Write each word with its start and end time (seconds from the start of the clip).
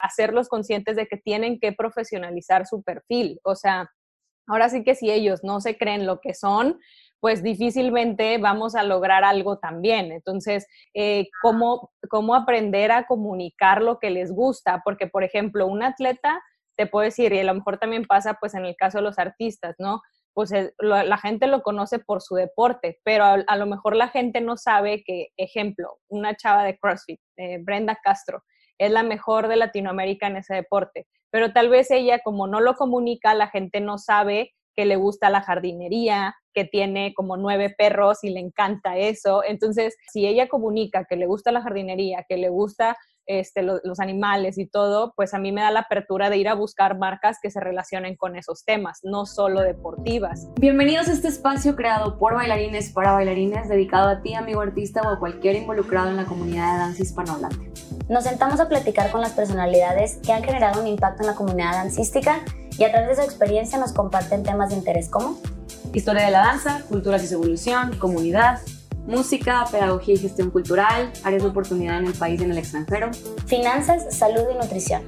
hacerlos 0.00 0.48
conscientes 0.48 0.96
de 0.96 1.06
que 1.06 1.16
tienen 1.16 1.58
que 1.58 1.72
profesionalizar 1.72 2.66
su 2.66 2.82
perfil. 2.82 3.40
O 3.44 3.54
sea, 3.54 3.90
ahora 4.46 4.68
sí 4.68 4.84
que 4.84 4.94
si 4.94 5.10
ellos 5.10 5.40
no 5.42 5.60
se 5.60 5.76
creen 5.76 6.06
lo 6.06 6.20
que 6.20 6.34
son, 6.34 6.78
pues 7.20 7.42
difícilmente 7.42 8.38
vamos 8.38 8.74
a 8.74 8.82
lograr 8.82 9.24
algo 9.24 9.58
también. 9.58 10.10
Entonces, 10.10 10.66
eh, 10.94 11.28
¿cómo, 11.42 11.90
¿cómo 12.08 12.34
aprender 12.34 12.90
a 12.92 13.06
comunicar 13.06 13.82
lo 13.82 13.98
que 13.98 14.10
les 14.10 14.32
gusta? 14.32 14.80
Porque, 14.84 15.06
por 15.06 15.22
ejemplo, 15.22 15.66
un 15.66 15.82
atleta 15.82 16.42
te 16.76 16.86
puede 16.86 17.08
decir, 17.08 17.32
y 17.34 17.38
a 17.40 17.44
lo 17.44 17.54
mejor 17.54 17.76
también 17.76 18.06
pasa 18.06 18.38
pues 18.40 18.54
en 18.54 18.64
el 18.64 18.74
caso 18.74 18.98
de 18.98 19.04
los 19.04 19.18
artistas, 19.18 19.76
¿no? 19.78 20.00
Pues 20.32 20.50
la 20.78 21.18
gente 21.18 21.46
lo 21.46 21.62
conoce 21.62 21.98
por 21.98 22.22
su 22.22 22.36
deporte, 22.36 23.00
pero 23.04 23.24
a, 23.24 23.56
lo 23.56 23.66
mejor 23.66 23.96
la 23.96 24.08
gente 24.08 24.40
no 24.40 24.56
sabe 24.56 25.02
que, 25.04 25.28
ejemplo, 25.36 25.98
una 26.08 26.36
chava 26.36 26.64
de 26.64 26.78
CrossFit, 26.78 27.20
eh, 27.36 27.58
Brenda 27.60 27.98
Castro, 28.02 28.42
es 28.80 28.90
la 28.90 29.02
mejor 29.02 29.46
de 29.46 29.56
Latinoamérica 29.56 30.26
en 30.26 30.36
ese 30.36 30.54
deporte, 30.54 31.06
pero 31.30 31.52
tal 31.52 31.68
vez 31.68 31.90
ella 31.90 32.20
como 32.24 32.46
no 32.46 32.60
lo 32.60 32.74
comunica, 32.74 33.34
la 33.34 33.48
gente 33.48 33.80
no 33.80 33.98
sabe 33.98 34.52
que 34.74 34.86
le 34.86 34.96
gusta 34.96 35.28
la 35.28 35.42
jardinería, 35.42 36.34
que 36.54 36.64
tiene 36.64 37.12
como 37.14 37.36
nueve 37.36 37.74
perros 37.76 38.24
y 38.24 38.30
le 38.30 38.40
encanta 38.40 38.96
eso. 38.96 39.44
Entonces, 39.44 39.96
si 40.10 40.26
ella 40.26 40.48
comunica 40.48 41.04
que 41.04 41.16
le 41.16 41.26
gusta 41.26 41.52
la 41.52 41.60
jardinería, 41.60 42.24
que 42.26 42.38
le 42.38 42.48
gusta 42.48 42.96
este, 43.26 43.62
los 43.62 44.00
animales 44.00 44.56
y 44.56 44.66
todo, 44.66 45.12
pues 45.14 45.34
a 45.34 45.38
mí 45.38 45.52
me 45.52 45.60
da 45.60 45.70
la 45.70 45.80
apertura 45.80 46.30
de 46.30 46.38
ir 46.38 46.48
a 46.48 46.54
buscar 46.54 46.98
marcas 46.98 47.38
que 47.42 47.50
se 47.50 47.60
relacionen 47.60 48.16
con 48.16 48.34
esos 48.34 48.64
temas, 48.64 49.00
no 49.02 49.26
solo 49.26 49.60
deportivas. 49.60 50.48
Bienvenidos 50.58 51.08
a 51.08 51.12
este 51.12 51.28
espacio 51.28 51.76
creado 51.76 52.18
por 52.18 52.34
bailarines 52.34 52.90
para 52.90 53.12
bailarines, 53.12 53.68
dedicado 53.68 54.08
a 54.08 54.22
ti, 54.22 54.34
amigo 54.34 54.62
artista 54.62 55.02
o 55.02 55.08
a 55.08 55.18
cualquier 55.18 55.56
involucrado 55.56 56.08
en 56.08 56.16
la 56.16 56.24
comunidad 56.24 56.72
de 56.72 56.78
danza 56.78 57.02
hispanohablante. 57.02 57.70
Nos 58.10 58.24
sentamos 58.24 58.58
a 58.58 58.68
platicar 58.68 59.12
con 59.12 59.20
las 59.20 59.34
personalidades 59.34 60.16
que 60.16 60.32
han 60.32 60.42
generado 60.42 60.80
un 60.80 60.88
impacto 60.88 61.22
en 61.22 61.28
la 61.28 61.36
comunidad 61.36 61.74
dancística 61.74 62.40
y 62.76 62.82
a 62.82 62.90
través 62.90 63.10
de 63.10 63.14
su 63.14 63.22
experiencia 63.22 63.78
nos 63.78 63.92
comparten 63.92 64.42
temas 64.42 64.70
de 64.70 64.74
interés 64.74 65.08
como 65.08 65.38
historia 65.94 66.24
de 66.24 66.32
la 66.32 66.40
danza, 66.40 66.82
culturas 66.88 67.22
y 67.22 67.28
su 67.28 67.34
evolución, 67.34 67.96
comunidad, 67.98 68.62
música, 69.06 69.64
pedagogía 69.70 70.14
y 70.14 70.18
gestión 70.18 70.50
cultural, 70.50 71.12
áreas 71.22 71.44
de 71.44 71.50
oportunidad 71.50 71.98
en 72.00 72.06
el 72.06 72.14
país 72.14 72.40
y 72.40 72.44
en 72.44 72.50
el 72.50 72.58
extranjero, 72.58 73.12
finanzas, 73.46 74.12
salud 74.12 74.42
y 74.52 74.56
nutrición. 74.56 75.02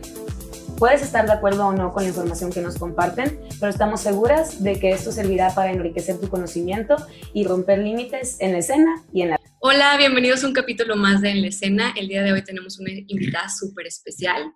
Puedes 0.79 1.03
estar 1.03 1.27
de 1.27 1.33
acuerdo 1.33 1.67
o 1.67 1.73
no 1.73 1.93
con 1.93 2.05
la 2.05 2.11
información 2.11 2.53
que 2.53 2.61
nos 2.61 2.79
comparten, 2.79 3.37
pero 3.59 3.71
estamos 3.71 4.01
seguras 4.01 4.63
de 4.63 4.79
que 4.79 4.93
esto 4.93 5.11
servirá 5.11 5.51
para 5.51 5.73
enriquecer 5.73 6.21
tu 6.21 6.29
conocimiento 6.29 6.95
y 7.33 7.49
romper 7.49 7.81
límites 7.81 8.37
en 8.39 8.53
la 8.53 8.59
escena 8.59 9.03
y 9.13 9.23
en 9.23 9.31
la 9.31 9.41
Hola, 9.65 9.97
bienvenidos 9.97 10.43
a 10.43 10.49
un 10.49 10.55
capítulo 10.55 10.97
más 10.97 11.21
de 11.21 11.31
En 11.31 11.41
la 11.41 11.47
Escena. 11.47 11.95
El 11.97 12.09
día 12.09 12.25
de 12.25 12.33
hoy 12.33 12.43
tenemos 12.43 12.81
una 12.81 12.91
invitada 12.91 13.49
súper 13.49 13.87
especial. 13.87 14.53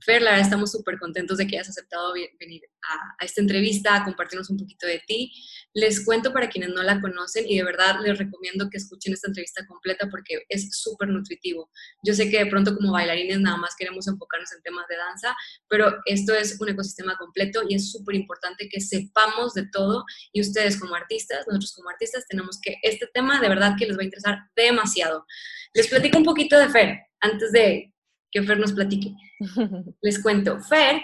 Fer, 0.00 0.22
la 0.22 0.30
verdad 0.30 0.46
estamos 0.46 0.70
súper 0.70 0.96
contentos 1.00 1.38
de 1.38 1.48
que 1.48 1.56
hayas 1.56 1.70
aceptado 1.70 2.12
venir 2.38 2.62
a, 2.84 3.24
esta 3.24 3.40
entrevista, 3.40 3.96
a 3.96 4.04
compartirnos 4.04 4.50
un 4.50 4.58
poquito 4.58 4.86
de 4.86 5.02
ti. 5.04 5.32
Les 5.72 6.04
cuento 6.04 6.32
para 6.32 6.48
quienes 6.48 6.70
no 6.70 6.84
la 6.84 7.00
conocen 7.00 7.46
y 7.48 7.58
de 7.58 7.64
verdad 7.64 7.98
les 8.00 8.16
recomiendo 8.16 8.70
que 8.70 8.76
escuchen 8.76 9.12
esta 9.12 9.26
entrevista 9.26 9.66
completa 9.66 10.08
porque 10.08 10.44
es 10.48 10.68
súper 10.70 11.08
nutritivo. 11.08 11.68
Yo 12.04 12.14
sé 12.14 12.30
que 12.30 12.38
de 12.38 12.46
pronto 12.46 12.76
como 12.76 12.92
bailarines 12.92 13.40
nada 13.40 13.56
más 13.56 13.74
queremos 13.76 14.06
enfocarnos 14.06 14.52
en 14.52 14.62
temas 14.62 14.86
de 14.88 14.96
danza, 14.96 15.36
pero 15.68 15.96
esto 16.06 16.32
es 16.32 16.60
un 16.60 16.68
ecosistema 16.68 17.16
completo 17.16 17.62
y 17.68 17.74
es 17.74 17.90
súper 17.90 18.14
importante 18.14 18.68
que 18.68 18.80
sepamos 18.80 19.52
de 19.54 19.66
todo 19.66 20.04
y 20.32 20.40
ustedes 20.42 20.78
como 20.78 20.94
artistas, 20.94 21.44
nosotros 21.48 21.72
como 21.74 21.90
artistas 21.90 22.24
tenemos 22.28 22.60
que 22.62 22.76
este 22.82 23.08
tema 23.12 23.40
de 23.40 23.48
verdad 23.48 23.74
que 23.76 23.86
les 23.86 23.98
va 23.98 24.02
a 24.02 24.04
interesar 24.04 24.43
demasiado. 24.56 25.26
Les 25.72 25.88
platico 25.88 26.18
un 26.18 26.24
poquito 26.24 26.58
de 26.58 26.68
Fer 26.68 26.98
antes 27.20 27.52
de 27.52 27.92
que 28.30 28.42
Fer 28.42 28.58
nos 28.58 28.72
platique. 28.72 29.14
Les 30.02 30.22
cuento, 30.22 30.60
Fer 30.60 31.02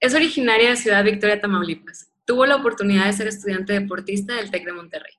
es 0.00 0.14
originaria 0.14 0.70
de 0.70 0.76
Ciudad 0.76 1.04
Victoria, 1.04 1.40
Tamaulipas. 1.40 2.10
Tuvo 2.24 2.46
la 2.46 2.56
oportunidad 2.56 3.06
de 3.06 3.12
ser 3.12 3.26
estudiante 3.26 3.72
deportista 3.72 4.34
del 4.34 4.50
TEC 4.50 4.64
de 4.64 4.72
Monterrey. 4.72 5.12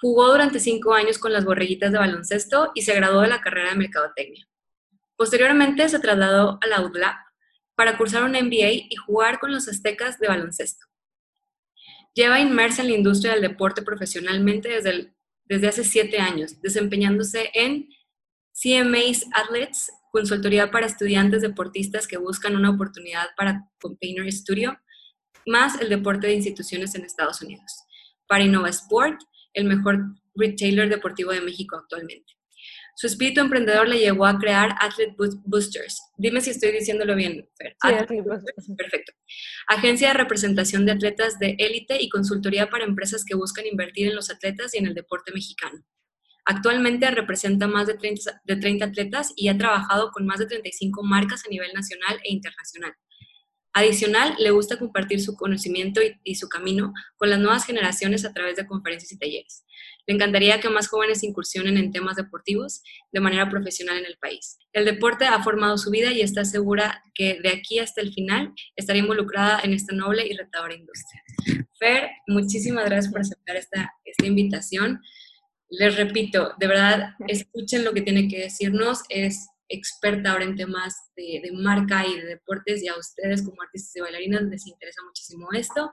Jugó 0.00 0.28
durante 0.28 0.60
cinco 0.60 0.94
años 0.94 1.18
con 1.18 1.32
las 1.32 1.44
borreguitas 1.44 1.92
de 1.92 1.98
baloncesto 1.98 2.72
y 2.74 2.82
se 2.82 2.94
graduó 2.94 3.20
de 3.20 3.28
la 3.28 3.40
carrera 3.40 3.70
de 3.70 3.76
Mercadotecnia. 3.76 4.48
Posteriormente 5.16 5.88
se 5.88 5.98
trasladó 5.98 6.58
a 6.62 6.66
la 6.66 6.80
UDLAP 6.80 7.16
para 7.74 7.96
cursar 7.96 8.24
un 8.24 8.32
MBA 8.32 8.70
y 8.88 8.96
jugar 8.96 9.38
con 9.38 9.52
los 9.52 9.68
aztecas 9.68 10.18
de 10.18 10.28
baloncesto. 10.28 10.86
Lleva 12.14 12.40
inmersa 12.40 12.82
en 12.82 12.88
la 12.88 12.96
industria 12.96 13.32
del 13.32 13.42
deporte 13.42 13.82
profesionalmente 13.82 14.68
desde, 14.68 15.14
desde 15.50 15.66
hace 15.66 15.82
siete 15.82 16.18
años, 16.20 16.60
desempeñándose 16.62 17.50
en 17.54 17.88
CMA's 18.52 19.26
Athletes, 19.34 19.90
consultoría 20.12 20.70
para 20.70 20.86
estudiantes 20.86 21.42
deportistas 21.42 22.06
que 22.06 22.18
buscan 22.18 22.54
una 22.54 22.70
oportunidad 22.70 23.26
para 23.36 23.68
Container 23.80 24.32
Studio, 24.32 24.78
más 25.46 25.80
el 25.80 25.88
deporte 25.88 26.28
de 26.28 26.34
instituciones 26.34 26.94
en 26.94 27.04
Estados 27.04 27.42
Unidos. 27.42 27.82
Para 28.28 28.44
Innova 28.44 28.68
Sport, 28.68 29.20
el 29.52 29.64
mejor 29.64 30.14
retailer 30.36 30.88
deportivo 30.88 31.32
de 31.32 31.40
México 31.40 31.76
actualmente. 31.76 32.32
Su 33.00 33.06
espíritu 33.06 33.40
emprendedor 33.40 33.88
le 33.88 33.98
llevó 33.98 34.26
a 34.26 34.38
crear 34.38 34.76
Athlete 34.78 35.14
Boosters. 35.46 36.02
Dime 36.18 36.42
si 36.42 36.50
estoy 36.50 36.70
diciéndolo 36.70 37.16
bien, 37.16 37.48
Fer. 37.56 37.74
Perfecto. 38.76 39.12
Agencia 39.68 40.08
de 40.08 40.14
representación 40.18 40.84
de 40.84 40.92
atletas 40.92 41.38
de 41.38 41.56
élite 41.58 41.96
y 41.98 42.10
consultoría 42.10 42.68
para 42.68 42.84
empresas 42.84 43.24
que 43.24 43.34
buscan 43.34 43.64
invertir 43.64 44.08
en 44.08 44.16
los 44.16 44.28
atletas 44.28 44.74
y 44.74 44.78
en 44.80 44.86
el 44.86 44.92
deporte 44.92 45.32
mexicano. 45.32 45.82
Actualmente 46.44 47.10
representa 47.10 47.66
más 47.66 47.86
de 47.86 47.94
30, 47.94 48.42
de 48.44 48.56
30 48.56 48.84
atletas 48.84 49.32
y 49.34 49.48
ha 49.48 49.56
trabajado 49.56 50.10
con 50.10 50.26
más 50.26 50.38
de 50.38 50.44
35 50.44 51.02
marcas 51.02 51.46
a 51.46 51.48
nivel 51.48 51.72
nacional 51.72 52.20
e 52.22 52.30
internacional. 52.30 52.92
Adicional, 53.72 54.34
le 54.38 54.50
gusta 54.50 54.78
compartir 54.78 55.22
su 55.22 55.36
conocimiento 55.36 56.02
y, 56.24 56.34
su 56.34 56.50
camino 56.50 56.92
con 57.16 57.30
las 57.30 57.38
nuevas 57.38 57.64
generaciones 57.64 58.26
a 58.26 58.34
través 58.34 58.56
de 58.56 58.66
conferencias 58.66 59.12
y 59.12 59.18
talleres. 59.18 59.64
Le 60.06 60.14
encantaría 60.14 60.60
que 60.60 60.68
más 60.68 60.88
jóvenes 60.88 61.22
incursionen 61.22 61.76
en 61.76 61.92
temas 61.92 62.16
deportivos 62.16 62.82
de 63.12 63.20
manera 63.20 63.48
profesional 63.48 63.98
en 63.98 64.06
el 64.06 64.16
país. 64.18 64.58
El 64.72 64.84
deporte 64.84 65.26
ha 65.26 65.42
formado 65.42 65.78
su 65.78 65.90
vida 65.90 66.12
y 66.12 66.20
está 66.20 66.44
segura 66.44 67.02
que 67.14 67.40
de 67.40 67.50
aquí 67.50 67.78
hasta 67.78 68.00
el 68.00 68.12
final 68.12 68.52
estará 68.76 68.98
involucrada 68.98 69.60
en 69.62 69.72
esta 69.72 69.94
noble 69.94 70.26
y 70.26 70.36
retadora 70.36 70.74
industria. 70.74 71.22
Fer, 71.78 72.10
muchísimas 72.26 72.84
gracias 72.84 73.12
por 73.12 73.20
aceptar 73.20 73.56
esta, 73.56 73.92
esta 74.04 74.26
invitación 74.26 75.00
les 75.70 75.96
repito, 75.96 76.52
de 76.58 76.66
verdad, 76.66 77.14
escuchen 77.28 77.84
lo 77.84 77.92
que 77.92 78.02
tiene 78.02 78.28
que 78.28 78.40
decirnos. 78.40 79.02
Es 79.08 79.48
experta 79.68 80.32
ahora 80.32 80.44
en 80.44 80.56
temas 80.56 80.96
de, 81.16 81.48
marca 81.54 82.04
y 82.04 82.18
de 82.18 82.26
deportes 82.26 82.82
y 82.82 82.88
a 82.88 82.96
ustedes 82.96 83.42
como 83.42 83.62
artistas 83.62 83.94
y 83.94 84.00
bailarinas 84.00 84.42
les 84.42 84.66
interesa 84.66 85.00
muchísimo 85.06 85.48
esto. 85.52 85.90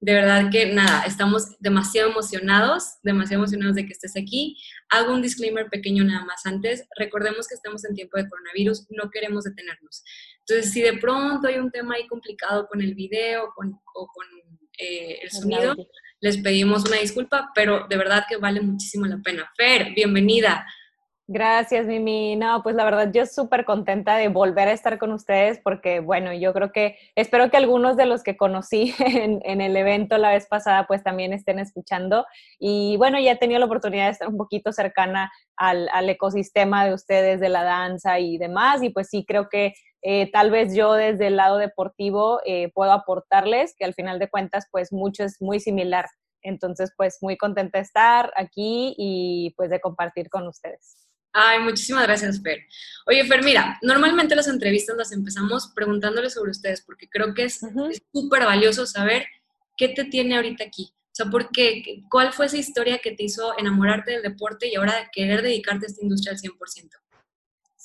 De 0.00 0.12
verdad 0.12 0.50
que 0.50 0.66
nada, 0.74 1.04
estamos 1.04 1.56
demasiado 1.58 2.10
emocionados, 2.10 2.98
demasiado 3.02 3.42
emocionados 3.42 3.76
de 3.76 3.86
que 3.86 3.92
estés 3.92 4.16
aquí. 4.16 4.56
Hago 4.90 5.14
un 5.14 5.22
disclaimer 5.22 5.68
pequeño 5.70 6.04
nada 6.04 6.24
más 6.24 6.44
antes. 6.44 6.86
Recordemos 6.98 7.48
que 7.48 7.54
estamos 7.54 7.84
en 7.84 7.94
tiempo 7.94 8.18
de 8.18 8.28
coronavirus, 8.28 8.86
no 8.90 9.10
queremos 9.10 9.44
detenernos. 9.44 10.04
Entonces, 10.40 10.72
si 10.72 10.82
de 10.82 10.98
pronto 10.98 11.48
hay 11.48 11.58
un 11.58 11.70
tema 11.70 11.94
ahí 11.94 12.06
complicado 12.06 12.68
con 12.68 12.82
el 12.82 12.94
video 12.94 13.52
con, 13.56 13.72
o 13.94 14.06
con 14.06 14.26
eh, 14.78 15.18
el 15.22 15.30
sonido, 15.30 15.74
les 16.20 16.38
pedimos 16.38 16.84
una 16.84 16.98
disculpa, 16.98 17.50
pero 17.54 17.86
de 17.88 17.96
verdad 17.96 18.24
que 18.28 18.36
vale 18.36 18.60
muchísimo 18.60 19.06
la 19.06 19.18
pena. 19.18 19.50
Fer, 19.56 19.92
bienvenida. 19.94 20.66
Gracias, 21.28 21.86
Mimi. 21.86 22.36
No, 22.36 22.62
pues 22.62 22.76
la 22.76 22.84
verdad 22.84 23.10
yo 23.12 23.26
súper 23.26 23.64
contenta 23.64 24.16
de 24.16 24.28
volver 24.28 24.68
a 24.68 24.72
estar 24.72 24.96
con 24.96 25.10
ustedes 25.10 25.58
porque, 25.58 25.98
bueno, 25.98 26.32
yo 26.32 26.52
creo 26.52 26.70
que 26.70 26.96
espero 27.16 27.50
que 27.50 27.56
algunos 27.56 27.96
de 27.96 28.06
los 28.06 28.22
que 28.22 28.36
conocí 28.36 28.94
en, 29.00 29.60
el 29.60 29.76
evento 29.76 30.18
la 30.18 30.30
vez 30.30 30.46
pasada 30.46 30.86
pues 30.86 31.02
también 31.02 31.32
estén 31.32 31.58
escuchando. 31.58 32.26
Y 32.60 32.96
bueno, 32.98 33.18
ya 33.18 33.32
he 33.32 33.36
tenido 33.36 33.58
la 33.58 33.66
oportunidad 33.66 34.04
de 34.04 34.12
estar 34.12 34.28
un 34.28 34.36
poquito 34.36 34.70
cercana 34.72 35.32
al, 35.56 35.88
ecosistema 36.08 36.86
de 36.86 36.94
ustedes, 36.94 37.40
de 37.40 37.48
la 37.48 37.64
danza 37.64 38.20
y 38.20 38.38
demás. 38.38 38.84
Y 38.84 38.90
pues 38.90 39.08
sí, 39.08 39.24
creo 39.26 39.48
que 39.48 39.74
eh, 40.02 40.30
tal 40.30 40.52
vez 40.52 40.76
yo 40.76 40.92
desde 40.92 41.26
el 41.26 41.36
lado 41.36 41.58
deportivo 41.58 42.40
eh, 42.46 42.70
puedo 42.72 42.92
aportarles, 42.92 43.74
que 43.76 43.84
al 43.84 43.94
final 43.94 44.20
de 44.20 44.30
cuentas 44.30 44.68
pues 44.70 44.92
mucho 44.92 45.24
es 45.24 45.42
muy 45.42 45.58
similar. 45.58 46.06
Entonces, 46.42 46.92
pues 46.96 47.18
muy 47.20 47.36
contenta 47.36 47.78
de 47.78 47.82
estar 47.82 48.32
aquí 48.36 48.94
y 48.96 49.52
pues 49.56 49.70
de 49.70 49.80
compartir 49.80 50.28
con 50.30 50.46
ustedes. 50.46 51.05
Ay, 51.38 51.58
muchísimas 51.58 52.04
gracias, 52.04 52.40
Fer. 52.42 52.66
Oye, 53.06 53.22
Fer, 53.26 53.44
mira, 53.44 53.78
normalmente 53.82 54.34
las 54.34 54.48
entrevistas 54.48 54.96
las 54.96 55.12
empezamos 55.12 55.70
preguntándole 55.74 56.30
sobre 56.30 56.50
ustedes 56.50 56.80
porque 56.80 57.10
creo 57.10 57.34
que 57.34 57.44
es 57.44 57.60
súper 58.10 58.46
valioso 58.46 58.86
saber 58.86 59.26
qué 59.76 59.88
te 59.88 60.06
tiene 60.06 60.36
ahorita 60.36 60.64
aquí. 60.64 60.94
O 60.94 61.12
sea, 61.12 61.26
¿por 61.26 61.50
qué? 61.50 62.04
¿Cuál 62.10 62.32
fue 62.32 62.46
esa 62.46 62.56
historia 62.56 63.00
que 63.00 63.12
te 63.12 63.24
hizo 63.24 63.52
enamorarte 63.58 64.12
del 64.12 64.22
deporte 64.22 64.66
y 64.66 64.76
ahora 64.76 65.10
querer 65.12 65.42
dedicarte 65.42 65.84
a 65.84 65.88
esta 65.90 66.02
industria 66.02 66.32
al 66.32 66.38
100%? 66.38 66.88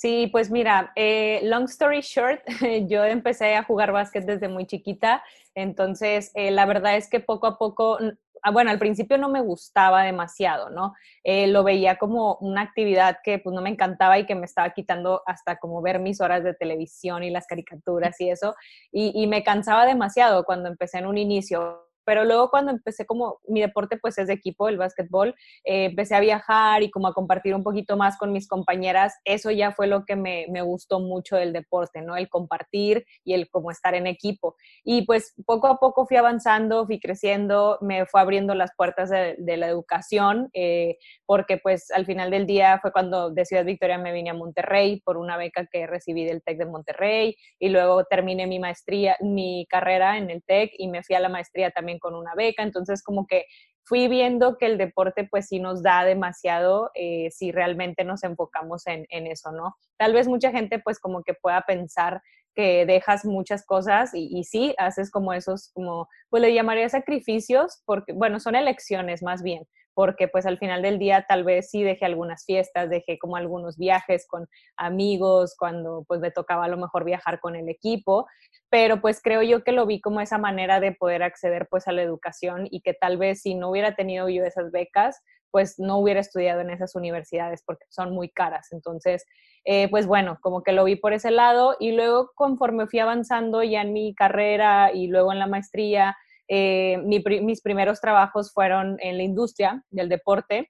Sí, 0.02 0.30
pues 0.32 0.50
mira, 0.50 0.92
eh, 0.96 1.42
long 1.44 1.66
story 1.66 2.02
short, 2.02 2.42
yo 2.88 3.04
empecé 3.06 3.54
a 3.54 3.62
jugar 3.62 3.92
básquet 3.92 4.26
desde 4.26 4.48
muy 4.48 4.66
chiquita, 4.66 5.24
entonces 5.54 6.32
eh, 6.34 6.50
la 6.50 6.66
verdad 6.66 6.96
es 6.98 7.08
que 7.08 7.20
poco 7.20 7.46
a 7.46 7.60
poco 7.60 8.00
ah, 8.42 8.50
bueno, 8.50 8.72
al 8.72 8.80
principio 8.80 9.20
no 9.20 9.30
me 9.30 9.42
gustaba 9.42 10.02
demasiado, 10.02 10.72
¿no? 10.72 10.96
Eh, 11.24 11.46
lo 11.46 11.64
veía 11.64 11.98
como 12.00 12.38
una 12.42 12.62
actividad 12.62 13.20
que 13.24 13.38
pues 13.38 13.54
no 13.54 13.62
me 13.62 13.70
encantaba 13.70 14.18
y 14.18 14.26
que 14.26 14.34
me 14.34 14.48
estaba 14.48 14.72
quitando 14.72 15.22
hasta 15.28 15.58
como 15.58 15.84
ver 15.84 16.00
mis 16.00 16.20
horas 16.20 16.44
de 16.44 16.56
televisión 16.56 17.24
y 17.24 17.30
las 17.30 17.46
caricaturas 17.46 18.20
y 18.20 18.32
eso, 18.32 18.56
y, 18.92 19.12
y 19.14 19.28
me 19.28 19.44
cansaba 19.44 19.86
demasiado 19.86 20.46
cuando 20.46 20.68
empecé 20.68 20.98
en 20.98 21.06
un 21.06 21.20
inicio 21.20 21.91
pero 22.12 22.26
luego 22.26 22.50
cuando 22.50 22.72
empecé 22.72 23.06
como 23.06 23.40
mi 23.48 23.62
deporte 23.62 23.96
pues 23.96 24.18
es 24.18 24.28
de 24.28 24.34
equipo, 24.34 24.68
el 24.68 24.76
básquetbol, 24.76 25.30
eh, 25.64 25.86
empecé 25.86 26.14
a 26.14 26.20
viajar 26.20 26.84
y 26.84 26.92
como 26.92 27.08
a 27.08 27.14
compartir 27.14 27.56
un 27.56 27.64
poquito 27.64 27.96
más 27.96 28.18
con 28.18 28.34
mis 28.34 28.50
compañeras, 28.50 29.18
eso 29.24 29.50
ya 29.50 29.72
fue 29.72 29.88
lo 29.88 30.04
que 30.04 30.18
me, 30.18 30.46
me, 30.50 30.62
gustó 30.62 31.00
mucho 31.00 31.38
del 31.38 31.54
deporte, 31.54 32.02
¿no? 32.02 32.18
El 32.18 32.28
compartir 32.28 33.06
y 33.24 33.34
el 33.34 33.50
como 33.50 33.72
estar 33.72 33.96
en 33.96 34.08
equipo. 34.08 34.58
Y 34.84 35.06
pues 35.06 35.34
poco 35.46 35.68
a 35.68 35.78
poco 35.78 36.06
fui 36.06 36.18
avanzando, 36.18 36.86
fui 36.86 37.00
creciendo, 37.00 37.78
me 37.80 38.06
fue 38.06 38.20
abriendo 38.20 38.56
las 38.56 38.72
puertas 38.76 39.10
de, 39.10 39.38
de 39.38 39.56
la 39.56 39.70
educación, 39.70 40.50
eh, 40.52 40.98
porque 41.26 41.60
pues 41.60 41.92
al 41.92 42.06
final 42.06 42.30
del 42.30 42.46
día 42.46 42.78
fue 42.82 42.92
cuando 42.92 43.30
de 43.30 43.46
Ciudad 43.46 43.64
Victoria 43.64 43.98
me 43.98 44.12
vine 44.12 44.32
a 44.32 44.34
Monterrey 44.34 45.00
por 45.06 45.16
una 45.16 45.38
beca 45.38 45.66
que 45.66 45.88
recibí 45.88 46.26
del 46.26 46.44
TEC 46.44 46.58
de 46.58 46.66
Monterrey 46.66 47.38
y 47.58 47.70
luego 47.70 48.04
terminé 48.04 48.48
mi 48.48 48.60
maestría, 48.60 49.16
mi 49.22 49.66
carrera 49.70 50.18
en 50.18 50.30
el 50.30 50.44
TEC 50.44 50.72
y 50.78 50.90
me 50.90 51.04
fui 51.04 51.16
a 51.16 51.22
la 51.22 51.30
maestría 51.30 51.72
también 51.72 52.00
con 52.02 52.16
una 52.16 52.36
beca, 52.36 52.64
entonces 52.64 53.02
como 53.02 53.26
que 53.26 53.46
fui 53.84 54.08
viendo 54.08 54.58
que 54.58 54.66
el 54.66 54.78
deporte 54.78 55.28
pues 55.30 55.48
sí 55.48 55.60
nos 55.60 55.82
da 55.82 56.04
demasiado 56.04 56.92
eh, 56.94 57.30
si 57.32 57.52
realmente 57.52 58.04
nos 58.04 58.24
enfocamos 58.24 58.86
en, 58.88 59.06
eso, 59.28 59.52
¿no? 59.52 59.76
Tal 59.98 60.14
vez 60.14 60.28
mucha 60.28 60.52
gente 60.52 60.80
pues 60.80 61.00
como 61.00 61.24
que 61.24 61.34
pueda 61.34 61.62
pensar 61.62 62.22
que 62.54 62.86
dejas 62.86 63.24
muchas 63.24 63.66
cosas 63.66 64.14
y, 64.14 64.28
y 64.38 64.44
sí, 64.44 64.76
haces 64.78 65.10
como 65.10 65.32
esos, 65.32 65.72
como, 65.74 66.10
pues 66.30 66.42
le 66.42 66.54
llamaría 66.54 66.90
sacrificios, 66.90 67.82
porque 67.86 68.12
bueno, 68.12 68.42
son 68.42 68.56
elecciones 68.56 69.24
más 69.24 69.42
bien, 69.42 69.66
porque 69.94 70.28
pues 70.28 70.46
al 70.46 70.58
final 70.58 70.82
del 70.82 71.00
día 71.00 71.26
tal 71.28 71.44
vez 71.44 71.70
sí 71.70 71.84
dejé 71.84 72.06
algunas 72.06 72.46
fiestas, 72.46 72.90
dejé 72.90 73.18
como 73.20 73.36
algunos 73.36 73.78
viajes 73.78 74.28
con 74.28 74.48
amigos, 74.78 75.56
cuando 75.58 76.04
pues 76.08 76.20
me 76.20 76.32
tocaba 76.32 76.66
a 76.66 76.70
lo 76.70 76.78
mejor 76.78 77.04
viajar 77.04 77.40
con 77.40 77.56
el 77.56 77.70
equipo, 77.70 78.28
pero 78.70 79.02
pues 79.02 79.22
creo 79.22 79.42
yo 79.42 79.64
que 79.64 79.74
lo 79.74 79.86
vi 79.86 80.00
como 80.00 80.22
esa 80.22 80.38
manera 80.38 80.80
de 80.80 80.94
poder 80.94 81.24
acceder 81.24 81.68
pues 81.70 81.88
a 81.88 81.92
la 81.92 82.04
educación 82.04 82.68
y 82.72 82.82
que 82.82 82.94
tal 82.94 83.18
vez 83.18 83.42
si 83.42 83.56
no 83.56 83.70
hubiera 83.70 83.96
tenido 83.96 84.30
yo 84.30 84.46
esas 84.46 84.72
becas, 84.72 85.22
pues 85.52 85.78
no 85.78 85.98
hubiera 85.98 86.22
estudiado 86.22 86.62
en 86.62 86.70
esas 86.70 86.96
universidades 86.96 87.62
porque 87.66 87.86
son 87.90 88.14
muy 88.14 88.30
caras. 88.30 88.72
Entonces, 88.72 89.26
eh, 89.66 89.90
pues 89.90 90.08
bueno, 90.08 90.40
como 90.42 90.64
que 90.64 90.72
lo 90.72 90.86
vi 90.86 90.96
por 90.96 91.14
ese 91.14 91.30
lado 91.30 91.76
y 91.80 91.92
luego 91.92 92.32
conforme 92.36 92.88
fui 92.88 93.00
avanzando 93.00 93.62
ya 93.62 93.82
en 93.82 93.94
mi 93.94 94.16
carrera 94.16 94.92
y 94.94 95.08
luego 95.08 95.32
en 95.34 95.40
la 95.40 95.48
maestría, 95.48 96.16
eh, 96.54 96.98
mi, 96.98 97.24
mis 97.42 97.62
primeros 97.62 98.02
trabajos 98.02 98.52
fueron 98.52 98.98
en 99.00 99.16
la 99.16 99.24
industria 99.24 99.86
del 99.90 100.10
deporte, 100.10 100.70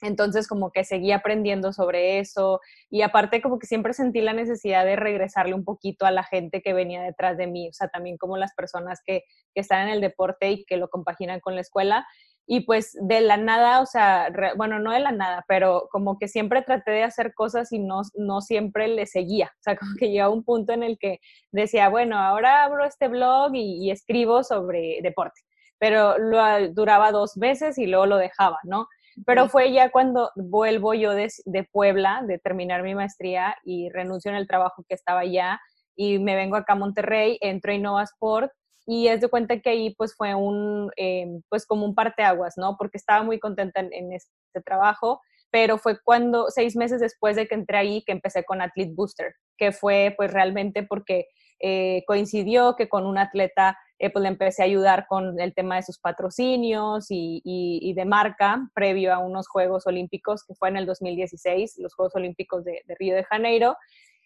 entonces 0.00 0.46
como 0.46 0.70
que 0.70 0.84
seguí 0.84 1.10
aprendiendo 1.10 1.72
sobre 1.72 2.20
eso 2.20 2.60
y 2.90 3.02
aparte 3.02 3.42
como 3.42 3.58
que 3.58 3.66
siempre 3.66 3.92
sentí 3.92 4.20
la 4.20 4.34
necesidad 4.34 4.84
de 4.84 4.94
regresarle 4.94 5.54
un 5.54 5.64
poquito 5.64 6.06
a 6.06 6.12
la 6.12 6.22
gente 6.22 6.62
que 6.62 6.74
venía 6.74 7.02
detrás 7.02 7.36
de 7.38 7.48
mí, 7.48 7.68
o 7.68 7.72
sea, 7.72 7.88
también 7.88 8.18
como 8.18 8.36
las 8.36 8.54
personas 8.54 9.00
que, 9.04 9.24
que 9.52 9.62
están 9.62 9.88
en 9.88 9.94
el 9.94 10.00
deporte 10.00 10.48
y 10.48 10.64
que 10.64 10.76
lo 10.76 10.88
compaginan 10.88 11.40
con 11.40 11.56
la 11.56 11.62
escuela 11.62 12.06
y 12.46 12.60
pues 12.60 12.96
de 13.00 13.20
la 13.20 13.36
nada, 13.36 13.80
o 13.80 13.86
sea, 13.86 14.28
re, 14.30 14.52
bueno, 14.56 14.78
no 14.78 14.92
de 14.92 15.00
la 15.00 15.10
nada, 15.10 15.44
pero 15.48 15.88
como 15.90 16.16
que 16.16 16.28
siempre 16.28 16.62
traté 16.62 16.92
de 16.92 17.02
hacer 17.02 17.34
cosas 17.34 17.72
y 17.72 17.80
no, 17.80 18.02
no 18.14 18.40
siempre 18.40 18.86
le 18.86 19.06
seguía. 19.06 19.52
O 19.58 19.62
sea, 19.62 19.76
como 19.76 19.92
que 19.98 20.10
llegaba 20.10 20.32
un 20.32 20.44
punto 20.44 20.72
en 20.72 20.84
el 20.84 20.96
que 20.98 21.18
decía, 21.50 21.88
bueno, 21.88 22.16
ahora 22.18 22.64
abro 22.64 22.84
este 22.84 23.08
blog 23.08 23.54
y, 23.54 23.84
y 23.84 23.90
escribo 23.90 24.44
sobre 24.44 25.00
deporte, 25.02 25.40
pero 25.78 26.18
lo 26.18 26.38
duraba 26.72 27.10
dos 27.10 27.34
veces 27.36 27.78
y 27.78 27.86
luego 27.86 28.06
lo 28.06 28.16
dejaba, 28.16 28.58
¿no? 28.62 28.86
Pero 29.24 29.48
fue 29.48 29.72
ya 29.72 29.90
cuando 29.90 30.30
vuelvo 30.36 30.92
yo 30.92 31.12
de, 31.12 31.28
de 31.46 31.64
Puebla, 31.64 32.22
de 32.26 32.38
terminar 32.38 32.82
mi 32.82 32.94
maestría 32.94 33.56
y 33.64 33.88
renuncio 33.88 34.30
en 34.30 34.36
el 34.36 34.46
trabajo 34.46 34.84
que 34.86 34.94
estaba 34.94 35.20
allá 35.20 35.58
y 35.96 36.18
me 36.18 36.36
vengo 36.36 36.56
acá 36.56 36.74
a 36.74 36.76
Monterrey, 36.76 37.38
entro 37.40 37.72
a 37.72 37.74
Innova 37.74 38.02
Sport 38.02 38.52
y 38.86 39.08
es 39.08 39.20
de 39.20 39.28
cuenta 39.28 39.58
que 39.60 39.70
ahí 39.70 39.94
pues 39.96 40.14
fue 40.16 40.34
un, 40.34 40.90
eh, 40.96 41.26
pues 41.48 41.66
como 41.66 41.84
un 41.84 41.94
parteaguas, 41.94 42.54
¿no? 42.56 42.76
Porque 42.78 42.96
estaba 42.96 43.24
muy 43.24 43.40
contenta 43.40 43.80
en, 43.80 44.12
este 44.12 44.30
trabajo, 44.64 45.20
pero 45.50 45.76
fue 45.76 45.98
cuando, 46.02 46.46
seis 46.50 46.76
meses 46.76 47.00
después 47.00 47.34
de 47.34 47.48
que 47.48 47.56
entré 47.56 47.78
ahí, 47.78 48.02
que 48.04 48.12
empecé 48.12 48.44
con 48.44 48.62
Athlete 48.62 48.92
Booster, 48.94 49.34
que 49.58 49.72
fue 49.72 50.14
pues 50.16 50.32
realmente 50.32 50.84
porque 50.84 51.26
eh, 51.58 52.04
coincidió 52.06 52.76
que 52.76 52.88
con 52.88 53.06
un 53.06 53.18
atleta 53.18 53.76
eh, 53.98 54.10
pues 54.10 54.22
le 54.22 54.28
empecé 54.28 54.62
a 54.62 54.66
ayudar 54.66 55.06
con 55.08 55.40
el 55.40 55.54
tema 55.54 55.76
de 55.76 55.82
sus 55.82 55.98
patrocinios 55.98 57.10
y, 57.10 57.40
y, 57.44 57.80
y, 57.82 57.94
de 57.94 58.04
marca 58.04 58.68
previo 58.74 59.12
a 59.14 59.18
unos 59.18 59.48
Juegos 59.48 59.86
Olímpicos 59.86 60.44
que 60.44 60.54
fue 60.54 60.68
en 60.68 60.76
el 60.76 60.86
2016, 60.86 61.78
los 61.78 61.94
Juegos 61.94 62.14
Olímpicos 62.14 62.62
de, 62.62 62.82
de 62.84 62.94
Río 62.94 63.16
de 63.16 63.24
Janeiro. 63.24 63.76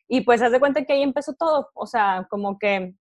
Y 0.09 0.23
pues 0.23 0.43
haz 0.43 0.51
de 0.51 0.59
cuenta 0.59 0.85
que 0.85 0.93
ahí 0.93 1.03
empezó 1.03 1.35
todo, 1.35 1.71
o 1.73 1.87
sea, 1.87 2.27
como 2.29 2.59
que 2.59 2.95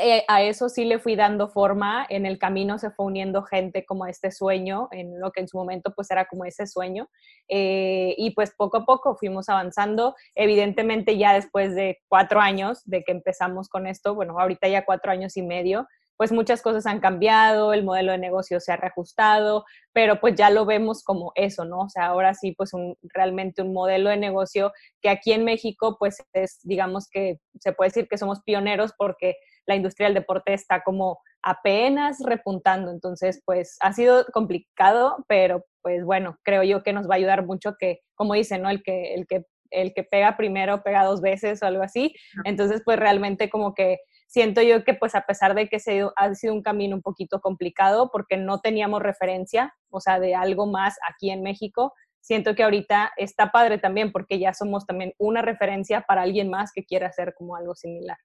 eh, 0.00 0.24
a 0.28 0.42
eso 0.42 0.68
sí 0.68 0.84
le 0.84 1.00
fui 1.00 1.16
dando 1.16 1.48
forma, 1.48 2.06
en 2.08 2.24
el 2.24 2.38
camino 2.38 2.78
se 2.78 2.92
fue 2.92 3.06
uniendo 3.06 3.42
gente 3.42 3.84
como 3.84 4.06
este 4.06 4.30
sueño, 4.30 4.86
en 4.92 5.18
lo 5.18 5.32
que 5.32 5.40
en 5.40 5.48
su 5.48 5.58
momento 5.58 5.92
pues 5.92 6.08
era 6.12 6.26
como 6.26 6.44
ese 6.44 6.68
sueño, 6.68 7.10
eh, 7.48 8.14
y 8.16 8.30
pues 8.30 8.54
poco 8.56 8.76
a 8.76 8.84
poco 8.84 9.16
fuimos 9.16 9.48
avanzando, 9.48 10.14
evidentemente 10.36 11.18
ya 11.18 11.34
después 11.34 11.74
de 11.74 11.98
cuatro 12.06 12.38
años 12.40 12.80
de 12.84 13.02
que 13.02 13.10
empezamos 13.10 13.68
con 13.68 13.88
esto, 13.88 14.14
bueno, 14.14 14.38
ahorita 14.38 14.68
ya 14.68 14.84
cuatro 14.84 15.10
años 15.10 15.36
y 15.36 15.42
medio, 15.42 15.88
pues 16.16 16.30
muchas 16.30 16.62
cosas 16.62 16.86
han 16.86 17.00
cambiado, 17.00 17.72
el 17.72 17.84
modelo 17.84 18.12
de 18.12 18.18
negocio 18.18 18.60
se 18.60 18.72
ha 18.72 18.76
reajustado, 18.76 19.64
pero 19.92 20.20
pues 20.20 20.36
ya 20.36 20.50
lo 20.50 20.64
vemos 20.64 21.02
como 21.02 21.32
eso, 21.34 21.64
¿no? 21.64 21.80
O 21.80 21.88
sea, 21.88 22.06
ahora 22.06 22.34
sí, 22.34 22.52
pues 22.52 22.72
un, 22.72 22.96
realmente 23.02 23.62
un 23.62 23.72
modelo 23.72 24.10
de 24.10 24.16
negocio 24.16 24.72
que 25.00 25.10
aquí 25.10 25.32
en 25.32 25.44
México, 25.44 25.96
pues 25.98 26.18
es, 26.32 26.58
digamos 26.62 27.08
que 27.08 27.38
se 27.60 27.72
puede 27.72 27.90
decir 27.90 28.08
que 28.08 28.18
somos 28.18 28.42
pioneros 28.42 28.92
porque 28.98 29.36
la 29.68 29.76
industria 29.76 30.06
del 30.06 30.14
deporte 30.14 30.54
está 30.54 30.82
como 30.82 31.20
apenas 31.42 32.18
repuntando, 32.24 32.90
entonces 32.90 33.42
pues 33.44 33.76
ha 33.80 33.92
sido 33.92 34.24
complicado, 34.32 35.24
pero 35.28 35.64
pues 35.82 36.04
bueno, 36.04 36.38
creo 36.42 36.64
yo 36.64 36.82
que 36.82 36.92
nos 36.92 37.08
va 37.08 37.14
a 37.14 37.18
ayudar 37.18 37.44
mucho 37.44 37.76
que, 37.78 38.00
como 38.14 38.34
dicen, 38.34 38.62
¿no? 38.62 38.70
El 38.70 38.82
que, 38.82 39.14
el 39.14 39.26
que, 39.26 39.44
el 39.70 39.92
que 39.94 40.02
pega 40.02 40.36
primero 40.36 40.82
pega 40.82 41.04
dos 41.04 41.20
veces 41.20 41.62
o 41.62 41.66
algo 41.66 41.82
así, 41.82 42.14
entonces 42.44 42.80
pues 42.82 42.98
realmente 42.98 43.50
como 43.50 43.74
que 43.74 43.98
siento 44.26 44.62
yo 44.62 44.84
que 44.84 44.94
pues 44.94 45.14
a 45.14 45.26
pesar 45.26 45.54
de 45.54 45.68
que 45.68 45.80
se, 45.80 46.06
ha 46.16 46.34
sido 46.34 46.54
un 46.54 46.62
camino 46.62 46.96
un 46.96 47.02
poquito 47.02 47.40
complicado 47.40 48.10
porque 48.10 48.38
no 48.38 48.60
teníamos 48.60 49.02
referencia, 49.02 49.74
o 49.90 50.00
sea, 50.00 50.18
de 50.18 50.34
algo 50.34 50.66
más 50.66 50.96
aquí 51.06 51.30
en 51.30 51.42
México, 51.42 51.92
siento 52.20 52.54
que 52.54 52.62
ahorita 52.62 53.12
está 53.18 53.50
padre 53.50 53.76
también 53.76 54.12
porque 54.12 54.38
ya 54.38 54.54
somos 54.54 54.86
también 54.86 55.12
una 55.18 55.42
referencia 55.42 56.00
para 56.02 56.22
alguien 56.22 56.48
más 56.48 56.72
que 56.72 56.84
quiera 56.84 57.08
hacer 57.08 57.34
como 57.36 57.54
algo 57.54 57.74
similar. 57.74 58.16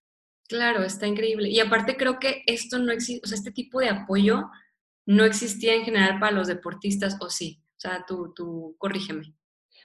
Claro, 0.48 0.84
está 0.84 1.08
increíble. 1.08 1.50
Y 1.50 1.60
aparte 1.60 1.98
creo 1.98 2.20
que 2.20 2.44
esto 2.46 2.80
no 2.80 2.92
existe, 2.92 3.26
o 3.26 3.28
sea, 3.28 3.38
este 3.38 3.52
tipo 3.52 3.80
de 3.80 3.90
apoyo 3.90 4.50
no 5.06 5.26
existía 5.26 5.74
en 5.74 5.84
general 5.84 6.20
para 6.20 6.32
los 6.32 6.48
deportistas, 6.48 7.18
o 7.20 7.30
sí. 7.30 7.62
O 7.78 7.80
sea, 7.80 8.06
tú, 8.08 8.34
tú 8.34 8.76
corrígeme. 8.78 9.34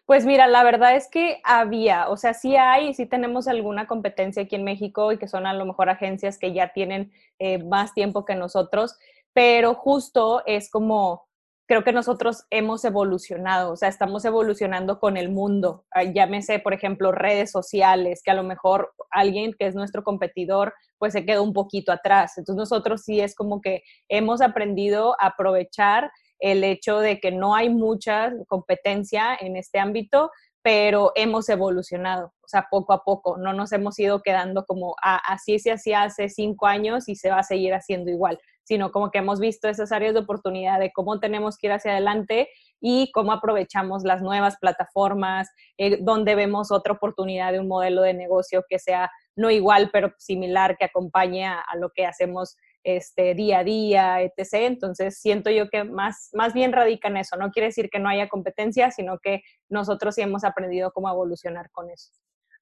Pues 0.09 0.25
mira, 0.25 0.47
la 0.47 0.65
verdad 0.65 0.97
es 0.97 1.07
que 1.11 1.41
había, 1.45 2.09
o 2.09 2.17
sea, 2.17 2.33
sí 2.33 2.57
hay, 2.57 2.95
sí 2.95 3.05
tenemos 3.05 3.47
alguna 3.47 3.87
competencia 3.87 4.45
aquí 4.45 4.57
en 4.57 4.65
México 4.65 5.12
y 5.12 5.19
que 5.19 5.29
son 5.29 5.47
a 5.47 5.53
lo 5.53 5.67
mejor 5.67 5.91
agencias 5.91 6.38
que 6.38 6.55
ya 6.55 6.73
tienen 6.73 7.12
eh, 7.38 7.62
más 7.62 7.93
tiempo 7.93 8.25
que 8.25 8.35
nosotros, 8.35 8.97
pero 9.35 9.75
justo 9.75 10.43
es 10.47 10.71
como, 10.71 11.27
creo 11.69 11.85
que 11.85 11.93
nosotros 11.93 12.47
hemos 12.51 12.83
evolucionado, 12.87 13.73
o 13.73 13.77
sea, 13.77 13.91
estamos 13.91 14.25
evolucionando 14.25 14.99
con 14.99 15.19
el 15.19 15.29
mundo. 15.29 15.85
Llámese, 16.15 16.61
por 16.61 16.73
ejemplo, 16.73 17.13
redes 17.13 17.51
sociales, 17.51 18.23
que 18.25 18.31
a 18.31 18.35
lo 18.35 18.43
mejor 18.43 18.95
alguien 19.11 19.53
que 19.53 19.67
es 19.67 19.75
nuestro 19.75 20.03
competidor, 20.03 20.73
pues 20.97 21.13
se 21.13 21.27
quedó 21.27 21.43
un 21.43 21.53
poquito 21.53 21.93
atrás. 21.93 22.39
Entonces 22.39 22.59
nosotros 22.59 23.03
sí 23.05 23.21
es 23.21 23.35
como 23.35 23.61
que 23.61 23.83
hemos 24.09 24.41
aprendido 24.41 25.15
a 25.21 25.27
aprovechar 25.27 26.11
el 26.41 26.65
hecho 26.65 27.01
de 27.01 27.21
que 27.21 27.33
no 27.33 27.55
hay 27.55 27.69
mucha 27.69 28.33
competencia 28.47 29.37
en 29.39 29.57
este 29.57 29.79
ámbito, 29.79 30.31
pero 30.63 31.13
hemos 31.17 31.51
evolucionado, 31.51 32.33
o 32.43 32.49
sea, 32.49 32.67
poco 32.71 32.95
a 32.95 33.05
poco, 33.05 33.37
no 33.37 33.53
nos 33.53 33.73
hemos 33.73 33.99
ido 33.99 34.23
quedando 34.23 34.65
como 34.65 34.97
ah, 35.03 35.21
así 35.27 35.59
se 35.59 35.73
hacía 35.73 36.03
hace 36.03 36.29
cinco 36.29 36.67
años 36.67 37.09
y 37.09 37.15
se 37.15 37.31
va 37.31 37.41
a 37.41 37.45
seguir 37.45 37.75
haciendo 37.75 38.11
igual, 38.11 38.39
sino 38.69 38.93
como 38.93 39.11
que 39.11 39.19
hemos 39.19 39.41
visto 39.41 39.67
esas 39.67 39.93
áreas 39.93 40.13
de 40.13 40.21
oportunidad 40.21 40.79
de 40.79 40.93
cómo 40.93 41.21
tenemos 41.21 41.57
que 41.57 41.69
ir 41.69 41.73
hacia 41.73 41.93
adelante 41.93 42.51
y 42.83 43.11
cómo 43.13 43.33
aprovechamos 43.33 44.05
las 44.05 44.21
nuevas 44.21 44.59
plataformas, 44.61 45.49
eh, 45.79 45.97
donde 46.03 46.35
vemos 46.35 46.71
otra 46.71 46.93
oportunidad 46.93 47.53
de 47.53 47.61
un 47.61 47.69
modelo 47.69 48.03
de 48.03 48.13
negocio 48.13 48.63
que 48.69 48.79
sea 48.79 49.11
no 49.37 49.51
igual, 49.51 49.89
pero 49.91 50.13
similar, 50.19 50.77
que 50.77 50.85
acompañe 50.85 51.47
a, 51.47 51.61
a 51.61 51.77
lo 51.77 51.91
que 51.95 52.05
hacemos 52.05 52.57
este, 52.85 53.35
día 53.35 53.61
a 53.61 53.65
día, 53.65 54.21
etc. 54.21 54.67
Entonces, 54.67 55.19
siento 55.19 55.51
yo 55.51 55.71
que 55.71 55.85
más, 55.85 56.29
más 56.35 56.53
bien 56.53 56.73
radica 56.73 57.09
en 57.09 57.17
eso. 57.17 57.37
No 57.37 57.51
quiere 57.51 57.69
decir 57.69 57.89
que 57.89 58.01
no 58.01 58.11
haya 58.11 58.29
competencia, 58.29 58.91
sino 58.91 59.19
que 59.19 59.43
nosotros 59.71 60.15
sí 60.15 60.21
hemos 60.21 60.45
aprendido 60.45 60.93
cómo 60.93 61.09
evolucionar 61.09 61.71
con 61.71 61.91
eso. 61.91 62.11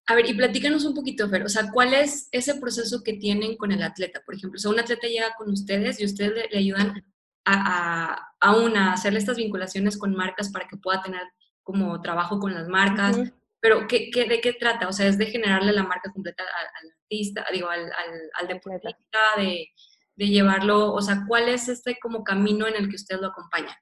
A 0.08 0.14
ver, 0.14 0.28
y 0.28 0.34
platícanos 0.34 0.84
un 0.84 0.94
poquito, 0.94 1.28
Fer, 1.28 1.42
o 1.42 1.48
sea, 1.48 1.70
¿cuál 1.72 1.92
es 1.92 2.28
ese 2.30 2.54
proceso 2.56 3.02
que 3.02 3.14
tienen 3.14 3.56
con 3.56 3.72
el 3.72 3.82
atleta? 3.82 4.22
Por 4.24 4.36
ejemplo, 4.36 4.56
o 4.56 4.60
sea, 4.60 4.70
un 4.70 4.78
atleta 4.78 5.08
llega 5.08 5.34
con 5.36 5.50
ustedes 5.50 6.00
y 6.00 6.04
ustedes 6.04 6.32
le, 6.32 6.48
le 6.48 6.58
ayudan 6.58 7.04
a, 7.44 8.30
a, 8.40 8.56
una, 8.56 8.92
hacerle 8.92 9.18
estas 9.18 9.36
vinculaciones 9.36 9.98
con 9.98 10.14
marcas 10.14 10.50
para 10.50 10.68
que 10.68 10.76
pueda 10.76 11.02
tener 11.02 11.22
como 11.62 12.00
trabajo 12.00 12.38
con 12.38 12.54
las 12.54 12.68
marcas. 12.68 13.18
Pero, 13.60 13.88
¿qué, 13.88 14.10
¿qué, 14.10 14.26
de 14.26 14.40
qué 14.40 14.52
trata? 14.52 14.86
O 14.88 14.92
sea, 14.92 15.06
es 15.06 15.18
de 15.18 15.26
generarle 15.26 15.72
la 15.72 15.82
marca 15.82 16.12
completa 16.12 16.44
al, 16.44 16.90
artista, 17.02 17.44
digo, 17.52 17.68
al, 17.68 17.80
al, 17.80 18.30
al 18.34 18.48
deportista, 18.48 19.18
de, 19.36 19.70
de 20.16 20.28
llevarlo, 20.28 20.92
o 20.92 21.02
sea, 21.02 21.24
¿cuál 21.28 21.48
es 21.48 21.68
este 21.68 21.98
como 22.00 22.24
camino 22.24 22.66
en 22.66 22.76
el 22.76 22.88
que 22.88 22.96
usted 22.96 23.20
lo 23.20 23.28
acompaña? 23.28 23.76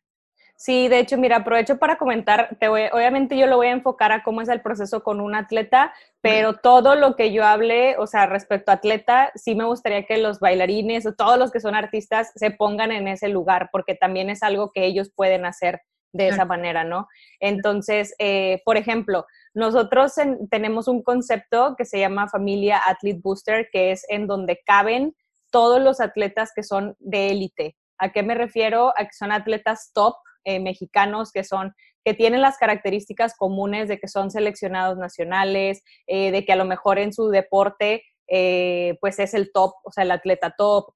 Sí, 0.56 0.88
de 0.88 1.00
hecho, 1.00 1.18
mira, 1.18 1.38
aprovecho 1.38 1.78
para 1.78 1.96
comentar, 1.96 2.56
te 2.60 2.68
obviamente 2.68 3.36
yo 3.36 3.46
lo 3.46 3.56
voy 3.56 3.66
a 3.66 3.72
enfocar 3.72 4.12
a 4.12 4.22
cómo 4.22 4.40
es 4.40 4.48
el 4.48 4.60
proceso 4.60 5.02
con 5.02 5.20
un 5.20 5.34
atleta, 5.34 5.92
pero 6.20 6.54
todo 6.54 6.94
lo 6.94 7.16
que 7.16 7.32
yo 7.32 7.44
hable, 7.44 7.96
o 7.98 8.06
sea, 8.06 8.26
respecto 8.26 8.70
a 8.70 8.74
atleta, 8.74 9.32
sí 9.34 9.54
me 9.54 9.64
gustaría 9.64 10.06
que 10.06 10.16
los 10.16 10.38
bailarines 10.38 11.06
o 11.06 11.14
todos 11.14 11.38
los 11.38 11.50
que 11.50 11.60
son 11.60 11.74
artistas 11.74 12.32
se 12.36 12.50
pongan 12.50 12.92
en 12.92 13.08
ese 13.08 13.28
lugar, 13.28 13.68
porque 13.72 13.94
también 13.94 14.30
es 14.30 14.42
algo 14.42 14.70
que 14.72 14.86
ellos 14.86 15.10
pueden 15.14 15.44
hacer 15.44 15.82
de 16.12 16.28
esa 16.28 16.44
manera, 16.44 16.84
¿no? 16.84 17.08
Entonces, 17.40 18.14
eh, 18.20 18.62
por 18.64 18.76
ejemplo, 18.76 19.26
nosotros 19.52 20.14
tenemos 20.48 20.86
un 20.86 21.02
concepto 21.02 21.74
que 21.76 21.84
se 21.84 21.98
llama 21.98 22.28
familia 22.28 22.80
Athlete 22.86 23.20
Booster, 23.22 23.68
que 23.72 23.90
es 23.90 24.06
en 24.08 24.28
donde 24.28 24.60
caben 24.64 25.16
todos 25.50 25.82
los 25.82 26.00
atletas 26.00 26.52
que 26.54 26.62
son 26.62 26.96
de 27.00 27.30
élite. 27.30 27.76
¿A 27.98 28.12
qué 28.12 28.22
me 28.22 28.34
refiero? 28.34 28.92
A 28.96 29.04
que 29.04 29.12
son 29.12 29.32
atletas 29.32 29.90
top, 29.92 30.14
eh, 30.44 30.60
mexicanos 30.60 31.32
que 31.32 31.44
son 31.44 31.74
que 32.04 32.12
tienen 32.12 32.42
las 32.42 32.58
características 32.58 33.34
comunes 33.34 33.88
de 33.88 33.98
que 33.98 34.08
son 34.08 34.30
seleccionados 34.30 34.98
nacionales, 34.98 35.82
eh, 36.06 36.30
de 36.32 36.44
que 36.44 36.52
a 36.52 36.56
lo 36.56 36.66
mejor 36.66 36.98
en 36.98 37.14
su 37.14 37.30
deporte 37.30 38.02
eh, 38.28 38.98
pues 39.00 39.18
es 39.18 39.32
el 39.32 39.52
top, 39.52 39.72
o 39.84 39.90
sea, 39.90 40.04
el 40.04 40.10
atleta 40.10 40.54
top 40.56 40.92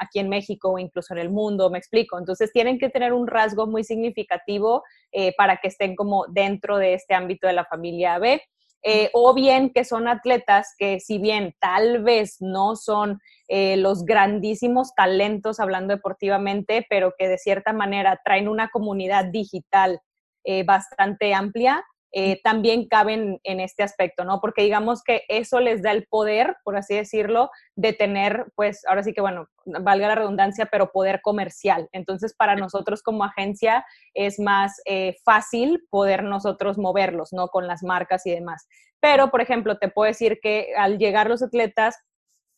aquí 0.00 0.18
en 0.18 0.28
México 0.28 0.70
o 0.70 0.78
incluso 0.78 1.14
en 1.14 1.20
el 1.20 1.30
mundo, 1.30 1.70
me 1.70 1.78
explico. 1.78 2.18
Entonces 2.18 2.52
tienen 2.52 2.78
que 2.78 2.88
tener 2.88 3.12
un 3.12 3.28
rasgo 3.28 3.66
muy 3.68 3.84
significativo 3.84 4.82
para 5.36 5.56
que 5.58 5.68
estén 5.68 5.96
como 5.96 6.26
dentro 6.28 6.76
de 6.76 6.94
este 6.94 7.14
ámbito 7.14 7.46
de 7.46 7.52
la 7.52 7.64
familia 7.64 8.18
B. 8.18 8.40
Eh, 8.84 9.10
o 9.12 9.34
bien 9.34 9.70
que 9.70 9.84
son 9.84 10.06
atletas 10.06 10.74
que 10.78 11.00
si 11.00 11.18
bien 11.18 11.54
tal 11.58 12.04
vez 12.04 12.36
no 12.40 12.76
son 12.76 13.20
eh, 13.48 13.76
los 13.76 14.04
grandísimos 14.04 14.94
talentos 14.94 15.58
hablando 15.58 15.94
deportivamente, 15.94 16.86
pero 16.88 17.12
que 17.18 17.28
de 17.28 17.38
cierta 17.38 17.72
manera 17.72 18.20
traen 18.24 18.48
una 18.48 18.68
comunidad 18.68 19.24
digital 19.26 20.00
eh, 20.44 20.64
bastante 20.64 21.34
amplia, 21.34 21.84
eh, 22.12 22.40
también 22.42 22.88
caben 22.88 23.38
en 23.44 23.60
este 23.60 23.82
aspecto, 23.82 24.24
¿no? 24.24 24.40
Porque 24.40 24.62
digamos 24.62 25.02
que 25.02 25.22
eso 25.28 25.60
les 25.60 25.82
da 25.82 25.92
el 25.92 26.06
poder, 26.06 26.56
por 26.64 26.76
así 26.76 26.94
decirlo, 26.94 27.50
de 27.76 27.92
tener, 27.92 28.46
pues, 28.54 28.84
ahora 28.86 29.02
sí 29.02 29.12
que, 29.12 29.20
bueno, 29.20 29.46
valga 29.66 30.08
la 30.08 30.14
redundancia, 30.14 30.66
pero 30.66 30.90
poder 30.90 31.20
comercial. 31.20 31.88
Entonces, 31.92 32.34
para 32.34 32.56
nosotros 32.56 33.02
como 33.02 33.24
agencia 33.24 33.84
es 34.14 34.40
más 34.40 34.80
eh, 34.86 35.16
fácil 35.24 35.86
poder 35.90 36.24
nosotros 36.24 36.78
moverlos, 36.78 37.32
¿no? 37.32 37.48
Con 37.48 37.66
las 37.66 37.82
marcas 37.82 38.24
y 38.26 38.30
demás. 38.30 38.66
Pero, 39.00 39.30
por 39.30 39.42
ejemplo, 39.42 39.76
te 39.78 39.88
puedo 39.88 40.08
decir 40.08 40.38
que 40.42 40.68
al 40.78 40.98
llegar 40.98 41.28
los 41.28 41.42
atletas 41.42 41.96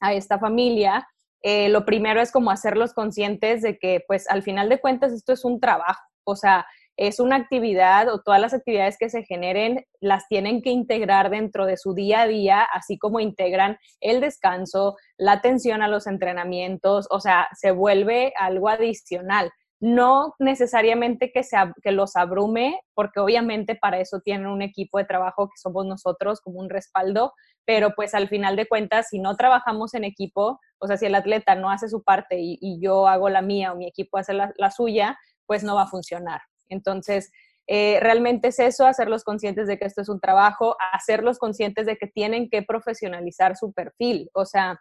a 0.00 0.14
esta 0.14 0.38
familia, 0.38 1.08
eh, 1.42 1.68
lo 1.70 1.84
primero 1.84 2.20
es 2.20 2.30
como 2.30 2.52
hacerlos 2.52 2.94
conscientes 2.94 3.62
de 3.62 3.78
que, 3.78 4.04
pues, 4.06 4.28
al 4.30 4.42
final 4.42 4.68
de 4.68 4.80
cuentas, 4.80 5.12
esto 5.12 5.32
es 5.32 5.44
un 5.44 5.58
trabajo. 5.58 6.02
O 6.24 6.36
sea, 6.36 6.66
es 7.00 7.18
una 7.18 7.36
actividad 7.36 8.12
o 8.12 8.20
todas 8.20 8.42
las 8.42 8.52
actividades 8.52 8.98
que 8.98 9.08
se 9.08 9.24
generen 9.24 9.86
las 10.00 10.28
tienen 10.28 10.60
que 10.60 10.68
integrar 10.68 11.30
dentro 11.30 11.64
de 11.64 11.78
su 11.78 11.94
día 11.94 12.20
a 12.20 12.26
día, 12.26 12.62
así 12.62 12.98
como 12.98 13.20
integran 13.20 13.78
el 14.00 14.20
descanso, 14.20 14.98
la 15.16 15.32
atención 15.32 15.80
a 15.80 15.88
los 15.88 16.06
entrenamientos, 16.06 17.08
o 17.10 17.18
sea, 17.18 17.48
se 17.58 17.70
vuelve 17.70 18.34
algo 18.38 18.68
adicional. 18.68 19.50
No 19.80 20.34
necesariamente 20.38 21.32
que, 21.32 21.40
que 21.82 21.90
los 21.90 22.16
abrume, 22.16 22.78
porque 22.92 23.20
obviamente 23.20 23.76
para 23.76 23.98
eso 23.98 24.20
tienen 24.20 24.48
un 24.48 24.60
equipo 24.60 24.98
de 24.98 25.06
trabajo 25.06 25.48
que 25.48 25.56
somos 25.56 25.86
nosotros 25.86 26.42
como 26.42 26.60
un 26.60 26.68
respaldo, 26.68 27.32
pero 27.64 27.94
pues 27.96 28.14
al 28.14 28.28
final 28.28 28.56
de 28.56 28.68
cuentas, 28.68 29.06
si 29.08 29.20
no 29.20 29.36
trabajamos 29.36 29.94
en 29.94 30.04
equipo, 30.04 30.60
o 30.78 30.86
sea, 30.86 30.98
si 30.98 31.06
el 31.06 31.14
atleta 31.14 31.54
no 31.54 31.70
hace 31.70 31.88
su 31.88 32.02
parte 32.02 32.36
y, 32.38 32.78
yo 32.78 33.08
hago 33.08 33.30
la 33.30 33.40
mía 33.40 33.72
o 33.72 33.76
mi 33.76 33.86
equipo 33.88 34.18
hace 34.18 34.34
la 34.34 34.70
suya, 34.70 35.18
pues 35.46 35.64
no 35.64 35.76
va 35.76 35.84
a 35.84 35.88
funcionar. 35.88 36.42
Entonces, 36.70 37.30
eh, 37.66 37.98
realmente 38.00 38.48
es 38.48 38.58
eso, 38.58 38.86
hacerlos 38.86 39.22
conscientes 39.22 39.68
de 39.68 39.78
que 39.78 39.84
esto 39.84 40.00
es 40.00 40.08
un 40.08 40.18
trabajo, 40.18 40.76
hacerlos 40.92 41.38
conscientes 41.38 41.86
de 41.86 41.96
que 41.96 42.06
tienen 42.06 42.48
que 42.48 42.62
profesionalizar 42.62 43.56
su 43.56 43.72
perfil. 43.72 44.28
O 44.32 44.44
sea, 44.44 44.80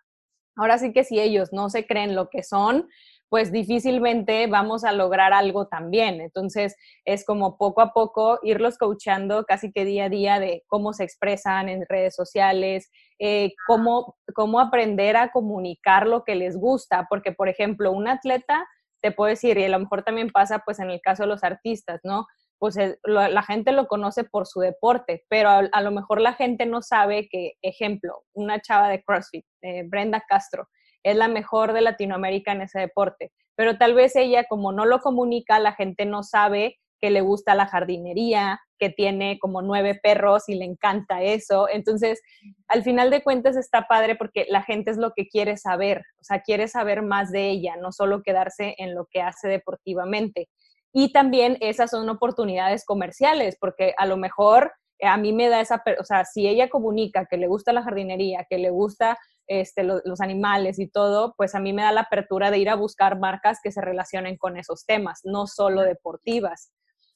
ahora 0.55 0.77
sí 0.77 0.91
que 0.91 1.03
si 1.03 1.19
ellos 1.19 1.50
no 1.51 1.69
se 1.69 1.86
creen 1.86 2.15
lo 2.15 2.29
que 2.29 2.43
son, 2.43 2.88
pues 3.29 3.51
difícilmente 3.51 4.48
vamos 4.48 4.84
a 4.84 4.91
lograr 4.91 5.34
algo 5.34 5.67
también. 5.67 6.19
Entonces, 6.19 6.75
es 7.05 7.24
como 7.25 7.58
poco 7.58 7.81
a 7.81 7.93
poco 7.93 8.39
irlos 8.41 8.77
coachando 8.77 9.46
casi 9.46 9.72
que 9.72 9.86
día 9.86 10.05
a 10.05 10.10
día 10.10 10.39
de 10.39 10.63
cómo 10.67 10.93
se 10.93 11.03
expresan 11.03 11.69
en 11.69 11.86
redes 11.88 12.15
sociales, 12.15 12.89
eh, 13.19 13.53
cómo, 13.67 14.17
cómo 14.34 14.60
aprender 14.60 15.15
a 15.15 15.31
comunicar 15.31 16.08
lo 16.08 16.24
que 16.24 16.34
les 16.34 16.58
gusta, 16.58 17.05
porque, 17.08 17.31
por 17.31 17.50
ejemplo, 17.50 17.91
un 17.91 18.08
atleta 18.08 18.67
te 19.01 19.11
puedo 19.11 19.29
decir, 19.29 19.57
y 19.57 19.63
a 19.65 19.69
lo 19.69 19.79
mejor 19.79 20.03
también 20.03 20.29
pasa 20.29 20.59
pues 20.59 20.79
en 20.79 20.89
el 20.89 21.01
caso 21.01 21.23
de 21.23 21.29
los 21.29 21.43
artistas, 21.43 21.99
¿no? 22.03 22.27
Pues 22.57 22.77
la 23.05 23.43
gente 23.43 23.71
lo 23.71 23.87
conoce 23.87 24.25
por 24.25 24.45
su 24.45 24.59
deporte, 24.59 25.23
pero 25.29 25.49
a, 25.49 25.81
lo 25.81 25.91
mejor 25.91 26.19
la 26.19 26.33
gente 26.33 26.65
no 26.65 26.81
sabe 26.81 27.29
que, 27.29 27.53
ejemplo, 27.61 28.23
una 28.33 28.59
chava 28.59 28.89
de 28.89 29.01
CrossFit, 29.01 29.45
eh, 29.61 29.83
Brenda 29.87 30.21
Castro, 30.27 30.67
es 31.03 31.15
la 31.15 31.29
mejor 31.29 31.71
de 31.71 31.79
Latinoamérica 31.79 32.51
en 32.51 32.61
ese 32.61 32.79
deporte, 32.79 33.31
pero 33.55 33.77
tal 33.77 33.93
vez 33.93 34.15
ella 34.17 34.43
como 34.43 34.73
no 34.73 34.85
lo 34.85 34.99
comunica, 34.99 35.57
la 35.59 35.73
gente 35.73 36.05
no 36.05 36.23
sabe 36.23 36.77
que 36.99 37.09
le 37.09 37.21
gusta 37.21 37.55
la 37.55 37.67
jardinería, 37.67 38.59
que 38.77 38.89
tiene 38.89 39.37
como 39.39 39.61
nueve 39.61 39.99
perros 40.01 40.47
y 40.47 40.55
le 40.55 40.65
encanta 40.65 41.21
eso. 41.21 41.67
Entonces, 41.69 42.21
al 42.67 42.83
final 42.83 43.09
de 43.09 43.21
cuentas 43.21 43.55
está 43.55 43.87
padre 43.87 44.15
porque 44.15 44.45
la 44.49 44.63
gente 44.63 44.91
es 44.91 44.97
lo 44.97 45.11
que 45.15 45.27
quiere 45.27 45.57
saber, 45.57 46.03
o 46.19 46.23
sea, 46.23 46.41
quiere 46.41 46.67
saber 46.67 47.01
más 47.01 47.31
de 47.31 47.49
ella, 47.49 47.75
no 47.77 47.91
solo 47.91 48.23
quedarse 48.23 48.75
en 48.77 48.95
lo 48.95 49.07
que 49.11 49.21
hace 49.21 49.47
deportivamente. 49.47 50.49
Y 50.91 51.11
también 51.11 51.57
esas 51.59 51.91
son 51.91 52.09
oportunidades 52.09 52.85
comerciales, 52.85 53.57
porque 53.59 53.93
a 53.97 54.05
lo 54.05 54.17
mejor 54.17 54.71
eh, 54.99 55.07
a 55.07 55.17
mí 55.17 55.33
me 55.33 55.49
da 55.49 55.61
esa, 55.61 55.83
o 55.99 56.03
sea, 56.03 56.25
si 56.25 56.47
ella 56.47 56.69
comunica 56.69 57.25
que 57.25 57.37
le 57.37 57.47
gusta 57.47 57.73
la 57.73 57.83
jardinería, 57.83 58.45
que 58.49 58.57
le 58.57 58.69
gusta 58.69 59.17
este, 59.47 59.83
los 59.83 60.21
animales 60.21 60.79
y 60.79 60.87
todo, 60.87 61.33
pues 61.35 61.55
a 61.55 61.59
mí 61.59 61.73
me 61.73 61.81
da 61.81 61.91
la 61.91 62.01
apertura 62.01 62.51
de 62.51 62.59
ir 62.59 62.69
a 62.69 62.75
buscar 62.75 63.17
marcas 63.17 63.59
que 63.63 63.71
se 63.71 63.81
relacionen 63.81 64.37
con 64.37 64.57
esos 64.57 64.85
temas, 64.85 65.21
no 65.23 65.47
solo 65.47 65.81
deportivas. 65.81 66.71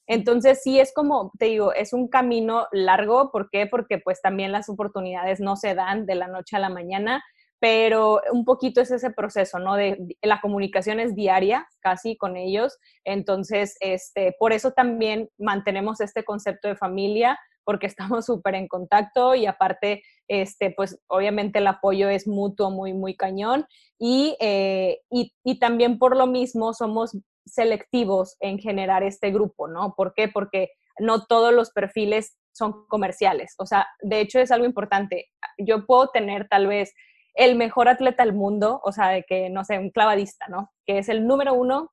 Entonces 0.06 0.60
sí 0.62 0.78
es 0.78 0.92
como, 0.92 1.32
te 1.38 1.46
digo, 1.46 1.72
es 1.72 1.92
un 1.92 2.08
camino 2.08 2.66
largo. 2.72 3.30
¿Por 3.30 3.48
qué? 3.50 3.66
Porque 3.66 3.98
pues 3.98 4.20
también 4.20 4.52
las 4.52 4.68
oportunidades 4.68 5.40
no 5.40 5.56
se 5.56 5.74
dan 5.74 6.06
de 6.06 6.14
la 6.14 6.28
noche 6.28 6.56
a 6.56 6.60
la 6.60 6.68
mañana, 6.68 7.22
pero 7.58 8.20
un 8.32 8.44
poquito 8.44 8.82
es 8.82 8.90
ese 8.90 9.10
proceso, 9.10 9.58
¿no? 9.58 9.76
De, 9.76 9.98
la 10.20 10.40
comunicación 10.42 11.00
es 11.00 11.14
diaria 11.14 11.66
casi 11.80 12.16
con 12.16 12.36
ellos. 12.36 12.78
Entonces, 13.04 13.76
este, 13.80 14.34
por 14.38 14.52
eso 14.52 14.72
también 14.72 15.30
mantenemos 15.38 16.00
este 16.00 16.24
concepto 16.24 16.68
de 16.68 16.76
familia, 16.76 17.38
porque 17.64 17.86
estamos 18.20 18.26
súper 18.26 18.56
en 18.56 18.68
contacto 18.68 19.34
y 19.34 19.46
aparte, 19.46 20.02
este, 20.28 20.72
pues 20.72 21.00
obviamente 21.06 21.60
el 21.60 21.66
apoyo 21.66 22.10
es 22.10 22.26
mutuo, 22.28 22.70
muy, 22.70 22.92
muy 22.92 23.16
cañón. 23.16 23.64
Y, 23.98 24.36
eh, 24.40 24.98
y, 25.10 25.32
y, 25.42 25.58
también 25.58 25.98
por 25.98 26.18
lo 26.18 26.26
mismo 26.26 26.74
somos 26.74 27.16
selectivos 27.46 28.36
en 28.40 28.58
generar 28.58 29.02
este 29.02 29.30
grupo, 29.30 29.68
¿no? 29.68 29.94
¿Por 29.96 30.14
qué? 30.14 30.28
Porque 30.28 30.70
no 30.98 31.26
todos 31.26 31.52
los 31.52 31.70
perfiles 31.70 32.38
son 32.52 32.86
comerciales. 32.86 33.54
O 33.58 33.66
sea, 33.66 33.86
de 34.00 34.20
hecho 34.20 34.38
es 34.38 34.50
algo 34.50 34.66
importante. 34.66 35.30
Yo 35.58 35.86
puedo 35.86 36.08
tener 36.08 36.48
tal 36.48 36.66
vez 36.66 36.94
el 37.34 37.56
mejor 37.56 37.88
atleta 37.88 38.24
del 38.24 38.34
mundo, 38.34 38.80
o 38.84 38.92
sea, 38.92 39.08
de 39.08 39.24
que, 39.24 39.50
no 39.50 39.64
sé, 39.64 39.78
un 39.78 39.90
clavadista, 39.90 40.46
¿no? 40.48 40.70
Que 40.86 40.98
es 40.98 41.08
el 41.08 41.26
número 41.26 41.54
uno 41.54 41.90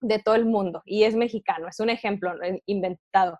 de 0.00 0.18
todo 0.18 0.34
el 0.34 0.44
mundo 0.44 0.82
y 0.84 1.04
es 1.04 1.16
mexicano, 1.16 1.68
es 1.68 1.80
un 1.80 1.88
ejemplo 1.88 2.32
inventado. 2.66 3.38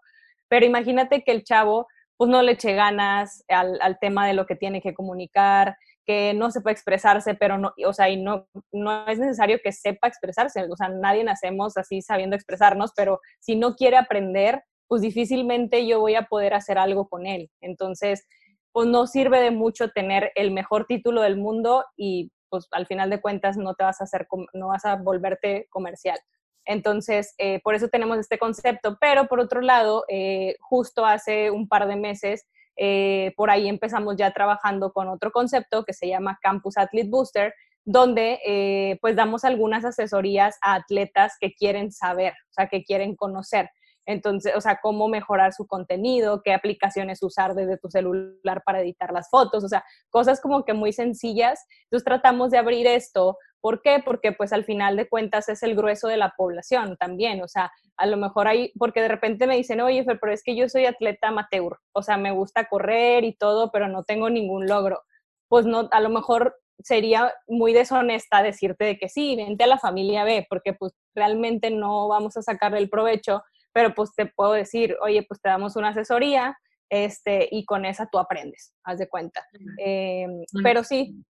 Pero 0.49 0.65
imagínate 0.65 1.23
que 1.23 1.33
el 1.33 1.45
chavo, 1.45 1.87
pues 2.17 2.31
no 2.31 2.41
le 2.43 2.53
eche 2.53 2.75
ganas 2.75 3.45
al, 3.49 3.79
al 3.83 3.99
tema 3.99 4.27
de 4.27 4.33
lo 4.33 4.47
que 4.47 4.57
tiene 4.57 4.81
que 4.81 4.95
comunicar, 4.95 5.77
que 6.05 6.35
no 6.35 6.51
sepa 6.51 6.71
expresarse, 6.71 7.35
pero 7.35 7.59
no, 7.59 7.73
o 7.87 7.93
sea, 7.93 8.09
y 8.11 8.21
no, 8.21 8.47
no 8.73 9.07
es 9.07 9.19
necesario 9.19 9.59
que 9.63 9.73
sepa 9.73 10.09
expresarse, 10.09 10.65
o 10.71 10.77
sea, 10.77 10.89
nadie 10.89 11.25
nacemos 11.25 11.77
así 11.77 12.03
sabiendo 12.03 12.37
expresarnos, 12.37 12.93
pero 12.97 13.21
si 13.41 13.57
no 13.57 13.75
quiere 13.75 13.97
aprender, 13.97 14.63
pues 14.87 15.03
difícilmente 15.03 15.87
yo 15.87 16.01
voy 16.01 16.15
a 16.15 16.27
poder 16.27 16.55
hacer 16.55 16.79
algo 16.79 17.09
con 17.09 17.27
él. 17.27 17.51
Entonces, 17.61 18.27
pues 18.73 18.89
no 18.89 19.07
sirve 19.07 19.41
de 19.41 19.51
mucho 19.51 19.91
tener 19.91 20.33
el 20.35 20.51
mejor 20.51 20.87
título 20.87 21.23
del 21.23 21.37
mundo 21.37 21.85
y 21.97 22.33
pues 22.49 22.69
al 22.73 22.87
final 22.87 23.11
de 23.11 23.21
cuentas 23.21 23.57
no 23.57 23.75
te 23.75 23.85
vas 23.85 24.01
a 24.01 24.05
hacer, 24.05 24.27
no 24.53 24.69
vas 24.69 24.85
a 24.85 24.97
volverte 24.97 25.67
comercial. 25.71 26.19
Entonces, 26.67 27.35
eh, 27.39 27.61
por 27.63 27.75
eso 27.75 27.89
tenemos 27.89 28.19
este 28.19 28.39
concepto, 28.39 28.97
pero 29.01 29.27
por 29.27 29.41
otro 29.41 29.61
lado, 29.61 30.05
eh, 30.09 30.57
justo 30.61 31.05
hace 31.05 31.51
un 31.51 31.69
par 31.69 31.87
de 31.89 31.97
meses 31.97 32.47
eh, 32.77 33.33
por 33.37 33.51
ahí 33.51 33.69
empezamos 33.69 34.17
ya 34.17 34.33
trabajando 34.33 34.93
con 34.93 35.09
otro 35.09 35.31
concepto 35.31 35.85
que 35.85 35.93
se 35.93 36.09
llama 36.09 36.39
Campus 36.43 36.77
Athlete 36.77 37.09
Booster, 37.09 37.55
donde 37.85 38.41
eh, 38.47 38.99
pues 39.01 39.15
damos 39.15 39.45
algunas 39.45 39.85
asesorías 39.85 40.57
a 40.63 40.75
atletas 40.75 41.35
que 41.39 41.53
quieren 41.53 41.93
saber, 41.93 42.33
o 42.33 42.53
sea, 42.53 42.69
que 42.69 42.83
quieren 42.83 43.15
conocer. 43.15 43.71
Entonces, 44.07 44.55
o 44.55 44.61
sea, 44.61 44.81
cómo 44.83 45.09
mejorar 45.09 45.53
su 45.53 45.67
contenido, 45.67 46.43
qué 46.43 46.53
aplicaciones 46.53 47.23
usar 47.23 47.55
desde 47.55 47.79
tu 47.79 47.89
celular 47.89 48.63
para 48.65 48.81
editar 48.81 49.13
las 49.13 49.31
fotos, 49.31 49.65
o 49.65 49.69
sea, 49.69 49.85
cosas 50.11 50.41
como 50.41 50.65
que 50.65 50.75
muy 50.75 50.93
sencillas. 50.93 51.65
Entonces 51.85 52.05
tratamos 52.05 52.51
de 52.51 52.59
abrir 52.59 52.87
esto. 52.87 53.39
¿Por 53.65 53.81
qué? 53.81 54.03
Porque 54.05 54.33
pues 54.33 54.53
al 54.53 54.67
final 54.67 54.95
de 54.95 55.09
cuentas 55.09 55.49
es 55.49 55.63
el 55.63 55.75
grueso 55.75 56.07
de 56.07 56.19
la 56.19 56.35
población 56.37 56.99
también. 56.99 57.43
O 57.43 57.49
sea, 57.49 57.73
a 57.97 58.05
lo 58.05 58.19
mejor 58.19 58.47
hay, 58.47 58.73
porque 58.79 59.01
de 59.01 59.09
repente 59.09 59.47
me 59.47 59.57
dicen, 59.57 59.81
oye, 59.81 60.05
pero 60.05 60.31
es 60.31 60.43
que 60.43 60.55
yo 60.55 60.69
soy 60.69 60.85
atleta 60.85 61.29
amateur, 61.29 61.79
o 61.93 62.03
sea, 62.03 62.19
me 62.19 62.31
gusta 62.31 62.69
correr 62.69 63.25
y 63.25 63.35
todo, 63.35 63.71
pero 63.73 63.89
no 63.89 64.05
tengo 64.05 64.29
ningún 64.29 64.67
logro. 64.67 65.01
Pues 65.49 65.65
no, 65.65 65.89
a 65.93 66.01
lo 66.01 66.11
mejor 66.11 66.57
sería 66.79 67.33
muy 67.47 67.73
deshonesta 67.73 68.43
decirte 68.43 68.85
de 68.85 68.99
que 68.99 69.09
sí, 69.09 69.35
vente 69.35 69.65
a 69.65 69.69
la 69.69 69.79
familia 69.79 70.25
B, 70.25 70.47
porque 70.51 70.75
pues 70.75 70.93
realmente 71.15 71.71
no 71.71 72.09
vamos 72.09 72.37
a 72.37 72.43
sacarle 72.43 72.81
el 72.81 72.91
provecho 72.91 73.43
pero 73.75 73.93
pues 73.93 74.15
te 74.15 74.27
puedo 74.27 74.53
decir, 74.53 74.97
oye, 75.03 75.25
pues 75.29 75.41
te 75.41 75.49
damos 75.49 75.75
una 75.75 75.89
asesoría 75.89 76.57
este, 76.89 77.49
y 77.51 77.65
con 77.65 77.85
esa 77.85 78.07
tú 78.07 78.19
aprendes, 78.19 78.73
haz 78.85 78.99
de 78.99 79.09
cuenta. 79.09 79.45
Eh, 79.85 80.29
pero 80.63 80.85
sí, 80.85 81.25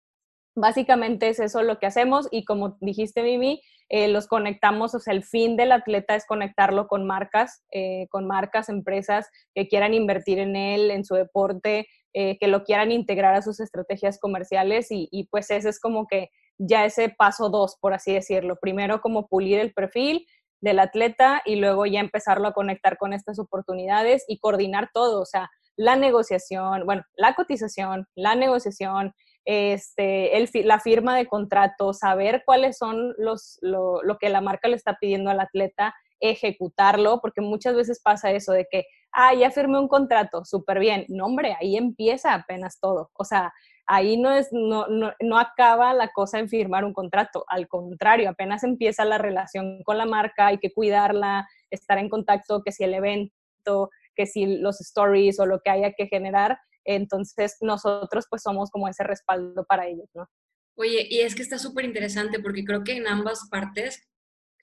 básicamente 0.56 1.30
es 1.30 1.40
eso 1.40 1.64
lo 1.64 1.80
que 1.80 1.86
hacemos 1.86 2.28
y 2.32 2.46
como 2.46 2.78
dijiste, 2.82 3.24
Mimi, 3.24 3.62
eh, 3.90 4.08
los 4.08 4.28
conectamos, 4.28 4.96
o 4.96 5.00
sea, 5.00 5.14
el 5.14 5.24
fin 5.24 5.58
del 5.58 5.72
atleta 5.72 6.16
es 6.16 6.26
conectarlo 6.26 6.88
con 6.88 7.06
marcas, 7.06 7.64
eh, 7.72 8.08
con 8.10 8.28
marcas, 8.28 8.70
empresas 8.70 9.30
que 9.54 9.68
quieran 9.68 9.94
invertir 9.94 10.40
en 10.40 10.56
él, 10.56 10.92
en 10.92 11.06
su 11.06 11.16
deporte, 11.16 11.88
que 12.16 12.48
lo 12.48 12.64
quieran 12.64 12.92
integrar 12.92 13.34
a 13.34 13.42
sus 13.42 13.60
estrategias 13.60 14.20
comerciales 14.20 14.92
y, 14.92 15.10
y, 15.12 15.26
pues 15.30 15.50
ese 15.50 15.70
es 15.70 15.80
como 15.80 16.06
que 16.06 16.30
ya 16.60 16.86
ese 16.86 17.10
paso 17.10 17.50
dos, 17.50 17.76
por 17.82 17.96
así 17.96 18.14
decirlo. 18.14 18.58
Primero 18.62 19.02
como 19.02 19.28
pulir 19.28 19.58
el 19.58 19.74
perfil 19.74 20.28
del 20.64 20.80
atleta 20.80 21.42
y 21.46 21.58
luego 21.58 21.86
ya 21.86 22.00
empezarlo 22.00 22.48
a 22.48 22.54
conectar 22.54 22.98
con 22.98 23.14
estas 23.14 23.38
oportunidades 23.38 24.24
y 24.28 24.40
coordinar 24.40 24.90
todo, 24.94 25.22
o 25.22 25.26
sea, 25.26 25.50
la 25.76 25.96
negociación, 25.98 26.86
bueno, 26.86 27.04
la 27.16 27.34
cotización, 27.34 28.08
la 28.16 28.36
negociación, 28.36 29.14
este, 29.46 30.64
la 30.64 30.80
firma 30.80 31.18
de 31.18 31.28
contrato, 31.28 31.94
saber 31.94 32.44
cuáles 32.46 32.78
son 32.78 33.14
los, 33.18 33.58
lo, 33.62 34.02
lo, 34.04 34.18
que 34.18 34.30
la 34.30 34.42
marca 34.42 34.68
le 34.68 34.76
está 34.76 34.98
pidiendo 35.00 35.30
al 35.30 35.40
atleta, 35.40 35.94
ejecutarlo, 36.20 37.20
porque 37.22 37.42
muchas 37.42 37.76
veces 37.76 38.02
pasa 38.02 38.32
eso 38.32 38.54
de 38.54 38.68
que, 38.72 38.86
ah, 39.12 39.34
ya 39.34 39.52
firmé 39.52 39.80
un 39.80 39.90
contrato, 39.90 40.46
súper 40.46 40.80
bien. 40.80 41.06
No, 41.10 41.26
hombre, 41.26 41.56
ahí 41.60 41.76
empieza 41.76 42.34
apenas 42.34 42.80
todo. 42.80 43.12
O 43.14 43.26
sea, 43.26 43.52
ahí 43.86 44.18
no, 44.18 44.32
es, 44.32 44.48
no, 44.52 44.86
no, 44.88 45.38
acaba 45.38 45.94
la 45.94 46.10
cosa 46.10 46.40
en 46.40 46.50
firmar 46.50 46.86
un 46.86 46.94
contrato, 46.94 47.44
al 47.48 47.68
contrario, 47.68 48.30
apenas 48.30 48.64
empieza 48.64 49.04
la 49.06 49.18
relación 49.18 49.84
con 49.84 49.98
la 49.98 50.06
marca, 50.06 50.48
hay 50.48 50.58
que 50.58 50.72
cuidarla, 50.72 51.48
estar 51.70 51.98
en 51.98 52.10
contacto, 52.10 52.64
que 52.64 52.72
si 52.72 52.84
el 52.84 52.94
evento, 52.94 53.90
que 54.16 54.26
si 54.26 54.58
los 54.60 54.80
stories 54.80 55.40
o 55.40 55.46
lo 55.46 55.60
que 55.60 55.72
haya 55.72 55.94
que 55.94 56.08
generar, 56.08 56.58
entonces 56.86 57.58
nosotros 57.62 58.25
pues 58.30 58.42
somos 58.42 58.70
como 58.70 58.88
ese 58.88 59.04
respaldo 59.04 59.66
para 59.66 59.88
ellos, 59.88 60.10
¿no? 60.13 60.28
Oye, 60.75 61.08
y 61.10 61.20
es 61.22 61.36
que 61.36 61.44
está 61.44 61.60
súper 61.60 61.86
interesante 61.86 62.40
porque 62.40 62.66
creo 62.66 62.84
que 62.84 62.98
en 62.98 63.08
ambas 63.08 63.48
partes 63.50 64.08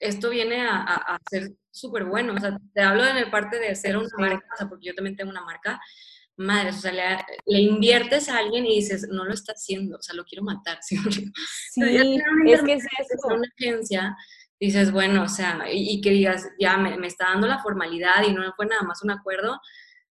esto 0.01 0.29
viene 0.29 0.61
a, 0.61 0.81
a, 0.81 1.19
ser 1.29 1.51
súper 1.69 2.05
bueno. 2.05 2.33
O 2.33 2.39
sea, 2.39 2.57
te 2.73 2.81
hablo 2.81 3.05
en 3.05 3.17
el 3.17 3.29
parte 3.29 3.59
de 3.59 3.75
ser 3.75 3.97
una 3.97 4.09
marca, 4.17 4.45
o 4.53 4.57
sea, 4.57 4.67
porque 4.67 4.87
yo 4.87 4.95
también 4.95 5.15
tengo 5.15 5.29
una 5.29 5.45
marca, 5.45 5.79
madre, 6.37 6.69
o 6.69 6.73
sea, 6.73 6.91
le, 7.45 7.61
inviertes 7.61 8.27
a 8.29 8.37
alguien 8.37 8.65
y 8.65 8.75
dices, 8.75 9.07
no 9.09 9.25
lo 9.25 9.33
está 9.33 9.53
haciendo, 9.53 9.97
o 9.97 10.01
sea, 10.01 10.15
lo 10.15 10.25
quiero 10.25 10.43
matar. 10.43 10.79
¿sí? 10.81 10.97
Sí, 11.71 12.19
es 12.47 12.63
que 12.63 12.73
es 12.73 12.83
eso. 12.83 13.27
Una 13.27 13.47
agencia, 13.57 14.15
dices, 14.59 14.91
bueno, 14.91 15.23
o 15.23 15.27
sea, 15.27 15.65
y, 15.71 16.01
que 16.01 16.09
digas, 16.09 16.49
ya 16.59 16.77
me, 16.77 16.97
me, 16.97 17.07
está 17.07 17.25
dando 17.25 17.47
la 17.47 17.59
formalidad 17.59 18.23
y 18.27 18.33
no 18.33 18.41
fue 18.55 18.65
nada 18.65 18.81
más 18.83 19.03
un 19.03 19.11
acuerdo, 19.11 19.59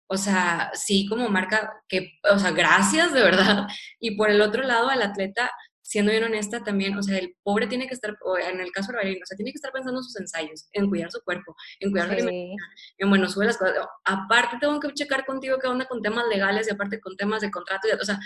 o 0.08 0.16
sea, 0.16 0.70
sí 0.74 1.06
como 1.08 1.28
marca 1.28 1.72
que, 1.88 2.12
o 2.30 2.38
sea, 2.38 2.52
gracias 2.52 3.12
de 3.12 3.22
verdad. 3.22 3.66
Y 4.00 4.16
por 4.16 4.30
el 4.30 4.40
otro 4.40 4.62
lado, 4.62 4.88
al 4.88 5.02
atleta, 5.02 5.50
siendo 5.82 6.10
bien 6.10 6.24
honesta 6.24 6.62
también, 6.64 6.96
o 6.98 7.02
sea, 7.02 7.18
el 7.18 7.36
pobre 7.42 7.66
tiene 7.66 7.86
que 7.86 7.94
estar, 7.94 8.16
en 8.42 8.60
el 8.60 8.72
caso 8.72 8.90
de 8.90 8.96
bailarina, 8.96 9.22
o 9.22 9.26
sea, 9.26 9.36
tiene 9.36 9.52
que 9.52 9.56
estar 9.56 9.72
pensando 9.72 10.00
en 10.00 10.04
sus 10.04 10.16
ensayos, 10.18 10.68
en 10.72 10.88
cuidar 10.88 11.10
su 11.10 11.20
cuerpo, 11.22 11.54
en 11.80 11.92
cuidar 11.92 12.08
su 12.08 12.12
alimentación, 12.14 12.58
en, 12.98 13.08
bueno, 13.08 13.28
sube 13.28 13.46
las 13.46 13.56
cosas. 13.56 13.76
Aparte, 14.04 14.56
tengo 14.60 14.80
que 14.80 14.92
checar 14.94 15.24
contigo 15.24 15.58
qué 15.60 15.68
onda 15.68 15.86
con 15.86 16.02
temas 16.02 16.26
legales 16.28 16.66
y 16.66 16.72
aparte 16.72 17.00
con 17.00 17.16
temas 17.16 17.40
de 17.40 17.50
contrato, 17.50 17.88
o 18.00 18.04
sea, 18.04 18.18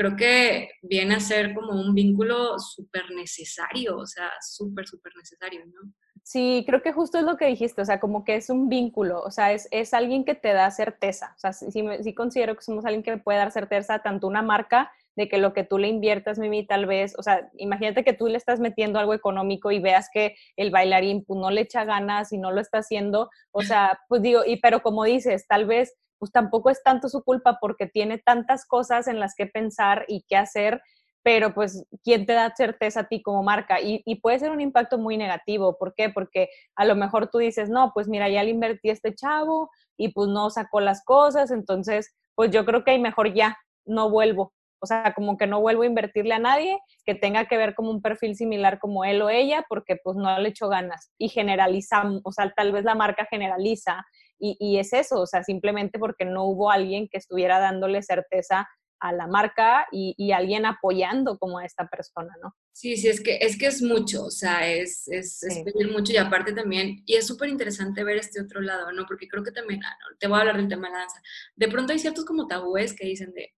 creo 0.00 0.16
que 0.16 0.70
viene 0.80 1.16
a 1.16 1.20
ser 1.20 1.52
como 1.52 1.78
un 1.78 1.94
vínculo 1.94 2.58
súper 2.58 3.10
necesario, 3.10 3.98
o 3.98 4.06
sea, 4.06 4.30
súper, 4.40 4.86
súper 4.86 5.12
necesario, 5.14 5.60
¿no? 5.66 5.92
Sí, 6.22 6.64
creo 6.66 6.80
que 6.80 6.92
justo 6.92 7.18
es 7.18 7.24
lo 7.24 7.36
que 7.36 7.44
dijiste, 7.44 7.82
o 7.82 7.84
sea, 7.84 8.00
como 8.00 8.24
que 8.24 8.36
es 8.36 8.48
un 8.48 8.70
vínculo, 8.70 9.20
o 9.20 9.30
sea, 9.30 9.52
es, 9.52 9.68
es 9.70 9.92
alguien 9.92 10.24
que 10.24 10.34
te 10.34 10.54
da 10.54 10.70
certeza, 10.70 11.34
o 11.36 11.38
sea, 11.38 11.52
sí, 11.52 11.68
sí, 11.70 12.14
considero 12.14 12.56
que 12.56 12.62
somos 12.62 12.86
alguien 12.86 13.02
que 13.02 13.18
puede 13.18 13.40
dar 13.40 13.52
certeza 13.52 13.98
tanto 13.98 14.26
una 14.26 14.40
marca 14.40 14.90
de 15.16 15.28
que 15.28 15.36
lo 15.36 15.52
que 15.52 15.64
tú 15.64 15.76
le 15.76 15.88
inviertas, 15.88 16.38
Mimi, 16.38 16.66
tal 16.66 16.86
vez, 16.86 17.14
o 17.18 17.22
sea, 17.22 17.50
imagínate 17.58 18.02
que 18.02 18.14
tú 18.14 18.26
le 18.26 18.38
estás 18.38 18.58
metiendo 18.58 18.98
algo 18.98 19.12
económico 19.12 19.70
y 19.70 19.80
veas 19.80 20.08
que 20.10 20.34
el 20.56 20.70
bailarín 20.70 21.26
pues, 21.26 21.38
no 21.38 21.50
le 21.50 21.60
echa 21.60 21.84
ganas 21.84 22.32
y 22.32 22.38
no 22.38 22.52
lo 22.52 22.62
está 22.62 22.78
haciendo, 22.78 23.28
o 23.50 23.60
sea, 23.60 24.00
pues 24.08 24.22
digo, 24.22 24.46
y 24.46 24.60
pero 24.60 24.82
como 24.82 25.04
dices, 25.04 25.46
tal 25.46 25.66
vez 25.66 25.94
pues 26.20 26.30
tampoco 26.30 26.70
es 26.70 26.82
tanto 26.84 27.08
su 27.08 27.24
culpa 27.24 27.58
porque 27.60 27.86
tiene 27.86 28.18
tantas 28.18 28.66
cosas 28.66 29.08
en 29.08 29.18
las 29.18 29.34
que 29.34 29.46
pensar 29.46 30.04
y 30.06 30.24
qué 30.28 30.36
hacer, 30.36 30.82
pero 31.22 31.52
pues, 31.54 31.86
¿quién 32.04 32.26
te 32.26 32.34
da 32.34 32.54
certeza 32.54 33.00
a 33.00 33.08
ti 33.08 33.22
como 33.22 33.42
marca? 33.42 33.78
Y, 33.80 34.02
puede 34.20 34.38
ser 34.38 34.50
un 34.50 34.60
impacto 34.60 34.98
muy 34.98 35.16
negativo. 35.16 35.76
¿Por 35.78 35.94
qué? 35.94 36.10
Porque 36.10 36.48
a 36.76 36.84
lo 36.84 36.94
mejor 36.94 37.28
tú 37.28 37.38
dices, 37.38 37.68
no, 37.68 37.92
pues 37.94 38.08
mira, 38.08 38.28
ya 38.28 38.42
le 38.42 38.50
invertí 38.50 38.90
a 38.90 38.92
este 38.92 39.14
chavo 39.14 39.70
y 39.96 40.12
pues 40.12 40.28
no 40.28 40.50
sacó 40.50 40.80
las 40.80 41.04
cosas, 41.04 41.50
entonces, 41.50 42.14
pues 42.34 42.50
yo 42.50 42.64
creo 42.64 42.84
que 42.84 42.92
hay 42.92 42.98
mejor 43.00 43.34
ya, 43.34 43.58
no 43.84 44.10
vuelvo. 44.10 44.52
O 44.82 44.86
sea, 44.86 45.12
como 45.14 45.36
que 45.36 45.46
no 45.46 45.60
vuelvo 45.60 45.82
a 45.82 45.86
invertirle 45.86 46.32
a 46.32 46.38
nadie 46.38 46.78
que 47.04 47.14
tenga 47.14 47.44
que 47.46 47.58
ver 47.58 47.74
como 47.74 47.90
un 47.90 48.00
perfil 48.00 48.34
similar 48.34 48.78
como 48.78 49.04
él 49.04 49.20
o 49.20 49.28
ella, 49.28 49.64
porque 49.68 49.96
pues 50.02 50.16
no 50.16 50.38
le 50.38 50.48
echo 50.48 50.68
ganas. 50.68 51.12
Y 51.18 51.28
generalizamos, 51.28 52.22
o 52.24 52.32
sea, 52.32 52.50
tal 52.56 52.72
vez 52.72 52.84
la 52.84 52.94
marca 52.94 53.26
generaliza. 53.26 54.06
Y, 54.40 54.56
y 54.58 54.78
es 54.78 54.92
eso, 54.92 55.20
o 55.20 55.26
sea, 55.26 55.44
simplemente 55.44 55.98
porque 55.98 56.24
no 56.24 56.44
hubo 56.44 56.70
alguien 56.70 57.08
que 57.08 57.18
estuviera 57.18 57.60
dándole 57.60 58.02
certeza 58.02 58.68
a 59.00 59.12
la 59.12 59.26
marca 59.26 59.86
y, 59.92 60.14
y, 60.18 60.32
alguien 60.32 60.66
apoyando 60.66 61.38
como 61.38 61.58
a 61.58 61.64
esta 61.64 61.88
persona, 61.88 62.34
¿no? 62.42 62.54
Sí, 62.72 62.98
sí, 62.98 63.08
es 63.08 63.22
que 63.22 63.38
es, 63.40 63.58
que 63.58 63.66
es 63.66 63.80
mucho, 63.80 64.24
o 64.24 64.30
sea, 64.30 64.70
es, 64.70 65.08
es, 65.08 65.42
es 65.42 65.62
pedir 65.64 65.90
mucho 65.90 66.12
y 66.12 66.18
aparte 66.18 66.52
también, 66.52 67.02
y 67.06 67.14
es 67.16 67.26
súper 67.26 67.48
interesante 67.48 68.04
ver 68.04 68.18
este 68.18 68.42
otro 68.42 68.60
lado, 68.60 68.92
¿no? 68.92 69.06
Porque 69.06 69.26
creo 69.26 69.42
que 69.42 69.52
también, 69.52 69.80
ah, 69.84 69.96
no, 70.00 70.16
te 70.18 70.26
voy 70.26 70.36
a 70.36 70.40
hablar 70.40 70.58
del 70.58 70.68
tema 70.68 70.88
de 70.88 70.92
la 70.92 70.98
danza, 71.00 71.22
de 71.56 71.68
pronto 71.68 71.94
hay 71.94 71.98
ciertos 71.98 72.26
como 72.26 72.46
tabúes 72.46 72.94
que 72.94 73.06
dicen 73.06 73.32
de, 73.32 73.54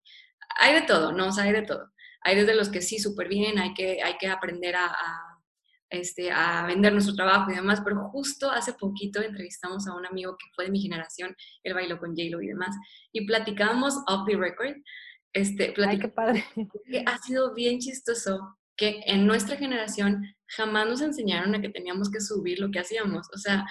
hay 0.61 0.75
de 0.75 0.83
todo, 0.83 1.13
¿no? 1.13 1.29
O 1.29 1.33
sea, 1.33 1.45
hay 1.45 1.53
de 1.53 1.63
todo. 1.63 1.93
Hay 2.21 2.37
desde 2.37 2.55
los 2.55 2.69
que 2.69 2.83
sí, 2.83 2.99
súper 2.99 3.29
bien, 3.29 3.59
hay 3.59 3.75
que, 3.75 4.01
hay 4.03 4.17
que 4.19 4.29
aprender 4.29 4.77
a, 4.77 4.95
este, 5.93 6.33
a 6.33 6.67
vender 6.67 6.93
nuestro 6.93 7.15
trabajo 7.15 7.51
y 7.51 7.55
demás, 7.55 7.83
pero 7.85 8.09
justo 8.09 8.51
hace 8.51 8.73
poquito 8.73 9.21
entrevistamos 9.21 9.87
a 9.87 9.95
un 9.95 10.07
amigo 10.07 10.37
que 10.37 10.47
fue 10.55 10.65
de 10.65 10.71
mi 10.71 10.81
generación, 10.81 11.37
él 11.63 11.75
bailó 11.75 11.99
con 11.99 12.11
j 12.11 12.23
y 12.23 12.47
demás, 12.47 12.75
y 13.13 13.27
platicábamos 13.27 13.95
off 14.09 14.27
the 14.27 14.37
record, 14.37 14.77
este, 15.33 15.75
Ay, 15.87 15.99
qué 15.99 16.09
padre. 16.09 16.45
que 16.91 17.05
ha 17.07 17.19
sido 17.19 17.55
bien 17.55 17.79
chistoso 17.79 18.59
que 18.77 19.03
en 19.07 19.27
nuestra 19.27 19.57
generación 19.57 20.25
jamás 20.47 20.89
nos 20.89 21.03
enseñaron 21.03 21.55
a 21.55 21.61
que 21.61 21.69
teníamos 21.69 22.11
que 22.11 22.21
subir 22.21 22.59
lo 22.59 22.71
que 22.71 22.81
hacíamos, 22.81 23.29
o 23.33 23.39
sea, 23.39 23.65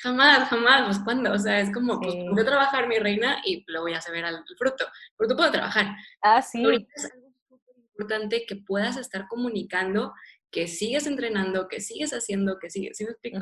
Jamás, 0.00 0.48
jamás, 0.48 0.84
pues 0.84 1.00
cuando, 1.00 1.32
o 1.32 1.38
sea, 1.38 1.58
es 1.58 1.72
como, 1.72 2.00
pues 2.00 2.14
voy 2.30 2.40
a 2.40 2.44
trabajar 2.46 2.86
mi 2.86 2.98
reina 2.98 3.38
y 3.44 3.64
lo 3.66 3.80
voy 3.80 3.94
a 3.94 4.00
saber 4.00 4.24
al 4.24 4.44
fruto, 4.56 4.86
pero 5.16 5.28
tú 5.28 5.36
puedes 5.36 5.50
trabajar. 5.50 5.96
Ah, 6.22 6.40
sí. 6.40 6.62
es 6.94 7.10
algo 7.12 7.32
súper 7.48 7.76
importante 7.76 8.44
que 8.46 8.56
puedas 8.56 8.96
estar 8.96 9.26
comunicando, 9.26 10.14
que 10.50 10.66
sigues 10.66 11.06
entrenando, 11.06 11.68
que 11.68 11.80
sigues 11.80 12.12
haciendo, 12.12 12.58
que 12.58 12.70
sigues, 12.70 12.96
¿sí 12.96 13.04
me 13.04 13.10
explico? 13.10 13.38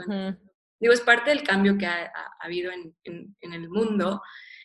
Digo, 0.78 0.92
es 0.92 1.00
parte 1.00 1.30
del 1.30 1.42
cambio 1.42 1.78
que 1.78 1.86
ha, 1.86 2.12
habido 2.40 2.70
en, 2.70 2.94
en, 3.04 3.36
en, 3.40 3.52
el 3.54 3.68
mundo 3.70 4.20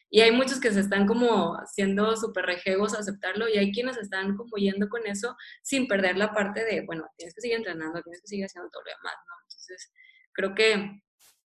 y 0.09 0.19
hay 0.19 0.31
muchos 0.31 0.59
que 0.59 0.71
se 0.71 0.81
están 0.81 1.07
como 1.07 1.57
siendo 1.65 2.17
súper 2.17 2.45
rejegos 2.45 2.93
a 2.93 2.99
aceptarlo 2.99 3.47
y 3.47 3.57
hay 3.57 3.71
quienes 3.71 3.95
están 3.95 4.35
como 4.35 4.57
yendo 4.57 4.89
con 4.89 5.07
eso 5.07 5.37
sin 5.63 5.87
perder 5.87 6.17
la 6.17 6.33
parte 6.33 6.65
de, 6.65 6.81
bueno, 6.85 7.05
tienes 7.15 7.33
que 7.33 7.41
seguir 7.41 7.57
entrenando, 7.57 8.01
tienes 8.01 8.21
que 8.21 8.27
seguir 8.27 8.45
haciendo 8.45 8.69
todo 8.69 8.83
lo 8.83 8.91
demás, 8.91 9.15
¿no? 9.25 9.33
Entonces, 9.43 9.93
creo 10.33 10.53
que 10.53 11.01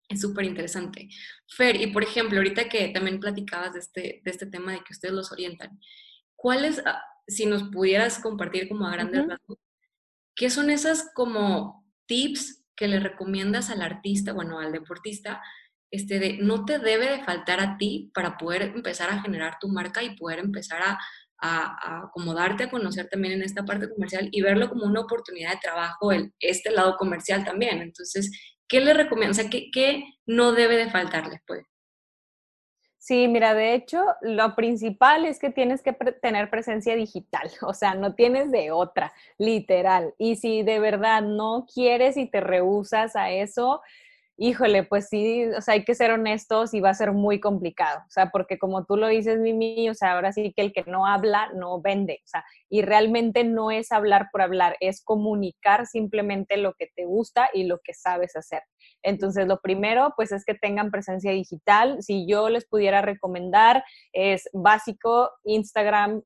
es 0.09 0.21
súper 0.21 0.47
interesante. 0.47 1.09
Fer, 1.49 1.77
y 1.77 1.89
por 1.89 2.03
ejemplo, 2.03 2.39
ahorita 2.39 2.69
que 2.71 2.89
también 2.89 3.21
platicabas 3.21 3.75
de 3.75 3.81
este, 3.81 4.23
de 4.25 4.31
este 4.31 4.47
tema 4.47 4.73
de 4.73 4.79
que 4.79 4.93
ustedes 4.93 5.15
los 5.15 5.31
orientan, 5.31 5.79
¿cuáles, 6.35 6.83
ah, 6.87 7.03
si 7.27 7.45
nos 7.45 7.65
pudieras 7.65 8.19
compartir 8.19 8.69
como 8.69 8.87
a 8.87 8.93
grandes 8.93 9.27
rasgos, 9.27 9.59
qué 10.37 10.51
son 10.51 10.71
esas 10.71 11.11
como 11.15 11.85
tips 12.07 12.65
que 12.77 12.89
le 12.89 13.01
recomiendas 13.01 13.71
al 13.71 13.83
artista, 13.83 14.33
bueno, 14.33 14.59
al 14.59 14.73
deportista, 14.73 15.43
este 15.91 16.19
de 16.19 16.39
no 16.41 16.65
te 16.65 16.79
debe 16.79 17.09
de 17.09 17.25
faltar 17.25 17.61
a 17.61 17.77
ti 17.77 18.11
para 18.15 18.37
poder 18.37 18.63
empezar 18.63 19.11
a 19.11 19.23
generar 19.23 19.59
tu 19.61 19.69
marca 19.69 20.03
y 20.03 20.17
poder 20.17 20.41
empezar 20.41 20.83
a, 20.83 20.99
a, 21.41 22.05
acomodarte 22.07 22.65
a 22.65 22.71
conocer 22.71 23.09
también 23.09 23.35
en 23.35 23.43
esta 23.43 23.65
parte 23.65 23.89
comercial 23.89 24.29
y 24.33 24.43
verlo 24.43 24.69
como 24.69 24.87
una 24.87 25.01
oportunidad 25.01 25.53
de 25.53 25.61
trabajo, 25.63 26.11
el, 26.11 26.33
este 26.41 26.71
lado 26.71 26.97
comercial 26.97 27.45
también. 27.45 27.81
Entonces, 27.81 28.31
¿qué 28.69 28.81
le 28.81 28.95
recomiendo? 28.95 29.33
O 29.33 29.35
sea, 29.35 29.51
¿qué, 29.51 29.71
qué 29.73 30.05
no 30.27 30.53
debe 30.53 30.77
de 30.77 30.91
faltarles, 30.91 31.41
pues? 31.47 31.65
Sí, 33.07 33.29
mira, 33.29 33.53
de 33.53 33.75
hecho, 33.75 34.03
lo 34.23 34.55
principal 34.57 35.27
es 35.27 35.39
que 35.39 35.51
tienes 35.51 35.83
que 35.83 35.93
tener 35.93 36.49
presencia 36.49 36.97
digital, 36.97 37.51
o 37.61 37.75
sea, 37.75 37.95
no 37.95 38.15
tienes 38.15 38.51
de 38.51 38.71
otra, 38.71 39.13
literal. 39.37 40.15
Y 40.17 40.37
si 40.37 40.63
de 40.63 40.79
verdad 40.79 41.21
no 41.21 41.67
quieres 41.73 42.17
y 42.17 42.27
te 42.31 42.41
rehusas 42.41 43.15
a 43.15 43.31
eso, 43.31 43.83
híjole, 44.39 44.85
pues 44.85 45.11
sí, 45.11 45.45
o 45.55 45.61
sea, 45.61 45.75
hay 45.75 45.85
que 45.85 45.95
ser 45.95 46.13
honestos 46.13 46.73
y 46.73 46.81
va 46.81 46.89
a 46.91 46.95
ser 46.95 47.13
muy 47.13 47.41
complicado, 47.41 48.01
o 48.07 48.11
sea, 48.11 48.31
porque 48.31 48.59
como 48.59 48.87
tú 48.87 48.97
lo 48.97 49.09
dices, 49.09 49.39
Mimi, 49.39 49.91
o 49.91 49.95
sea, 49.95 50.15
ahora 50.15 50.33
sí 50.33 50.55
que 50.57 50.63
el 50.63 50.73
que 50.73 50.85
no 50.87 51.07
habla 51.07 51.51
no 51.55 51.83
vende, 51.83 52.21
o 52.25 52.27
sea, 52.27 52.43
y 52.71 52.81
realmente 52.81 53.45
no 53.45 53.71
es 53.71 53.93
hablar 53.93 54.29
por 54.33 54.41
hablar, 54.41 54.77
es 54.81 55.05
comunicar 55.05 55.87
simplemente 55.87 56.57
lo 56.57 56.73
que 56.73 56.89
te 56.97 57.05
gusta 57.05 57.51
y 57.53 57.65
lo 57.65 57.81
que 57.85 57.93
sabes 57.93 58.35
hacer. 58.35 58.63
Entonces, 59.05 59.47
lo 59.47 59.61
primero, 59.61 60.13
pues 60.17 60.33
es 60.33 60.45
que 60.45 60.55
tengan 60.55 60.91
presencia 60.91 61.31
digital. 61.31 62.03
Si 62.03 62.27
yo 62.27 62.49
les 62.49 62.67
pudiera 62.67 63.03
recomendar, 63.03 63.85
es 64.13 64.49
básico 64.53 65.31
Instagram, 65.45 66.23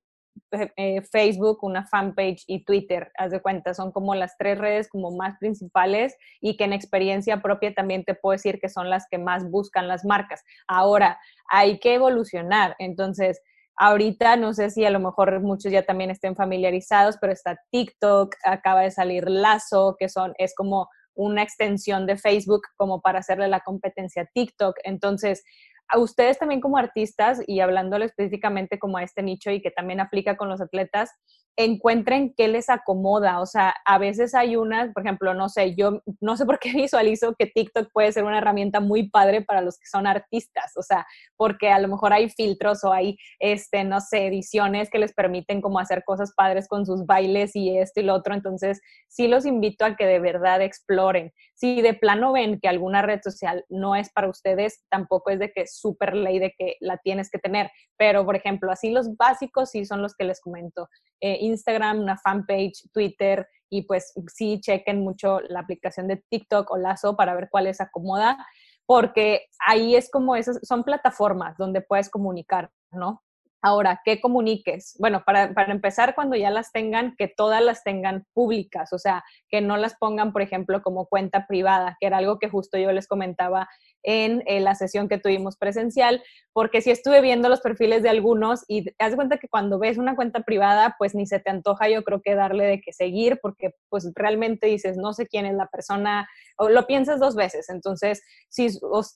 eh, 0.76 1.02
Facebook, 1.02 1.58
una 1.62 1.84
fanpage 1.86 2.44
y 2.46 2.64
Twitter, 2.64 3.10
haz 3.18 3.32
de 3.32 3.42
cuenta, 3.42 3.74
son 3.74 3.92
como 3.92 4.14
las 4.14 4.36
tres 4.38 4.56
redes 4.56 4.88
como 4.88 5.10
más 5.10 5.36
principales 5.38 6.16
y 6.40 6.56
que 6.56 6.64
en 6.64 6.72
experiencia 6.72 7.42
propia 7.42 7.74
también 7.74 8.04
te 8.04 8.14
puedo 8.14 8.32
decir 8.32 8.58
que 8.58 8.68
son 8.68 8.88
las 8.88 9.06
que 9.10 9.18
más 9.18 9.50
buscan 9.50 9.88
las 9.88 10.04
marcas. 10.04 10.42
Ahora, 10.66 11.18
hay 11.50 11.78
que 11.80 11.94
evolucionar, 11.94 12.76
entonces, 12.78 13.42
ahorita 13.76 14.36
no 14.36 14.54
sé 14.54 14.70
si 14.70 14.84
a 14.84 14.90
lo 14.90 15.00
mejor 15.00 15.40
muchos 15.40 15.70
ya 15.70 15.84
también 15.84 16.10
estén 16.10 16.34
familiarizados, 16.34 17.18
pero 17.20 17.32
está 17.32 17.60
TikTok, 17.70 18.34
acaba 18.44 18.82
de 18.82 18.90
salir 18.90 19.28
Lazo, 19.28 19.96
que 19.98 20.08
son, 20.08 20.32
es 20.38 20.54
como 20.54 20.88
una 21.18 21.42
extensión 21.42 22.06
de 22.06 22.16
Facebook 22.16 22.62
como 22.76 23.00
para 23.00 23.18
hacerle 23.18 23.48
la 23.48 23.60
competencia 23.60 24.22
a 24.22 24.26
TikTok. 24.26 24.76
Entonces, 24.84 25.42
a 25.88 25.98
ustedes 25.98 26.38
también 26.38 26.60
como 26.60 26.78
artistas 26.78 27.40
y 27.46 27.60
hablándole 27.60 28.04
específicamente 28.04 28.78
como 28.78 28.98
a 28.98 29.02
este 29.02 29.22
nicho 29.22 29.50
y 29.50 29.60
que 29.60 29.72
también 29.72 30.00
aplica 30.00 30.36
con 30.36 30.48
los 30.48 30.60
atletas, 30.60 31.10
encuentren 31.58 32.32
qué 32.36 32.46
les 32.46 32.70
acomoda. 32.70 33.40
O 33.40 33.46
sea, 33.46 33.74
a 33.84 33.98
veces 33.98 34.32
hay 34.34 34.54
unas, 34.54 34.92
por 34.92 35.02
ejemplo, 35.02 35.34
no 35.34 35.48
sé, 35.48 35.74
yo 35.74 36.00
no 36.20 36.36
sé 36.36 36.46
por 36.46 36.60
qué 36.60 36.72
visualizo 36.74 37.34
que 37.36 37.46
TikTok 37.46 37.90
puede 37.92 38.12
ser 38.12 38.24
una 38.24 38.38
herramienta 38.38 38.78
muy 38.78 39.10
padre 39.10 39.42
para 39.42 39.60
los 39.60 39.76
que 39.76 39.86
son 39.86 40.06
artistas. 40.06 40.72
O 40.76 40.82
sea, 40.82 41.04
porque 41.36 41.70
a 41.70 41.80
lo 41.80 41.88
mejor 41.88 42.12
hay 42.12 42.30
filtros 42.30 42.84
o 42.84 42.92
hay, 42.92 43.18
este, 43.40 43.82
no 43.82 44.00
sé, 44.00 44.28
ediciones 44.28 44.88
que 44.88 45.00
les 45.00 45.12
permiten 45.12 45.60
como 45.60 45.80
hacer 45.80 46.04
cosas 46.04 46.32
padres 46.36 46.68
con 46.68 46.86
sus 46.86 47.04
bailes 47.04 47.56
y 47.56 47.76
esto 47.76 48.00
y 48.00 48.04
lo 48.04 48.14
otro. 48.14 48.34
Entonces, 48.34 48.80
sí 49.08 49.26
los 49.26 49.44
invito 49.44 49.84
a 49.84 49.96
que 49.96 50.06
de 50.06 50.20
verdad 50.20 50.62
exploren. 50.62 51.32
Si 51.54 51.82
de 51.82 51.94
plano 51.94 52.32
ven 52.32 52.60
que 52.60 52.68
alguna 52.68 53.02
red 53.02 53.20
social 53.20 53.64
no 53.68 53.96
es 53.96 54.12
para 54.12 54.28
ustedes, 54.28 54.84
tampoco 54.90 55.30
es 55.30 55.40
de 55.40 55.50
que 55.50 55.66
súper 55.66 56.14
ley 56.14 56.38
de 56.38 56.54
que 56.56 56.76
la 56.78 56.98
tienes 56.98 57.30
que 57.30 57.40
tener. 57.40 57.68
Pero, 57.96 58.24
por 58.24 58.36
ejemplo, 58.36 58.70
así 58.70 58.90
los 58.90 59.16
básicos 59.16 59.72
sí 59.72 59.84
son 59.84 60.00
los 60.00 60.14
que 60.14 60.22
les 60.22 60.40
comento. 60.40 60.88
Eh, 61.20 61.38
Instagram, 61.48 62.00
una 62.00 62.16
fanpage, 62.16 62.88
Twitter 62.92 63.46
y 63.70 63.82
pues 63.82 64.12
sí 64.28 64.60
chequen 64.60 65.00
mucho 65.00 65.40
la 65.40 65.60
aplicación 65.60 66.08
de 66.08 66.22
TikTok 66.28 66.70
o 66.70 66.78
Lazo 66.78 67.16
para 67.16 67.34
ver 67.34 67.48
cuál 67.50 67.64
les 67.64 67.80
acomoda, 67.80 68.38
porque 68.86 69.46
ahí 69.66 69.94
es 69.94 70.10
como 70.10 70.36
esas, 70.36 70.60
son 70.62 70.84
plataformas 70.84 71.56
donde 71.58 71.80
puedes 71.82 72.08
comunicar, 72.08 72.70
¿no? 72.90 73.22
Ahora, 73.60 74.00
¿qué 74.04 74.20
comuniques? 74.20 74.94
Bueno, 75.00 75.24
para, 75.26 75.52
para, 75.52 75.72
empezar, 75.72 76.14
cuando 76.14 76.36
ya 76.36 76.50
las 76.50 76.70
tengan, 76.70 77.16
que 77.16 77.26
todas 77.26 77.60
las 77.60 77.82
tengan 77.82 78.24
públicas, 78.32 78.92
o 78.92 78.98
sea, 78.98 79.24
que 79.48 79.60
no 79.60 79.76
las 79.76 79.96
pongan, 79.96 80.32
por 80.32 80.42
ejemplo, 80.42 80.80
como 80.80 81.06
cuenta 81.06 81.46
privada, 81.48 81.96
que 81.98 82.06
era 82.06 82.18
algo 82.18 82.38
que 82.38 82.48
justo 82.48 82.78
yo 82.78 82.92
les 82.92 83.08
comentaba 83.08 83.68
en, 84.04 84.44
la 84.62 84.74
sesión 84.74 85.08
que 85.08 85.18
tuvimos 85.18 85.56
presencial, 85.56 86.22
porque 86.52 86.80
si 86.82 86.90
estuve 86.90 87.20
viendo 87.20 87.48
los 87.48 87.60
perfiles 87.60 88.02
de 88.02 88.08
algunos 88.08 88.64
y 88.68 88.84
haz 88.98 89.14
cuenta 89.16 89.38
que 89.38 89.48
cuando 89.48 89.78
ves 89.78 89.98
una 89.98 90.14
cuenta 90.14 90.40
privada, 90.40 90.94
pues 90.98 91.14
ni 91.14 91.26
se 91.26 91.40
te 91.40 91.50
antoja 91.50 91.88
yo 91.88 92.04
creo 92.04 92.22
que 92.22 92.34
darle 92.34 92.64
de 92.64 92.80
que 92.80 92.92
seguir, 92.92 93.38
porque 93.42 93.74
pues 93.88 94.10
realmente 94.14 94.66
dices, 94.68 94.96
no 94.96 95.12
sé 95.12 95.26
quién 95.26 95.46
es 95.46 95.54
la 95.54 95.66
persona, 95.66 96.28
o 96.56 96.68
lo 96.68 96.86
piensas 96.86 97.20
dos 97.20 97.34
veces, 97.34 97.68
entonces 97.70 98.22
si 98.48 98.68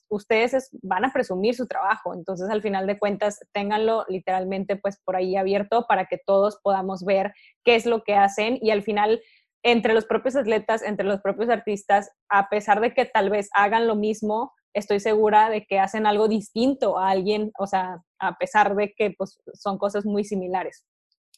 ustedes 0.09 0.69
van 0.81 1.05
a 1.05 1.13
presumir 1.13 1.55
su 1.55 1.65
trabajo, 1.65 2.13
entonces 2.13 2.49
al 2.49 2.61
final 2.61 2.87
de 2.87 2.99
cuentas 2.99 3.39
ténganlo 3.53 4.05
literalmente 4.09 4.32
pues 4.81 4.99
por 5.03 5.15
ahí 5.15 5.35
abierto 5.35 5.85
para 5.87 6.05
que 6.05 6.17
todos 6.17 6.59
podamos 6.63 7.03
ver 7.03 7.33
qué 7.63 7.75
es 7.75 7.85
lo 7.85 8.03
que 8.03 8.15
hacen 8.15 8.59
y 8.61 8.71
al 8.71 8.83
final 8.83 9.21
entre 9.63 9.93
los 9.93 10.05
propios 10.05 10.35
atletas, 10.35 10.83
entre 10.83 11.05
los 11.05 11.21
propios 11.21 11.49
artistas, 11.49 12.11
a 12.29 12.49
pesar 12.49 12.81
de 12.81 12.93
que 12.93 13.05
tal 13.05 13.29
vez 13.29 13.49
hagan 13.53 13.87
lo 13.87 13.95
mismo, 13.95 14.51
estoy 14.73 14.99
segura 14.99 15.49
de 15.49 15.65
que 15.65 15.79
hacen 15.79 16.05
algo 16.05 16.27
distinto 16.27 16.99
a 16.99 17.09
alguien, 17.09 17.51
o 17.57 17.65
sea, 17.67 18.01
a 18.19 18.37
pesar 18.37 18.75
de 18.75 18.93
que 18.93 19.11
pues, 19.17 19.39
son 19.53 19.77
cosas 19.77 20.05
muy 20.05 20.25
similares. 20.25 20.85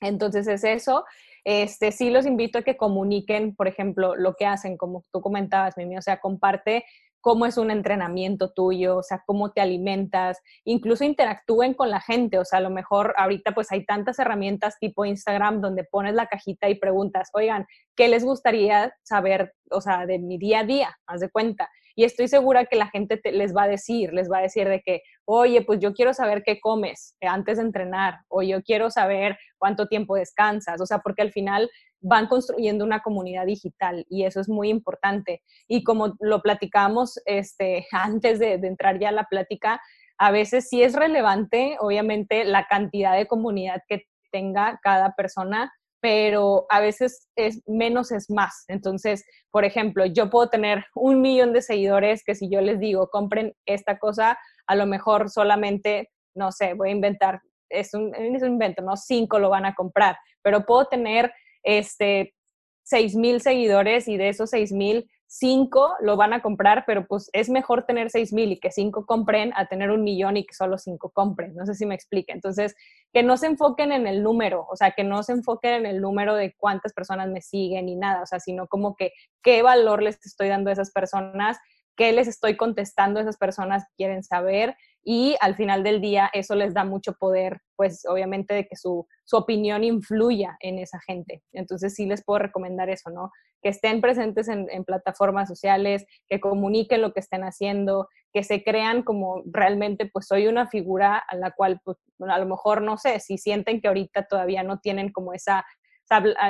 Entonces 0.02 0.48
es 0.48 0.64
eso. 0.64 1.06
Este, 1.44 1.92
sí 1.92 2.10
los 2.10 2.26
invito 2.26 2.60
a 2.60 2.64
que 2.64 2.78
comuniquen, 2.78 3.56
por 3.56 3.68
ejemplo, 3.68 4.16
lo 4.16 4.34
que 4.34 4.46
hacen, 4.46 4.78
como 4.78 5.04
tú 5.12 5.22
comentabas, 5.22 5.78
Mimi, 5.78 5.98
o 5.98 6.02
sea, 6.02 6.20
comparte 6.20 6.86
cómo 7.26 7.48
es 7.48 7.58
un 7.58 7.72
entrenamiento 7.72 8.52
tuyo, 8.52 8.98
o 8.98 9.02
sea, 9.02 9.24
cómo 9.26 9.52
te 9.52 9.60
alimentas, 9.60 10.38
incluso 10.64 11.04
interactúen 11.04 11.74
con 11.74 11.90
la 11.90 12.00
gente, 12.00 12.38
o 12.38 12.46
sea, 12.46 12.60
a 12.60 12.62
lo 12.62 12.70
mejor 12.70 13.16
ahorita 13.18 13.56
pues 13.56 13.72
hay 13.72 13.84
tantas 13.84 14.20
herramientas 14.20 14.78
tipo 14.78 15.06
Instagram 15.06 15.60
donde 15.60 15.86
pones 15.86 16.14
la 16.14 16.28
cajita 16.28 16.70
y 16.70 16.76
preguntas, 16.76 17.32
oigan, 17.34 17.66
¿qué 17.96 18.10
les 18.10 18.24
gustaría 18.24 18.94
saber, 19.02 19.56
o 19.72 19.82
sea, 19.82 20.06
de 20.06 20.20
mi 20.20 20.38
día 20.38 20.60
a 20.60 20.66
día? 20.66 20.96
Haz 21.08 21.22
de 21.22 21.32
cuenta. 21.32 21.68
Y 21.96 22.04
estoy 22.04 22.28
segura 22.28 22.66
que 22.66 22.76
la 22.76 22.88
gente 22.88 23.20
les 23.32 23.56
va 23.56 23.64
a 23.64 23.68
decir, 23.68 24.14
les 24.14 24.30
va 24.30 24.40
a 24.40 24.42
decir 24.42 24.68
de 24.68 24.82
que, 24.82 25.02
oye, 25.26 25.62
pues 25.62 25.80
yo 25.80 25.94
quiero 25.94 26.14
saber 26.14 26.44
qué 26.44 26.60
comes 26.60 27.16
antes 27.22 27.58
de 27.58 27.64
entrenar, 27.64 28.20
o 28.28 28.42
yo 28.42 28.62
quiero 28.62 28.92
saber 28.92 29.38
cuánto 29.58 29.88
tiempo 29.88 30.16
descansas, 30.16 30.82
o 30.82 30.86
sea, 30.86 31.00
porque 31.00 31.22
al 31.22 31.32
final 31.32 31.70
van 32.02 32.28
construyendo 32.28 32.86
una 32.86 33.02
comunidad 33.02 33.46
digital 33.46 34.06
y 34.10 34.26
eso 34.26 34.40
es 34.40 34.50
muy 34.50 34.70
importante. 34.70 35.42
Y 35.68 35.84
como 35.84 36.16
lo 36.20 36.42
platicamos 36.42 37.20
este, 37.26 37.88
antes 37.92 38.40
de, 38.40 38.58
de 38.58 38.68
entrar 38.68 39.00
ya 39.00 39.10
a 39.10 39.14
la 39.14 39.26
plática, 39.26 39.82
a 40.18 40.32
veces 40.32 40.70
sí 40.70 40.82
es 40.82 40.94
relevante, 40.94 41.78
obviamente, 41.80 42.46
la 42.46 42.68
cantidad 42.68 43.16
de 43.18 43.28
comunidad 43.28 43.82
que 43.88 44.04
tenga 44.32 44.80
cada 44.82 45.14
persona, 45.14 45.74
pero 46.06 46.68
a 46.70 46.82
veces 46.82 47.28
es 47.36 47.64
menos 47.66 48.12
es 48.12 48.30
más. 48.30 48.64
Entonces, 48.68 49.26
por 49.50 49.66
ejemplo, 49.66 50.06
yo 50.06 50.30
puedo 50.30 50.50
tener 50.50 50.86
un 50.94 51.20
millón 51.20 51.52
de 51.52 51.64
seguidores 51.64 52.24
que 52.24 52.36
si 52.36 52.48
yo 52.48 52.62
les 52.62 52.80
digo, 52.80 53.10
compren 53.10 53.56
esta 53.66 53.98
cosa, 53.98 54.38
a 54.68 54.76
lo 54.76 54.86
mejor 54.86 55.32
solamente, 55.32 56.12
no 56.36 56.52
sé, 56.52 56.76
voy 56.76 56.90
a 56.90 56.92
inventar, 56.92 57.42
es 57.70 57.96
un, 57.96 58.14
invento, 58.16 58.84
¿no? 58.84 58.98
Cinco 58.98 59.40
lo 59.40 59.50
van 59.50 59.66
a 59.66 59.74
comprar, 59.74 60.16
pero 60.44 60.64
puedo 60.64 60.86
tener 60.86 61.34
este, 61.64 62.36
seis 62.84 63.16
mil 63.16 63.42
seguidores 63.42 64.08
y 64.08 64.16
de 64.16 64.30
esos 64.30 64.52
seis 64.52 64.72
mil 64.72 65.10
cinco 65.28 65.96
lo 66.00 66.18
van 66.18 66.34
a 66.34 66.42
comprar, 66.42 66.84
pero 66.86 67.08
pues 67.08 67.30
es 67.34 67.50
mejor 67.50 67.84
tener 67.86 68.10
seis 68.10 68.32
mil 68.32 68.52
y 68.52 68.60
que 68.60 68.72
cinco 68.72 69.06
compren 69.06 69.52
a 69.56 69.68
tener 69.68 69.92
un 69.92 70.04
millón 70.04 70.38
y 70.38 70.46
que 70.46 70.54
solo 70.54 70.78
cinco 70.78 71.12
compren. 71.12 71.56
No 71.56 71.66
sé 71.66 71.74
si 71.76 71.86
me 71.86 71.96
explique. 71.96 72.32
Entonces, 72.32 72.76
que 73.14 73.24
no 73.24 73.38
se 73.38 73.48
enfoquen 73.48 73.92
en 73.92 74.08
el 74.08 74.24
número, 74.24 74.66
o 74.70 74.76
sea, 74.76 74.92
que 74.92 75.04
no 75.04 75.24
se 75.24 75.34
enfoquen 75.34 75.74
en 75.74 75.86
el 75.86 76.02
número 76.02 76.36
de 76.36 76.54
cuántas 76.58 76.94
personas 76.94 77.30
me 77.30 77.42
siguen 77.42 77.90
y 77.90 77.96
nada, 77.96 78.22
o 78.22 78.26
sea, 78.26 78.40
sino 78.40 78.68
como 78.68 78.96
que 78.96 79.12
qué 79.44 79.62
valor 79.62 80.02
les 80.02 80.24
estoy 80.26 80.50
dando 80.50 80.70
a 80.70 80.74
esas 80.74 80.92
personas, 80.92 81.58
qué 81.96 82.12
les 82.12 82.28
estoy 82.28 82.58
contestando 82.58 83.20
a 83.20 83.24
esas 83.24 83.38
personas 83.38 83.84
que 83.84 83.96
quieren 83.98 84.24
saber 84.24 84.76
y 85.08 85.36
al 85.40 85.56
final 85.56 85.84
del 85.84 86.02
día 86.02 86.32
eso 86.34 86.56
les 86.56 86.74
da 86.74 86.84
mucho 86.84 87.14
poder, 87.14 87.62
pues 87.76 88.06
obviamente 88.10 88.56
de 88.56 88.66
que 88.66 88.76
su, 88.76 89.08
opinión 89.32 89.84
influya 89.84 90.58
en 90.62 90.80
esa 90.80 91.00
gente. 91.00 91.44
Entonces 91.52 91.94
sí 91.94 92.08
les 92.08 92.24
puedo 92.24 92.40
recomendar 92.40 92.90
eso, 92.90 93.12
¿no? 93.12 93.32
Que 93.62 93.70
estén 93.70 94.02
presentes 94.02 94.48
en, 94.48 94.84
plataformas 94.84 95.48
sociales, 95.48 96.06
que 96.28 96.40
comuniquen 96.40 97.02
lo 97.02 97.14
que 97.14 97.20
estén 97.20 97.44
haciendo, 97.44 98.08
que 98.34 98.44
se 98.44 98.64
crean 98.64 99.04
como 99.04 99.44
realmente, 99.46 100.10
pues 100.12 100.26
soy 100.28 100.48
una 100.48 100.68
figura 100.68 101.18
a 101.18 101.36
la 101.36 101.52
cual, 101.52 101.80
pues, 101.84 101.98
a 102.28 102.40
lo 102.40 102.46
mejor, 102.48 102.82
no 102.82 102.98
sé, 102.98 103.20
si 103.20 103.38
sienten 103.38 103.82
que 103.82 103.88
ahorita 103.88 104.26
todavía 104.28 104.64
no 104.64 104.80
tienen 104.80 105.12
como 105.12 105.34
esa 105.34 105.66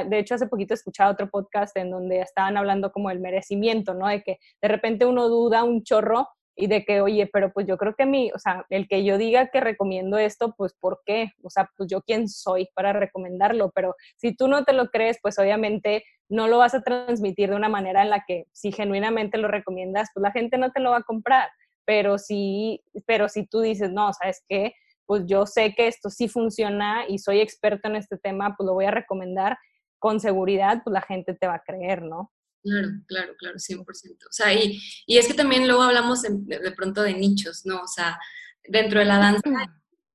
de 0.07 0.19
hecho, 0.19 0.35
hace 0.35 0.47
poquito 0.47 0.73
he 0.73 0.75
escuchado 0.75 1.13
otro 1.13 1.29
podcast 1.29 1.77
en 1.77 1.89
donde 1.89 2.19
estaban 2.19 2.57
hablando 2.57 2.91
como 2.91 3.09
el 3.09 3.21
merecimiento, 3.21 3.93
¿no? 3.93 4.07
De 4.07 4.21
que 4.21 4.37
de 4.61 4.67
repente 4.67 5.05
uno 5.05 5.29
duda 5.29 5.63
un 5.63 5.83
chorro 5.83 6.27
y 6.55 6.67
de 6.67 6.85
que, 6.85 7.01
oye, 7.01 7.29
pero 7.31 7.51
pues 7.51 7.67
yo 7.67 7.77
creo 7.77 7.95
que 7.95 8.05
mi, 8.05 8.31
o 8.31 8.39
sea, 8.39 8.65
el 8.69 8.87
que 8.87 9.03
yo 9.03 9.17
diga 9.17 9.47
que 9.47 9.59
recomiendo 9.59 10.17
esto, 10.17 10.53
pues 10.57 10.73
¿por 10.79 11.01
qué? 11.05 11.31
O 11.43 11.49
sea, 11.49 11.69
pues 11.77 11.89
yo 11.89 12.01
quién 12.01 12.29
soy 12.29 12.69
para 12.73 12.93
recomendarlo, 12.93 13.71
pero 13.75 13.95
si 14.17 14.35
tú 14.35 14.47
no 14.47 14.63
te 14.63 14.73
lo 14.73 14.89
crees, 14.89 15.17
pues 15.21 15.37
obviamente 15.39 16.03
no 16.29 16.47
lo 16.47 16.59
vas 16.59 16.73
a 16.73 16.81
transmitir 16.81 17.49
de 17.49 17.55
una 17.55 17.69
manera 17.69 18.01
en 18.01 18.09
la 18.09 18.23
que 18.25 18.45
si 18.51 18.71
genuinamente 18.71 19.37
lo 19.37 19.47
recomiendas, 19.47 20.09
pues 20.13 20.21
la 20.23 20.31
gente 20.31 20.57
no 20.57 20.71
te 20.71 20.79
lo 20.79 20.91
va 20.91 20.97
a 20.97 21.03
comprar, 21.03 21.49
pero 21.85 22.17
si, 22.17 22.83
pero 23.05 23.29
si 23.29 23.45
tú 23.45 23.61
dices, 23.61 23.91
no, 23.91 24.11
¿sabes 24.13 24.43
qué? 24.47 24.73
pues 25.05 25.23
yo 25.25 25.45
sé 25.45 25.73
que 25.75 25.87
esto 25.87 26.09
sí 26.09 26.27
funciona 26.27 27.05
y 27.07 27.19
soy 27.19 27.39
experto 27.39 27.87
en 27.87 27.95
este 27.95 28.17
tema, 28.17 28.55
pues 28.57 28.65
lo 28.65 28.73
voy 28.73 28.85
a 28.85 28.91
recomendar 28.91 29.57
con 29.99 30.19
seguridad, 30.19 30.81
pues 30.83 30.93
la 30.93 31.01
gente 31.01 31.33
te 31.33 31.47
va 31.47 31.55
a 31.55 31.63
creer, 31.63 32.03
¿no? 32.03 32.31
Claro, 32.65 32.89
claro, 33.05 33.35
claro, 33.37 33.59
100%. 33.59 33.85
O 34.27 34.31
sea, 34.31 34.51
y, 34.51 34.81
y 35.05 35.17
es 35.19 35.27
que 35.27 35.35
también 35.35 35.67
luego 35.67 35.83
hablamos 35.83 36.23
de, 36.23 36.71
pronto 36.71 37.03
de 37.03 37.13
nichos, 37.13 37.63
¿no? 37.63 37.81
O 37.81 37.87
sea, 37.87 38.19
dentro 38.67 38.99
de 38.99 39.05
la 39.05 39.19
danza, 39.19 39.51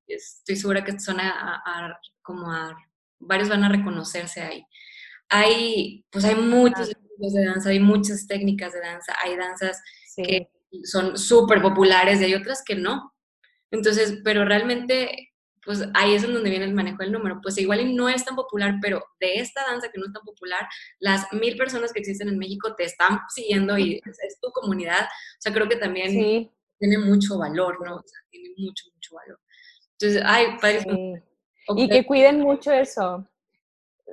estoy 0.09 0.57
segura 0.57 0.83
que 0.83 0.99
son 0.99 1.21
a, 1.21 1.97
como 2.23 2.51
a, 2.51 2.77
varios 3.21 3.49
van 3.49 3.63
a 3.63 3.69
reconocerse 3.69 4.41
ahí. 4.41 4.67
Hay, 5.29 6.05
pues 6.11 6.25
hay 6.25 6.35
muchos 6.35 6.89
estilos 6.89 7.35
de 7.35 7.45
danza, 7.45 7.71
hay 7.71 7.79
muchas 7.79 8.27
técnicas 8.27 8.73
de 8.73 8.81
danza, 8.81 9.15
hay 9.23 9.37
danzas 9.37 9.81
que 10.17 10.49
son 10.83 11.17
súper 11.17 11.63
populares 11.63 12.21
y 12.21 12.25
hay 12.25 12.35
otras 12.35 12.65
que 12.65 12.75
no. 12.75 13.15
Entonces, 13.71 14.19
pero 14.25 14.45
realmente 14.45 15.30
pues 15.70 15.88
ahí 15.94 16.16
es 16.16 16.24
en 16.24 16.35
donde 16.35 16.50
viene 16.50 16.64
el 16.64 16.74
manejo 16.74 16.98
del 16.98 17.12
número. 17.12 17.38
Pues 17.40 17.56
igual 17.56 17.80
y 17.80 17.94
no 17.94 18.09
es 18.09 18.24
tan 18.24 18.35
popular, 18.35 18.74
pero 18.83 19.04
de 19.20 19.37
esta 19.37 19.62
danza 19.70 19.88
que 19.88 20.00
no 20.00 20.06
es 20.06 20.12
tan 20.12 20.24
popular, 20.24 20.66
las 20.98 21.33
mil 21.33 21.56
personas 21.56 21.92
que 21.92 22.00
existen 22.00 22.28
en 22.28 22.38
México 22.38 22.74
te 22.74 22.83
están 22.83 23.20
siguiendo 23.33 23.78
y 23.78 24.02
es, 24.04 24.40
tu 24.40 24.50
comunidad. 24.50 25.04
O 25.04 25.38
sea, 25.38 25.52
creo 25.52 25.68
que 25.68 25.76
también 25.76 26.50
tiene 26.76 26.98
mucho 26.98 27.38
valor, 27.38 27.78
¿no? 27.87 27.98
O 27.98 28.02
sea, 28.04 28.18
tiene 28.30 28.48
mucho, 28.56 28.87
mucho 28.92 29.14
valor. 29.14 29.38
Entonces, 29.92 30.22
ay, 30.26 30.46
Y 31.76 31.88
que 31.88 32.04
cuiden 32.04 32.40
mucho 32.40 32.72
eso. 32.72 33.24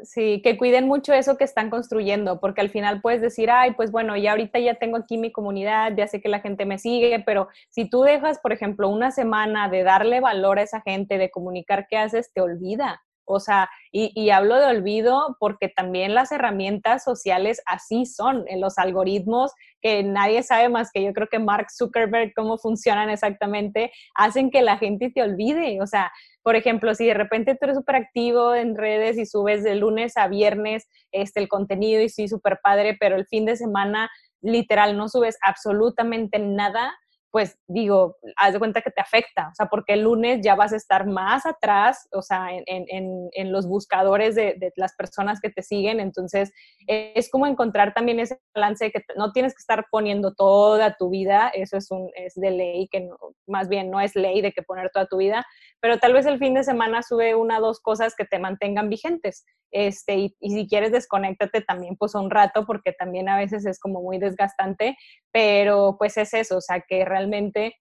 Sí, 0.03 0.41
que 0.43 0.57
cuiden 0.57 0.87
mucho 0.87 1.13
eso 1.13 1.37
que 1.37 1.43
están 1.43 1.69
construyendo, 1.69 2.39
porque 2.39 2.61
al 2.61 2.69
final 2.69 3.01
puedes 3.01 3.21
decir, 3.21 3.49
ay, 3.49 3.73
pues 3.73 3.91
bueno, 3.91 4.15
ya 4.15 4.31
ahorita 4.31 4.59
ya 4.59 4.75
tengo 4.75 4.97
aquí 4.97 5.17
mi 5.17 5.31
comunidad, 5.31 5.93
ya 5.95 6.07
sé 6.07 6.21
que 6.21 6.29
la 6.29 6.39
gente 6.39 6.65
me 6.65 6.77
sigue, 6.77 7.23
pero 7.25 7.47
si 7.69 7.89
tú 7.89 8.03
dejas, 8.03 8.39
por 8.39 8.53
ejemplo, 8.53 8.89
una 8.89 9.11
semana 9.11 9.69
de 9.69 9.83
darle 9.83 10.19
valor 10.19 10.59
a 10.59 10.63
esa 10.63 10.81
gente, 10.81 11.17
de 11.17 11.31
comunicar 11.31 11.87
qué 11.89 11.97
haces, 11.97 12.31
te 12.33 12.41
olvida. 12.41 13.01
O 13.27 13.39
sea, 13.39 13.69
y, 13.91 14.29
hablo 14.29 14.55
de 14.55 14.67
olvido 14.67 15.35
porque 15.39 15.69
también 15.69 16.15
las 16.15 16.31
herramientas 16.31 17.03
sociales 17.03 17.61
así 17.65 18.05
son, 18.05 18.45
en 18.47 18.61
los 18.61 18.77
algoritmos 18.77 19.51
que 19.81 20.01
nadie 20.03 20.43
sabe 20.43 20.69
más 20.69 20.91
que 20.91 21.03
yo 21.03 21.13
creo 21.13 21.27
que 21.27 21.39
Mark 21.39 21.67
Zuckerberg, 21.71 22.33
cómo 22.35 22.57
funcionan 22.57 23.09
exactamente, 23.09 23.91
hacen 24.15 24.49
que 24.49 24.61
la 24.61 24.77
gente 24.77 25.11
te 25.13 25.21
olvide. 25.21 25.81
O 25.81 25.87
sea, 25.87 26.11
por 26.41 26.55
ejemplo, 26.55 26.95
si 26.95 27.05
de 27.05 27.13
repente 27.13 27.55
tú 27.55 27.65
eres 27.65 27.77
súper 27.77 27.97
activo 27.97 28.55
en 28.55 28.75
redes 28.75 29.17
y 29.17 29.25
subes 29.25 29.63
de 29.63 29.75
lunes 29.75 30.15
a 30.15 30.27
viernes 30.27 30.87
este, 31.11 31.41
el 31.41 31.49
contenido 31.49 32.01
y 32.01 32.09
sí, 32.09 32.27
súper 32.27 32.59
padre, 32.63 32.95
pero 32.99 33.17
el 33.17 33.27
fin 33.27 33.45
de 33.45 33.57
semana 33.57 34.09
literal 34.41 34.95
no 34.95 35.09
subes 35.09 35.37
absolutamente 35.43 36.39
nada, 36.39 36.95
pues 37.31 37.57
digo, 37.67 38.17
haz 38.37 38.53
de 38.53 38.59
cuenta 38.59 38.81
que 38.81 38.91
te 38.91 39.01
afecta, 39.01 39.49
o 39.51 39.55
sea, 39.55 39.65
porque 39.67 39.93
el 39.93 40.03
lunes 40.03 40.39
ya 40.41 40.55
vas 40.55 40.73
a 40.73 40.77
estar 40.77 41.05
más 41.05 41.45
atrás, 41.45 42.07
o 42.11 42.21
sea, 42.21 42.47
en, 42.51 42.63
en, 42.65 43.29
en 43.33 43.51
los 43.51 43.67
buscadores 43.67 44.35
de, 44.35 44.71
las 44.75 44.95
personas 44.95 45.41
que 45.41 45.49
te 45.49 45.61
siguen, 45.61 45.99
entonces 45.99 46.53
es 46.87 47.29
como 47.29 47.45
encontrar 47.45 47.93
también 47.93 48.19
ese 48.19 48.39
balance 48.55 48.85
de 48.85 48.91
que 48.91 49.03
no 49.15 49.31
tienes 49.33 49.53
que 49.53 49.59
estar 49.59 49.85
poniendo 49.91 50.33
toda 50.33 50.95
tu 50.95 51.09
vida, 51.09 51.49
eso 51.49 51.77
es, 51.77 51.91
un, 51.91 52.09
es 52.15 52.33
de 52.35 52.51
ley, 52.51 52.87
que 52.91 53.09
más 53.45 53.67
bien 53.67 53.91
no 53.91 53.99
es 53.99 54.15
ley 54.15 54.41
de 54.41 54.51
que 54.53 54.61
poner 54.61 54.89
toda 54.91 55.07
tu 55.07 55.17
vida, 55.17 55.45
pero 55.81 55.99
tal 55.99 56.13
vez 56.13 56.25
el 56.25 56.39
fin 56.39 56.53
de 56.53 56.63
semana 56.63 57.03
sube 57.03 57.35
una 57.35 57.59
o 57.59 57.61
dos 57.61 57.79
cosas 57.81 58.15
que 58.15 58.25
te 58.25 58.39
mantengan 58.39 58.89
vigentes, 58.89 59.45
este, 59.71 60.15
y, 60.15 60.35
y 60.39 60.51
si 60.51 60.67
quieres 60.67 60.91
desconéctate 60.91 61.61
también 61.61 61.95
pues 61.97 62.15
un 62.15 62.29
rato, 62.29 62.65
porque 62.65 62.93
también 62.93 63.29
a 63.29 63.37
veces 63.37 63.65
es 63.65 63.79
como 63.79 64.01
muy 64.01 64.17
desgastante, 64.17 64.97
pero 65.31 65.95
pues 65.97 66.17
es 66.17 66.33
eso, 66.33 66.57
o 66.57 66.61
sea, 66.61 66.81
que 66.87 67.05
realmente 67.05 67.75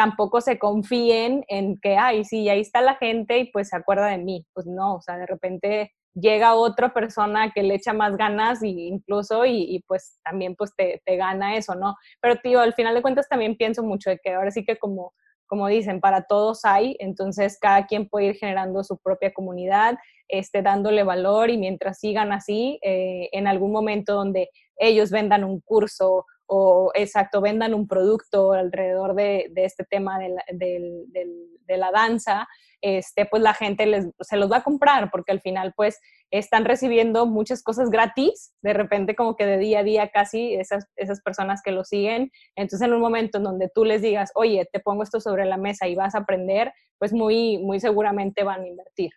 tampoco 0.00 0.40
se 0.40 0.58
confíen 0.58 1.44
en 1.48 1.78
que, 1.78 1.98
ay, 1.98 2.24
sí, 2.24 2.48
ahí 2.48 2.60
está 2.60 2.80
la 2.80 2.94
gente 2.96 3.38
y 3.38 3.50
pues 3.50 3.68
se 3.68 3.76
acuerda 3.76 4.06
de 4.06 4.16
mí. 4.16 4.46
Pues 4.54 4.66
no, 4.66 4.94
o 4.94 5.02
sea, 5.02 5.18
de 5.18 5.26
repente 5.26 5.92
llega 6.14 6.54
otra 6.54 6.94
persona 6.94 7.52
que 7.52 7.62
le 7.62 7.74
echa 7.74 7.92
más 7.92 8.16
ganas 8.16 8.62
y 8.62 8.88
incluso 8.88 9.44
y, 9.44 9.84
pues 9.86 10.18
también 10.24 10.56
pues 10.56 10.74
te, 10.74 11.02
te, 11.04 11.16
gana 11.16 11.56
eso, 11.56 11.74
¿no? 11.74 11.96
Pero 12.20 12.36
tío, 12.36 12.60
al 12.60 12.72
final 12.72 12.94
de 12.94 13.02
cuentas 13.02 13.28
también 13.28 13.56
pienso 13.56 13.82
mucho 13.82 14.08
de 14.08 14.18
que 14.18 14.32
ahora 14.32 14.50
sí 14.50 14.64
que 14.64 14.78
como, 14.78 15.12
como 15.46 15.68
dicen, 15.68 16.00
para 16.00 16.22
todos 16.22 16.64
hay, 16.64 16.96
entonces 16.98 17.58
cada 17.60 17.86
quien 17.86 18.08
puede 18.08 18.28
ir 18.28 18.36
generando 18.36 18.82
su 18.82 18.96
propia 18.98 19.34
comunidad, 19.34 19.98
este, 20.30 20.62
dándole 20.62 21.02
valor 21.02 21.50
y 21.50 21.58
mientras 21.58 21.98
sigan 21.98 22.32
así, 22.32 22.78
eh, 22.82 23.28
en 23.32 23.46
algún 23.46 23.72
momento 23.72 24.14
donde 24.14 24.50
ellos 24.76 25.10
vendan 25.10 25.44
un 25.44 25.60
curso 25.60 26.26
o 26.46 26.90
exacto, 26.94 27.40
vendan 27.40 27.74
un 27.74 27.86
producto 27.86 28.52
alrededor 28.52 29.14
de, 29.14 29.52
este 29.54 29.84
tema 29.84 30.18
de 30.18 30.30
la, 30.30 30.44
de, 30.52 31.76
la, 31.76 31.92
danza, 31.92 32.48
este, 32.80 33.24
pues 33.26 33.40
la 33.40 33.54
gente 33.54 33.86
les, 33.86 34.08
se 34.20 34.36
los 34.36 34.50
va 34.50 34.56
a 34.56 34.64
comprar 34.64 35.10
porque 35.12 35.30
al 35.30 35.40
final 35.40 35.72
pues 35.76 36.00
están 36.32 36.64
recibiendo 36.64 37.26
muchas 37.26 37.62
cosas 37.62 37.88
gratis, 37.88 38.52
de 38.62 38.72
repente 38.72 39.14
como 39.14 39.36
que 39.36 39.46
de 39.46 39.58
día 39.58 39.80
a 39.80 39.84
día 39.84 40.10
casi 40.10 40.54
esas, 40.54 40.88
esas 40.96 41.20
personas 41.22 41.62
que 41.62 41.70
lo 41.70 41.84
siguen. 41.84 42.32
Entonces 42.56 42.84
en 42.84 42.94
un 42.94 43.00
momento 43.00 43.38
en 43.38 43.44
donde 43.44 43.70
tú 43.72 43.84
les 43.84 44.02
digas, 44.02 44.32
oye, 44.34 44.68
te 44.72 44.80
pongo 44.80 45.04
esto 45.04 45.20
sobre 45.20 45.44
la 45.44 45.56
mesa 45.56 45.86
y 45.86 45.94
vas 45.94 46.16
a 46.16 46.18
aprender, 46.18 46.72
pues 46.98 47.12
muy, 47.12 47.58
muy 47.58 47.78
seguramente 47.78 48.42
van 48.42 48.62
a 48.62 48.66
invertir. 48.66 49.10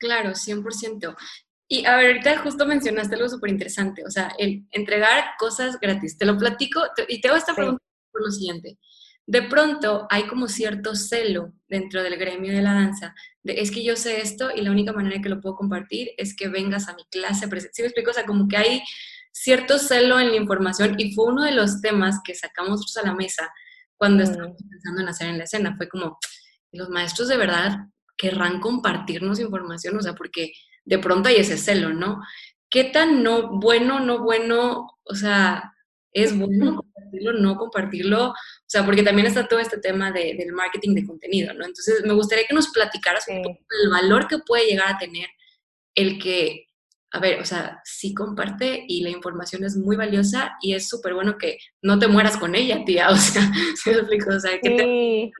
Claro, 0.00 0.34
100%. 0.34 1.14
Y 1.68 1.84
a 1.86 1.96
ver, 1.96 2.06
ahorita 2.06 2.38
justo 2.38 2.66
mencionaste 2.66 3.14
algo 3.14 3.28
súper 3.28 3.50
interesante, 3.50 4.02
o 4.04 4.10
sea, 4.10 4.34
el 4.38 4.66
entregar 4.72 5.24
cosas 5.38 5.78
gratis. 5.78 6.18
Te 6.18 6.24
lo 6.24 6.36
platico 6.36 6.82
y 7.06 7.20
te 7.20 7.28
hago 7.28 7.36
esta 7.36 7.54
pregunta 7.54 7.84
por 8.10 8.24
lo 8.24 8.32
siguiente. 8.32 8.78
De 9.26 9.42
pronto 9.42 10.08
hay 10.10 10.24
como 10.24 10.48
cierto 10.48 10.96
celo 10.96 11.52
dentro 11.68 12.02
del 12.02 12.16
gremio 12.16 12.52
de 12.52 12.62
la 12.62 12.74
danza, 12.74 13.14
de 13.44 13.60
es 13.60 13.70
que 13.70 13.84
yo 13.84 13.94
sé 13.94 14.20
esto 14.20 14.50
y 14.52 14.62
la 14.62 14.72
única 14.72 14.92
manera 14.92 15.22
que 15.22 15.28
lo 15.28 15.40
puedo 15.40 15.54
compartir 15.54 16.10
es 16.16 16.34
que 16.34 16.48
vengas 16.48 16.88
a 16.88 16.96
mi 16.96 17.04
clase. 17.04 17.46
¿Sí 17.72 17.82
me 17.82 17.88
explico? 17.88 18.10
O 18.10 18.14
sea, 18.14 18.26
como 18.26 18.48
que 18.48 18.56
hay 18.56 18.82
cierto 19.30 19.78
celo 19.78 20.18
en 20.18 20.30
la 20.30 20.36
información 20.36 20.98
y 20.98 21.14
fue 21.14 21.26
uno 21.26 21.44
de 21.44 21.52
los 21.52 21.80
temas 21.80 22.18
que 22.24 22.34
sacamos 22.34 22.96
a 22.96 23.06
la 23.06 23.14
mesa 23.14 23.52
cuando 23.96 24.24
estábamos 24.24 24.56
pensando 24.68 25.02
en 25.02 25.08
hacer 25.08 25.28
en 25.28 25.38
la 25.38 25.44
escena. 25.44 25.76
Fue 25.76 25.88
como, 25.88 26.18
los 26.72 26.88
maestros 26.88 27.28
de 27.28 27.36
verdad 27.36 27.86
querrán 28.20 28.60
compartirnos 28.60 29.40
información, 29.40 29.96
o 29.96 30.02
sea, 30.02 30.14
porque 30.14 30.52
de 30.84 30.98
pronto 30.98 31.30
hay 31.30 31.36
ese 31.36 31.56
celo, 31.56 31.94
¿no? 31.94 32.20
¿Qué 32.68 32.84
tan 32.84 33.22
no 33.22 33.58
bueno, 33.58 33.98
no 33.98 34.22
bueno, 34.22 34.98
o 35.04 35.14
sea, 35.14 35.72
es 36.12 36.38
bueno 36.38 36.76
compartirlo, 36.76 37.32
no 37.32 37.56
compartirlo? 37.56 38.28
O 38.28 38.34
sea, 38.66 38.84
porque 38.84 39.02
también 39.02 39.26
está 39.26 39.48
todo 39.48 39.58
este 39.58 39.78
tema 39.78 40.12
de, 40.12 40.34
del 40.34 40.52
marketing 40.52 40.94
de 40.94 41.06
contenido, 41.06 41.54
¿no? 41.54 41.64
Entonces, 41.64 42.04
me 42.04 42.12
gustaría 42.12 42.46
que 42.46 42.54
nos 42.54 42.68
platicaras 42.68 43.24
un 43.28 43.42
poco 43.42 43.58
del 43.70 43.90
valor 43.90 44.28
que 44.28 44.38
puede 44.38 44.66
llegar 44.66 44.94
a 44.94 44.98
tener 44.98 45.28
el 45.94 46.18
que, 46.18 46.66
a 47.12 47.20
ver, 47.20 47.40
o 47.40 47.46
sea, 47.46 47.80
sí 47.84 48.12
comparte 48.12 48.84
y 48.86 49.02
la 49.02 49.08
información 49.08 49.64
es 49.64 49.78
muy 49.78 49.96
valiosa 49.96 50.58
y 50.60 50.74
es 50.74 50.90
súper 50.90 51.14
bueno 51.14 51.38
que 51.38 51.56
no 51.80 51.98
te 51.98 52.06
mueras 52.06 52.36
con 52.36 52.54
ella, 52.54 52.84
tía, 52.84 53.08
o 53.10 53.16
sea, 53.16 53.50
¿sí 53.76 53.90
me 53.90 53.96
explico? 53.96 54.34
O 54.34 54.40
sea, 54.40 54.60
que 54.60 54.70
te... 54.70 55.32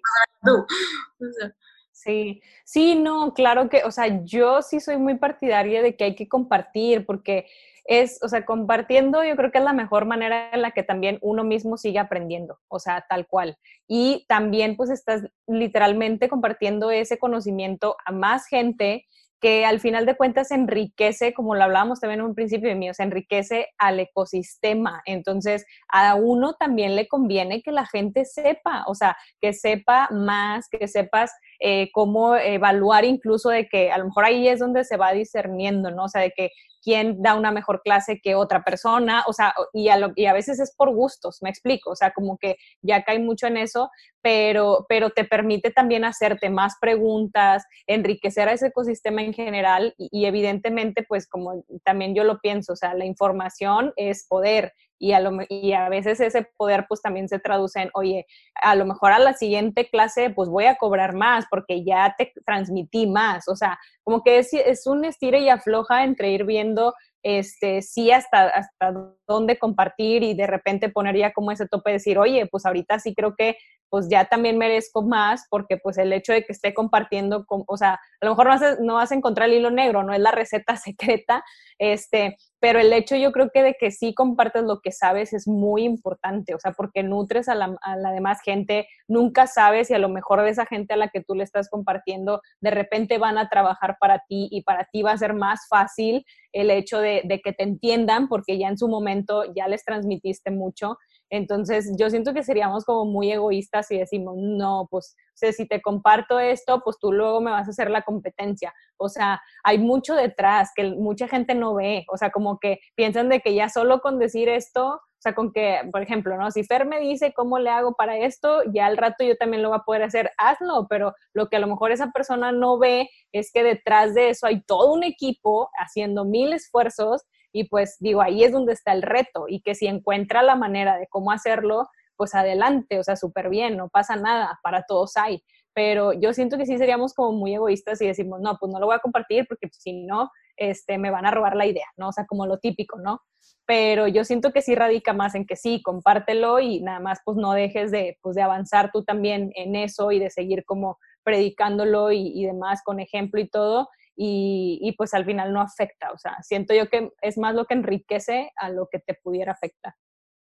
tú? 0.43 0.53
O 0.55 1.33
sea, 1.39 1.55
Sí, 2.03 2.41
sí, 2.65 2.95
no, 2.95 3.35
claro 3.35 3.69
que, 3.69 3.83
o 3.85 3.91
sea, 3.91 4.25
yo 4.25 4.63
sí 4.63 4.81
soy 4.81 4.97
muy 4.97 5.19
partidaria 5.19 5.83
de 5.83 5.97
que 5.97 6.05
hay 6.05 6.15
que 6.15 6.29
compartir, 6.29 7.05
porque 7.05 7.47
es, 7.85 8.19
o 8.23 8.29
sea, 8.29 8.47
compartiendo 8.47 9.23
yo 9.23 9.37
creo 9.37 9.51
que 9.51 9.59
es 9.59 9.65
la 9.65 9.75
mejor 9.75 10.07
manera 10.07 10.49
en 10.51 10.63
la 10.63 10.71
que 10.71 10.83
también 10.83 11.19
uno 11.21 11.45
mismo 11.45 11.77
sigue 11.77 11.99
aprendiendo, 11.99 12.59
o 12.69 12.79
sea, 12.79 13.05
tal 13.07 13.27
cual. 13.27 13.59
Y 13.87 14.25
también 14.29 14.77
pues 14.77 14.89
estás 14.89 15.25
literalmente 15.47 16.31
compartiendo 16.31 16.91
ese 16.91 17.19
conocimiento 17.19 17.97
a 18.07 18.13
más 18.13 18.47
gente 18.47 19.05
que 19.41 19.65
al 19.65 19.81
final 19.81 20.05
de 20.07 20.17
cuentas 20.17 20.51
enriquece, 20.51 21.33
como 21.33 21.55
lo 21.55 21.65
hablábamos 21.65 21.99
también 22.01 22.21
en 22.21 22.27
un 22.27 22.35
principio 22.35 22.69
de 22.69 22.75
mío, 22.75 22.93
se 22.95 23.03
enriquece 23.03 23.69
al 23.79 23.99
ecosistema. 23.99 25.03
Entonces, 25.07 25.67
a 25.89 26.15
uno 26.15 26.55
también 26.55 26.95
le 26.95 27.09
conviene 27.09 27.63
que 27.63 27.73
la 27.73 27.87
gente 27.87 28.27
sepa, 28.27 28.85
o 28.87 28.95
sea, 28.95 29.17
que 29.41 29.53
sepa 29.55 30.09
más, 30.13 30.69
que 30.69 30.87
sepas 30.89 31.33
eh, 31.61 31.91
cómo 31.93 32.37
evaluar 32.37 33.05
incluso 33.05 33.51
de 33.51 33.69
que 33.69 33.93
a 33.93 33.99
lo 33.99 34.07
mejor 34.07 34.25
ahí 34.25 34.49
es 34.49 34.59
donde 34.59 34.85
se 34.85 34.97
va 34.97 35.13
discerniendo, 35.13 35.91
¿no? 35.91 36.05
O 36.05 36.09
sea, 36.09 36.23
de 36.23 36.33
que 36.35 36.51
quién 36.83 37.21
da 37.23 37.35
una 37.35 37.53
mejor 37.53 37.83
clase 37.83 38.21
que 38.23 38.35
otra 38.35 38.63
persona, 38.63 39.25
o 39.27 39.33
sea, 39.33 39.55
y 39.73 39.89
a, 39.89 40.13
y 40.17 40.27
a 40.27 40.33
veces 40.33 40.59
es 40.61 40.75
por 40.75 40.95
gustos, 40.95 41.43
me 41.43 41.51
explico, 41.51 41.91
o 41.91 41.97
sea, 41.97 42.13
como 42.13 42.39
que 42.39 42.57
ya 42.83 43.03
cae 43.05 43.19
mucho 43.19 43.47
en 43.47 43.57
eso, 43.57 43.91
pero, 44.23 44.87
pero 44.89 45.11
te 45.11 45.25
permite 45.25 45.71
también 45.71 46.05
hacerte 46.05 46.51
más 46.51 46.75
preguntas, 46.81 47.65
enriquecer 47.87 48.49
a 48.49 48.53
ese 48.53 48.69
ecosistema 48.69 49.23
en 49.23 49.35
general 49.35 49.95
y, 49.99 50.25
evidentemente, 50.25 51.05
pues 51.07 51.29
como 51.29 51.65
también 51.85 52.15
yo 52.15 52.25
lo 52.25 52.41
pienso, 52.41 52.73
o 52.73 52.77
sea, 52.77 52.95
la 52.95 53.05
información 53.05 53.93
es 53.97 54.27
poder 54.27 54.73
y 55.01 55.13
a, 55.13 55.21
lo, 55.21 55.39
y 55.49 55.73
a 55.73 55.89
veces 55.89 56.21
ese 56.21 56.47
poder 56.57 56.85
pues 56.87 57.01
también 57.01 57.29
se 57.29 57.39
traduce 57.39 57.81
en, 57.81 57.91
oye, 57.95 58.27
a 58.63 58.77
lo 58.77 58.85
mejor 58.85 59.13
a 59.13 59.19
la 59.19 59.33
siguiente 59.33 59.89
clase 59.89 60.31
pues 60.31 60.49
voy 60.49 60.67
a 60.67 60.77
cobrar 60.77 61.15
más 61.15 61.47
porque 61.51 61.83
ya 61.83 62.15
te 62.17 62.33
transmití 62.45 63.07
más, 63.07 63.49
o 63.49 63.57
sea, 63.57 63.79
como 64.05 64.23
que 64.23 64.39
es, 64.39 64.53
es 64.53 64.87
un 64.87 65.05
estire 65.05 65.41
y 65.41 65.49
afloja 65.49 66.05
entre 66.05 66.31
ir 66.31 66.45
viendo 66.45 66.95
este, 67.23 67.83
sí 67.83 68.11
hasta, 68.11 68.49
hasta 68.49 68.95
dónde 69.27 69.59
compartir 69.59 70.23
y 70.23 70.35
de 70.35 70.47
repente 70.47 70.91
poner 70.91 71.17
ya 71.17 71.33
como 71.33 71.51
ese 71.51 71.67
tope 71.67 71.91
de 71.91 71.95
decir, 71.95 72.19
oye, 72.19 72.47
pues 72.47 72.67
ahorita 72.67 72.99
sí 72.99 73.15
creo 73.15 73.35
que 73.37 73.57
pues 73.91 74.09
ya 74.09 74.25
también 74.25 74.57
merezco 74.57 75.03
más 75.03 75.47
porque 75.51 75.77
pues 75.77 75.99
el 75.99 76.13
hecho 76.13 76.33
de 76.33 76.45
que 76.45 76.53
esté 76.53 76.73
compartiendo, 76.73 77.45
con, 77.45 77.65
o 77.67 77.77
sea, 77.77 77.95
a 77.95 78.25
lo 78.25 78.31
mejor 78.31 78.47
no 78.47 78.51
vas, 78.53 78.81
no 78.81 78.95
vas 78.95 79.13
a 79.13 79.15
encontrar 79.15 79.49
el 79.49 79.57
hilo 79.57 79.71
negro, 79.71 80.03
no 80.05 80.15
es 80.15 80.21
la 80.21 80.31
receta 80.31 80.77
secreta, 80.77 81.45
este, 81.79 82.37
pero 82.61 82.79
el 82.79 82.93
hecho 82.93 83.17
yo 83.17 83.33
creo 83.33 83.51
que 83.53 83.63
de 83.63 83.75
que 83.79 83.91
sí 83.91 84.15
compartes 84.15 84.63
lo 84.63 84.81
que 84.81 84.93
sabes 84.93 85.33
es 85.33 85.49
muy 85.49 85.83
importante, 85.85 86.55
o 86.55 86.59
sea, 86.61 86.73
porque 86.73 87.03
nutres 87.03 87.49
a 87.49 87.55
la, 87.55 87.77
demás 88.13 88.41
gente, 88.45 88.87
nunca 89.09 89.47
sabes 89.47 89.89
si 89.89 89.95
a 89.95 89.99
lo 89.99 90.09
mejor 90.09 90.43
de 90.43 90.51
esa 90.51 90.67
gente 90.67 90.95
a 90.95 90.97
la 90.97 91.09
que 91.09 91.23
tú 91.23 91.35
le 91.35 91.43
estás 91.43 91.69
compartiendo, 91.69 92.43
de 92.61 92.71
repente 92.71 93.19
van 93.19 93.39
a 93.39 93.49
trabajar 93.49 93.97
para 93.99 94.21
ti 94.29 94.49
y 94.51 94.63
para 94.63 94.85
ti 94.85 95.03
va 95.03 95.13
a 95.13 95.19
ser 95.19 95.35
más 95.35 95.67
fácil 95.69 96.25
el 96.53 96.71
hecho 96.71 97.01
de 97.01 97.41
que 97.43 97.53
te 97.53 97.63
entiendan 97.63 98.29
porque 98.29 98.59
ya 98.59 98.69
en 98.69 98.79
su 98.79 98.89
momento 98.89 99.45
ya 99.55 99.69
les 99.69 99.85
transmitiste 99.85 100.51
mucho 100.51 100.99
entonces, 101.31 101.95
yo 101.97 102.11
siento 102.11 102.35
que 102.35 102.43
seríamos 102.43 102.85
como 102.85 103.05
muy 103.05 103.31
egoístas 103.31 103.87
si 103.87 103.99
decimos, 103.99 104.35
no, 104.37 104.89
pues, 104.91 105.15
o 105.17 105.37
sea, 105.37 105.53
si 105.53 105.67
te 105.67 105.81
comparto 105.81 106.41
esto, 106.41 106.83
pues 106.85 106.99
tú 106.99 107.13
luego 107.13 107.41
me 107.41 107.53
vas 107.53 107.69
a 107.69 107.71
hacer 107.71 107.89
la 107.89 108.03
competencia. 108.03 108.75
O 108.97 109.09
sea, 109.09 109.41
hay 109.63 109.79
mucho 109.79 110.17
detrás 110.17 110.71
que 110.75 110.91
mucha 110.91 111.29
gente 111.29 111.55
no 111.55 111.75
ve. 111.75 112.05
O 112.13 112.17
sea, 112.17 112.31
como 112.31 112.59
que 112.59 112.81
piensan 112.97 113.29
de 113.29 113.41
que 113.41 113.55
ya 113.55 113.69
solo 113.69 114.01
con 114.01 114.19
decir 114.19 114.49
esto, 114.49 115.01
o 115.21 115.23
sea, 115.23 115.35
con 115.35 115.53
que, 115.53 115.79
por 115.93 116.03
ejemplo, 116.03 116.37
¿no? 116.37 116.51
Si 116.51 116.65
Fer 116.65 116.85
me 116.87 116.99
dice 116.99 117.33
cómo 117.33 117.59
le 117.59 117.71
hago 117.71 117.95
para 117.95 118.19
esto, 118.19 118.63
ya 118.73 118.87
al 118.87 118.97
rato 118.97 119.23
yo 119.23 119.37
también 119.37 119.63
lo 119.63 119.69
voy 119.69 119.79
a 119.79 119.85
poder 119.85 120.03
hacer, 120.03 120.31
hazlo, 120.37 120.87
pero 120.89 121.15
lo 121.33 121.49
que 121.49 121.57
a 121.57 121.61
lo 121.61 121.67
mejor 121.69 121.93
esa 121.93 122.11
persona 122.11 122.53
no 122.53 122.79
ve 122.79 123.09
es 123.31 123.53
que 123.53 123.63
detrás 123.63 124.15
de 124.15 124.31
eso 124.31 124.47
hay 124.47 124.63
todo 124.63 124.93
un 124.93 125.05
equipo 125.05 125.69
haciendo 125.79 126.25
mil 126.25 126.53
esfuerzos 126.55 127.23
y 127.53 127.65
pues 127.69 127.97
digo, 128.01 128.23
ahí 128.23 128.45
es 128.45 128.53
donde 128.53 128.73
está 128.73 128.93
el 128.93 129.03
reto 129.03 129.47
y 129.49 129.61
que 129.63 129.75
si 129.75 129.87
encuentra 129.87 130.43
la 130.43 130.57
manera 130.57 130.99
de 130.99 131.07
cómo 131.09 131.33
hacerlo, 131.33 131.89
pues 132.17 132.35
adelante, 132.35 132.99
o 132.99 133.03
sea, 133.03 133.17
súper 133.17 133.49
bien, 133.49 133.77
no 133.77 133.89
pasa 133.89 134.15
nada, 134.17 134.59
para 134.63 134.83
todos 134.83 135.17
hay. 135.17 135.43
Pero 135.73 136.13
yo 136.13 136.35
siento 136.35 136.59
que 136.59 136.67
sí 136.67 136.77
seríamos 136.77 137.15
como 137.15 137.33
muy 137.33 137.55
egoístas 137.55 138.01
y 138.03 138.07
decimos, 138.07 138.41
no, 138.41 138.59
pues 138.59 138.71
no 138.71 138.79
lo 138.79 138.87
voy 138.87 138.97
a 138.97 139.01
compartir 139.01 139.47
porque 139.49 139.69
pues, 139.69 139.79
si 139.81 140.05
no, 140.05 140.31
este, 140.57 140.99
me 140.99 141.11
van 141.11 141.25
a 141.25 141.31
robar 141.31 141.57
la 141.57 141.67
idea, 141.67 141.87
¿no? 141.97 142.09
O 142.09 142.13
sea, 142.13 142.27
como 142.27 142.47
lo 142.47 142.59
típico, 142.59 142.99
¿no? 142.99 143.21
Pero 143.65 144.07
yo 144.07 144.25
siento 144.25 144.53
que 144.53 144.63
sí 144.63 144.75
radica 144.75 145.13
más 145.13 145.35
en 145.35 145.47
que 145.47 145.57
sí, 145.57 145.81
compártelo 145.83 146.61
y 146.61 146.83
nada 146.83 147.01
más 147.01 147.21
pues 147.25 147.39
no 147.39 147.53
dejes 147.53 147.91
de, 147.91 148.19
pues, 148.21 148.37
de 148.37 148.43
avanzar 148.43 148.91
tú 148.93 149.05
también 149.05 149.51
en 149.55 149.75
eso 149.77 150.13
y 150.13 150.19
de 150.19 150.29
seguir 150.29 150.65
como 150.67 150.99
predicándolo 151.23 152.13
y, 152.13 152.33
y 152.35 152.45
demás 152.45 152.83
con 152.85 153.01
ejemplo 153.01 153.41
y 153.41 153.49
todo 153.49 153.89
y, 154.23 154.95
pues 154.99 155.15
al 155.15 155.25
final 155.25 155.51
no 155.53 155.63
afecta. 155.63 156.11
O 156.13 156.19
sea, 156.19 156.37
siento 156.43 156.75
yo 156.75 156.91
que 156.91 157.11
es 157.23 157.39
más 157.39 157.55
lo 157.55 157.65
que 157.65 157.73
enriquece 157.73 158.51
a 158.57 158.69
lo 158.69 158.87
que 158.91 158.99
te 158.99 159.15
pudiera 159.15 159.53
afectar. 159.53 159.95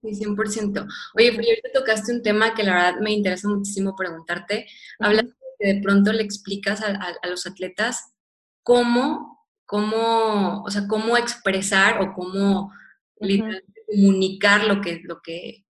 Sí, 0.00 0.24
100%. 0.24 0.87
Oye, 1.16 1.33
pero 1.33 1.48
ahorita 1.48 1.68
tocaste 1.74 2.12
un 2.12 2.22
tema 2.22 2.54
que 2.54 2.62
la 2.62 2.74
verdad 2.74 3.00
me 3.00 3.12
interesa 3.12 3.46
muchísimo 3.46 3.94
preguntarte. 3.94 4.66
Hablas 4.98 5.26
de 5.26 5.35
que 5.59 5.74
de 5.74 5.83
pronto 5.83 6.14
le 6.14 6.22
explicas 6.22 6.83
a, 6.83 7.14
los 7.28 7.46
atletas 7.46 8.14
cómo, 8.62 9.46
cómo, 9.66 10.62
o 10.62 10.70
sea, 10.70 10.87
cómo 10.88 11.18
expresar 11.18 12.00
o 12.00 12.14
cómo 12.14 12.72
comunicar 13.87 14.64
lo 14.64 14.81
que, 14.81 15.02
lo 15.04 15.20
que, 15.20 15.66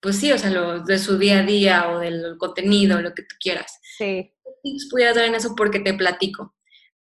pues 0.00 0.18
sí, 0.18 0.30
o 0.30 0.38
sea, 0.38 0.50
lo 0.50 0.84
de 0.84 0.98
su 1.00 1.18
día 1.18 1.40
a 1.40 1.42
día 1.42 1.90
o 1.90 1.98
del 1.98 2.36
contenido, 2.38 3.00
lo 3.00 3.12
que 3.12 3.22
tú 3.22 3.34
quieras. 3.40 3.80
Sí. 3.82 4.32
¿Qué 4.44 4.50
tips 4.62 4.88
pudieras 4.88 5.16
dar 5.16 5.24
en 5.24 5.34
eso? 5.34 5.56
Porque 5.56 5.80
te 5.80 5.94
platico 5.94 6.54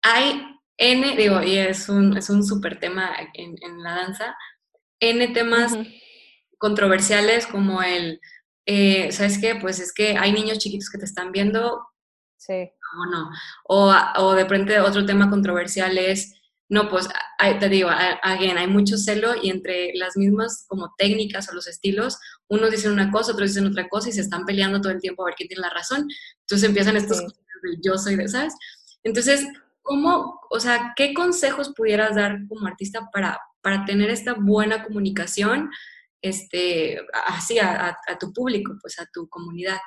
hay 0.06 0.42
N, 0.78 1.16
digo, 1.16 1.42
y 1.42 1.56
es 1.58 1.88
un, 1.88 2.16
es 2.16 2.30
un 2.30 2.44
súper 2.44 2.78
tema 2.78 3.10
en, 3.34 3.82
la 3.82 3.96
danza, 3.96 4.36
N 5.00 5.28
temas 5.28 5.74
controversiales 6.58 7.46
como 7.46 7.82
el, 7.82 8.20
eh, 8.66 9.10
¿sabes 9.10 9.38
qué? 9.38 9.56
Pues 9.56 9.80
es 9.80 9.92
que 9.92 10.16
hay 10.16 10.32
niños 10.32 10.58
chiquitos 10.58 10.90
que 10.90 10.98
te 10.98 11.04
están 11.04 11.32
viendo. 11.32 11.86
Sí. 12.36 12.70
O 12.98 13.10
no. 13.10 13.30
O, 13.64 13.94
o 14.18 14.34
de 14.34 14.42
repente 14.42 14.78
otro 14.80 15.04
tema 15.04 15.28
controversial 15.28 15.96
es, 15.98 16.34
no, 16.68 16.88
pues 16.88 17.08
te 17.60 17.68
digo, 17.68 17.88
again, 17.90 18.58
hay 18.58 18.66
mucho 18.66 18.96
celo 18.96 19.34
y 19.40 19.50
entre 19.50 19.92
las 19.94 20.16
mismas 20.16 20.66
como 20.68 20.94
técnicas 20.98 21.48
o 21.48 21.54
los 21.54 21.68
estilos, 21.68 22.18
unos 22.48 22.70
dicen 22.70 22.92
una 22.92 23.10
cosa, 23.10 23.32
otros 23.32 23.50
dicen 23.50 23.66
otra 23.66 23.88
cosa 23.88 24.08
y 24.08 24.12
se 24.12 24.20
están 24.20 24.44
peleando 24.44 24.80
todo 24.80 24.92
el 24.92 25.00
tiempo 25.00 25.22
a 25.22 25.26
ver 25.26 25.34
quién 25.36 25.48
tiene 25.48 25.62
la 25.62 25.70
razón. 25.70 26.08
Entonces 26.40 26.68
empiezan 26.68 26.96
estos 26.96 27.22
cosas 27.22 27.38
de 27.62 27.78
yo 27.82 27.96
soy 27.98 28.16
de, 28.16 28.28
¿sabes? 28.28 28.54
Entonces, 29.04 29.46
¿cómo, 29.86 30.40
o 30.50 30.60
sea, 30.60 30.92
qué 30.96 31.14
consejos 31.14 31.72
pudieras 31.74 32.16
dar 32.16 32.46
como 32.48 32.66
artista 32.66 33.08
para, 33.12 33.40
para 33.62 33.84
tener 33.84 34.10
esta 34.10 34.34
buena 34.34 34.82
comunicación 34.84 35.70
este, 36.20 37.00
así 37.26 37.58
a, 37.60 37.96
tu 38.18 38.32
público, 38.32 38.74
pues 38.82 38.98
a 38.98 39.06
tu 39.12 39.28
comunidad? 39.28 39.78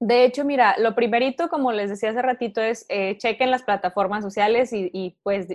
De 0.00 0.24
hecho, 0.24 0.44
mira, 0.44 0.76
lo 0.78 0.94
primerito, 0.94 1.48
como 1.48 1.72
les 1.72 1.90
decía 1.90 2.10
hace 2.10 2.22
ratito, 2.22 2.62
es 2.62 2.86
eh, 2.88 3.18
chequen 3.18 3.50
las 3.50 3.64
plataformas 3.64 4.24
sociales 4.24 4.72
y, 4.72 4.90
y 4.94 5.18
pues 5.22 5.48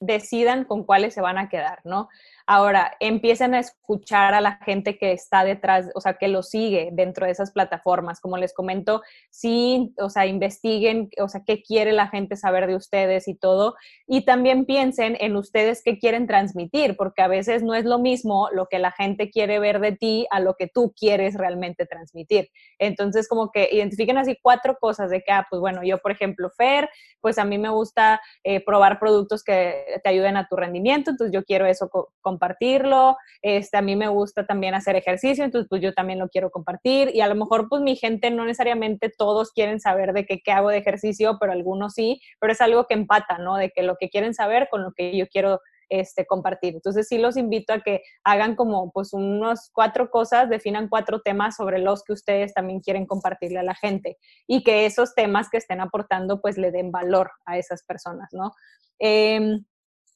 decidan 0.00 0.64
con 0.64 0.84
cuáles 0.84 1.14
se 1.14 1.20
van 1.20 1.38
a 1.38 1.48
quedar, 1.48 1.80
¿no? 1.84 2.08
Ahora, 2.46 2.96
empiecen 3.00 3.54
a 3.54 3.60
escuchar 3.60 4.34
a 4.34 4.40
la 4.40 4.56
gente 4.64 4.98
que 4.98 5.12
está 5.12 5.44
detrás, 5.44 5.90
o 5.94 6.00
sea, 6.00 6.14
que 6.14 6.28
lo 6.28 6.42
sigue 6.42 6.90
dentro 6.92 7.26
de 7.26 7.32
esas 7.32 7.52
plataformas. 7.52 8.20
Como 8.20 8.36
les 8.36 8.54
comento, 8.54 9.02
sí, 9.30 9.94
o 9.98 10.10
sea, 10.10 10.26
investiguen, 10.26 11.10
o 11.18 11.28
sea, 11.28 11.42
qué 11.46 11.62
quiere 11.62 11.92
la 11.92 12.08
gente 12.08 12.36
saber 12.36 12.66
de 12.66 12.76
ustedes 12.76 13.28
y 13.28 13.34
todo. 13.34 13.74
Y 14.06 14.24
también 14.24 14.64
piensen 14.64 15.16
en 15.20 15.36
ustedes 15.36 15.82
qué 15.84 15.98
quieren 15.98 16.26
transmitir, 16.26 16.96
porque 16.96 17.22
a 17.22 17.28
veces 17.28 17.62
no 17.62 17.74
es 17.74 17.84
lo 17.84 17.98
mismo 17.98 18.48
lo 18.52 18.66
que 18.66 18.78
la 18.78 18.92
gente 18.92 19.30
quiere 19.30 19.58
ver 19.58 19.80
de 19.80 19.92
ti 19.92 20.26
a 20.30 20.40
lo 20.40 20.54
que 20.54 20.66
tú 20.66 20.92
quieres 20.98 21.34
realmente 21.34 21.86
transmitir. 21.86 22.48
Entonces, 22.78 23.28
como 23.28 23.50
que 23.50 23.68
identifiquen 23.72 24.18
así 24.18 24.36
cuatro 24.42 24.76
cosas 24.80 25.10
de 25.10 25.22
que, 25.22 25.32
ah, 25.32 25.46
pues 25.48 25.60
bueno, 25.60 25.82
yo, 25.84 25.98
por 25.98 26.12
ejemplo, 26.12 26.50
Fer, 26.50 26.88
pues 27.20 27.38
a 27.38 27.44
mí 27.44 27.58
me 27.58 27.68
gusta 27.68 28.20
eh, 28.44 28.64
probar 28.64 28.98
productos 28.98 29.44
que 29.44 29.84
te 30.02 30.08
ayuden 30.08 30.36
a 30.36 30.46
tu 30.48 30.56
rendimiento, 30.56 31.10
entonces 31.10 31.32
yo 31.32 31.44
quiero 31.44 31.66
eso 31.66 31.88
con 32.20 32.38
compartirlo, 32.40 33.16
este, 33.42 33.76
a 33.76 33.82
mí 33.82 33.96
me 33.96 34.08
gusta 34.08 34.46
también 34.46 34.74
hacer 34.74 34.96
ejercicio, 34.96 35.44
entonces 35.44 35.68
pues 35.68 35.82
yo 35.82 35.92
también 35.92 36.18
lo 36.18 36.28
quiero 36.28 36.50
compartir 36.50 37.10
y 37.14 37.20
a 37.20 37.28
lo 37.28 37.34
mejor 37.34 37.68
pues 37.68 37.82
mi 37.82 37.96
gente 37.96 38.30
no 38.30 38.44
necesariamente 38.44 39.12
todos 39.16 39.52
quieren 39.52 39.78
saber 39.78 40.14
de 40.14 40.24
qué, 40.24 40.40
qué 40.42 40.52
hago 40.52 40.70
de 40.70 40.78
ejercicio, 40.78 41.36
pero 41.38 41.52
algunos 41.52 41.92
sí, 41.94 42.20
pero 42.40 42.52
es 42.52 42.60
algo 42.62 42.86
que 42.86 42.94
empata, 42.94 43.38
¿no? 43.38 43.56
De 43.56 43.70
que 43.70 43.82
lo 43.82 43.96
que 43.96 44.08
quieren 44.08 44.32
saber 44.32 44.68
con 44.70 44.82
lo 44.82 44.92
que 44.92 45.16
yo 45.16 45.26
quiero 45.28 45.60
este, 45.90 46.24
compartir. 46.24 46.74
Entonces 46.74 47.08
sí 47.08 47.18
los 47.18 47.36
invito 47.36 47.74
a 47.74 47.80
que 47.80 48.02
hagan 48.24 48.54
como 48.54 48.90
pues 48.92 49.12
unos 49.12 49.70
cuatro 49.72 50.08
cosas, 50.10 50.48
definan 50.48 50.88
cuatro 50.88 51.20
temas 51.20 51.56
sobre 51.56 51.78
los 51.78 52.04
que 52.04 52.14
ustedes 52.14 52.54
también 52.54 52.80
quieren 52.80 53.06
compartirle 53.06 53.58
a 53.58 53.64
la 53.64 53.74
gente 53.74 54.16
y 54.46 54.62
que 54.62 54.86
esos 54.86 55.14
temas 55.14 55.50
que 55.50 55.58
estén 55.58 55.80
aportando 55.80 56.40
pues 56.40 56.56
le 56.56 56.70
den 56.70 56.90
valor 56.90 57.32
a 57.44 57.58
esas 57.58 57.82
personas, 57.84 58.30
¿no? 58.32 58.52
Em, 58.98 59.64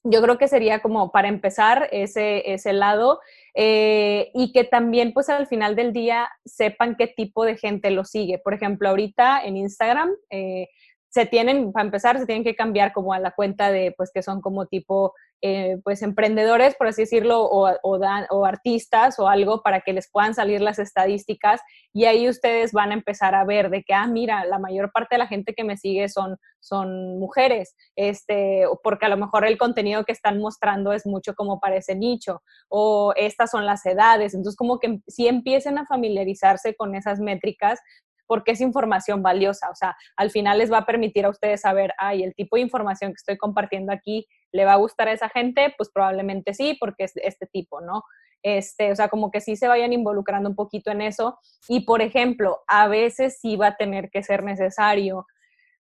yo 0.04 0.20
creo 0.22 0.36
que 0.36 0.48
sería 0.48 0.80
como 0.80 1.10
para 1.10 1.28
empezar 1.28 1.88
ese, 1.90 2.52
ese 2.52 2.74
lado 2.74 3.20
eh, 3.54 4.30
y 4.34 4.52
que 4.52 4.64
también 4.64 5.14
pues 5.14 5.30
al 5.30 5.46
final 5.46 5.74
del 5.76 5.94
día 5.94 6.28
sepan 6.44 6.94
qué 6.96 7.06
tipo 7.06 7.44
de 7.44 7.56
gente 7.56 7.90
lo 7.90 8.04
sigue. 8.04 8.38
Por 8.38 8.52
ejemplo, 8.52 8.90
ahorita 8.90 9.42
en 9.42 9.56
Instagram 9.56 10.10
eh, 10.28 10.68
se 11.14 11.26
tienen, 11.26 11.70
para 11.70 11.84
empezar, 11.84 12.18
se 12.18 12.26
tienen 12.26 12.42
que 12.42 12.56
cambiar 12.56 12.92
como 12.92 13.12
a 13.12 13.20
la 13.20 13.30
cuenta 13.30 13.70
de 13.70 13.94
pues 13.96 14.10
que 14.12 14.20
son 14.20 14.40
como 14.40 14.66
tipo 14.66 15.14
eh, 15.42 15.78
pues 15.84 16.02
emprendedores, 16.02 16.74
por 16.74 16.88
así 16.88 17.02
decirlo, 17.02 17.44
o, 17.44 17.70
o, 17.82 18.44
artistas 18.44 19.20
o 19.20 19.28
algo 19.28 19.62
para 19.62 19.82
que 19.82 19.92
les 19.92 20.10
puedan 20.10 20.34
salir 20.34 20.60
las 20.60 20.80
estadísticas. 20.80 21.60
Y 21.92 22.06
ahí 22.06 22.28
ustedes 22.28 22.72
van 22.72 22.90
a 22.90 22.94
empezar 22.94 23.36
a 23.36 23.44
ver 23.44 23.70
de 23.70 23.84
que, 23.84 23.94
ah, 23.94 24.08
mira, 24.08 24.44
la 24.44 24.58
mayor 24.58 24.90
parte 24.90 25.14
de 25.14 25.20
la 25.20 25.28
gente 25.28 25.54
que 25.54 25.62
me 25.62 25.76
sigue 25.76 26.08
son, 26.08 26.36
son 26.58 27.20
mujeres, 27.20 27.76
este, 27.94 28.64
porque 28.82 29.06
a 29.06 29.10
lo 29.10 29.16
mejor 29.16 29.46
el 29.46 29.56
contenido 29.56 30.04
que 30.04 30.10
están 30.12 30.40
mostrando 30.40 30.92
es 30.92 31.06
mucho 31.06 31.34
como 31.36 31.60
para 31.60 31.76
ese 31.76 31.94
nicho, 31.94 32.42
o 32.68 33.12
estas 33.14 33.52
son 33.52 33.66
las 33.66 33.86
edades, 33.86 34.34
entonces 34.34 34.56
como 34.56 34.80
que 34.80 34.98
si 35.06 35.28
empiecen 35.28 35.78
a 35.78 35.86
familiarizarse 35.86 36.74
con 36.74 36.96
esas 36.96 37.20
métricas, 37.20 37.78
porque 38.26 38.52
es 38.52 38.60
información 38.60 39.22
valiosa. 39.22 39.70
O 39.70 39.74
sea, 39.74 39.96
al 40.16 40.30
final 40.30 40.58
les 40.58 40.72
va 40.72 40.78
a 40.78 40.86
permitir 40.86 41.26
a 41.26 41.30
ustedes 41.30 41.60
saber, 41.62 41.92
ay, 41.98 42.22
el 42.22 42.34
tipo 42.34 42.56
de 42.56 42.62
información 42.62 43.10
que 43.12 43.18
estoy 43.18 43.36
compartiendo 43.36 43.92
aquí 43.92 44.26
le 44.52 44.64
va 44.64 44.74
a 44.74 44.76
gustar 44.76 45.08
a 45.08 45.12
esa 45.12 45.28
gente, 45.28 45.74
pues 45.76 45.90
probablemente 45.90 46.54
sí, 46.54 46.76
porque 46.78 47.04
es 47.04 47.12
este 47.16 47.46
tipo, 47.46 47.80
¿no? 47.80 48.02
Este, 48.42 48.92
o 48.92 48.96
sea, 48.96 49.08
como 49.08 49.30
que 49.30 49.40
sí 49.40 49.56
se 49.56 49.68
vayan 49.68 49.92
involucrando 49.92 50.50
un 50.50 50.54
poquito 50.54 50.90
en 50.90 51.00
eso. 51.00 51.38
Y, 51.68 51.80
por 51.80 52.02
ejemplo, 52.02 52.60
a 52.68 52.88
veces 52.88 53.38
sí 53.40 53.56
va 53.56 53.68
a 53.68 53.76
tener 53.76 54.10
que 54.10 54.22
ser 54.22 54.44
necesario 54.44 55.26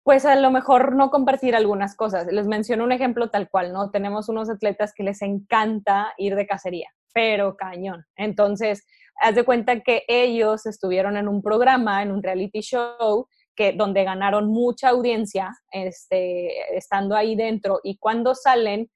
pues 0.03 0.25
a 0.25 0.35
lo 0.35 0.49
mejor 0.51 0.95
no 0.95 1.11
compartir 1.11 1.55
algunas 1.55 1.95
cosas. 1.95 2.25
Les 2.31 2.47
menciono 2.47 2.83
un 2.83 2.91
ejemplo 2.91 3.29
tal 3.29 3.49
cual, 3.49 3.71
¿no? 3.71 3.91
Tenemos 3.91 4.29
unos 4.29 4.49
atletas 4.49 4.93
que 4.95 5.03
les 5.03 5.21
encanta 5.21 6.13
ir 6.17 6.35
de 6.35 6.47
cacería, 6.47 6.89
pero 7.13 7.55
cañón. 7.55 8.05
Entonces, 8.15 8.85
haz 9.15 9.35
de 9.35 9.43
cuenta 9.43 9.81
que 9.81 10.03
ellos 10.07 10.65
estuvieron 10.65 11.17
en 11.17 11.27
un 11.27 11.41
programa, 11.41 12.01
en 12.01 12.11
un 12.11 12.23
reality 12.23 12.61
show, 12.61 13.27
que, 13.55 13.73
donde 13.73 14.03
ganaron 14.03 14.47
mucha 14.47 14.89
audiencia 14.89 15.51
este, 15.71 16.77
estando 16.77 17.15
ahí 17.15 17.35
dentro 17.35 17.79
y 17.83 17.97
cuando 17.97 18.33
salen 18.33 18.89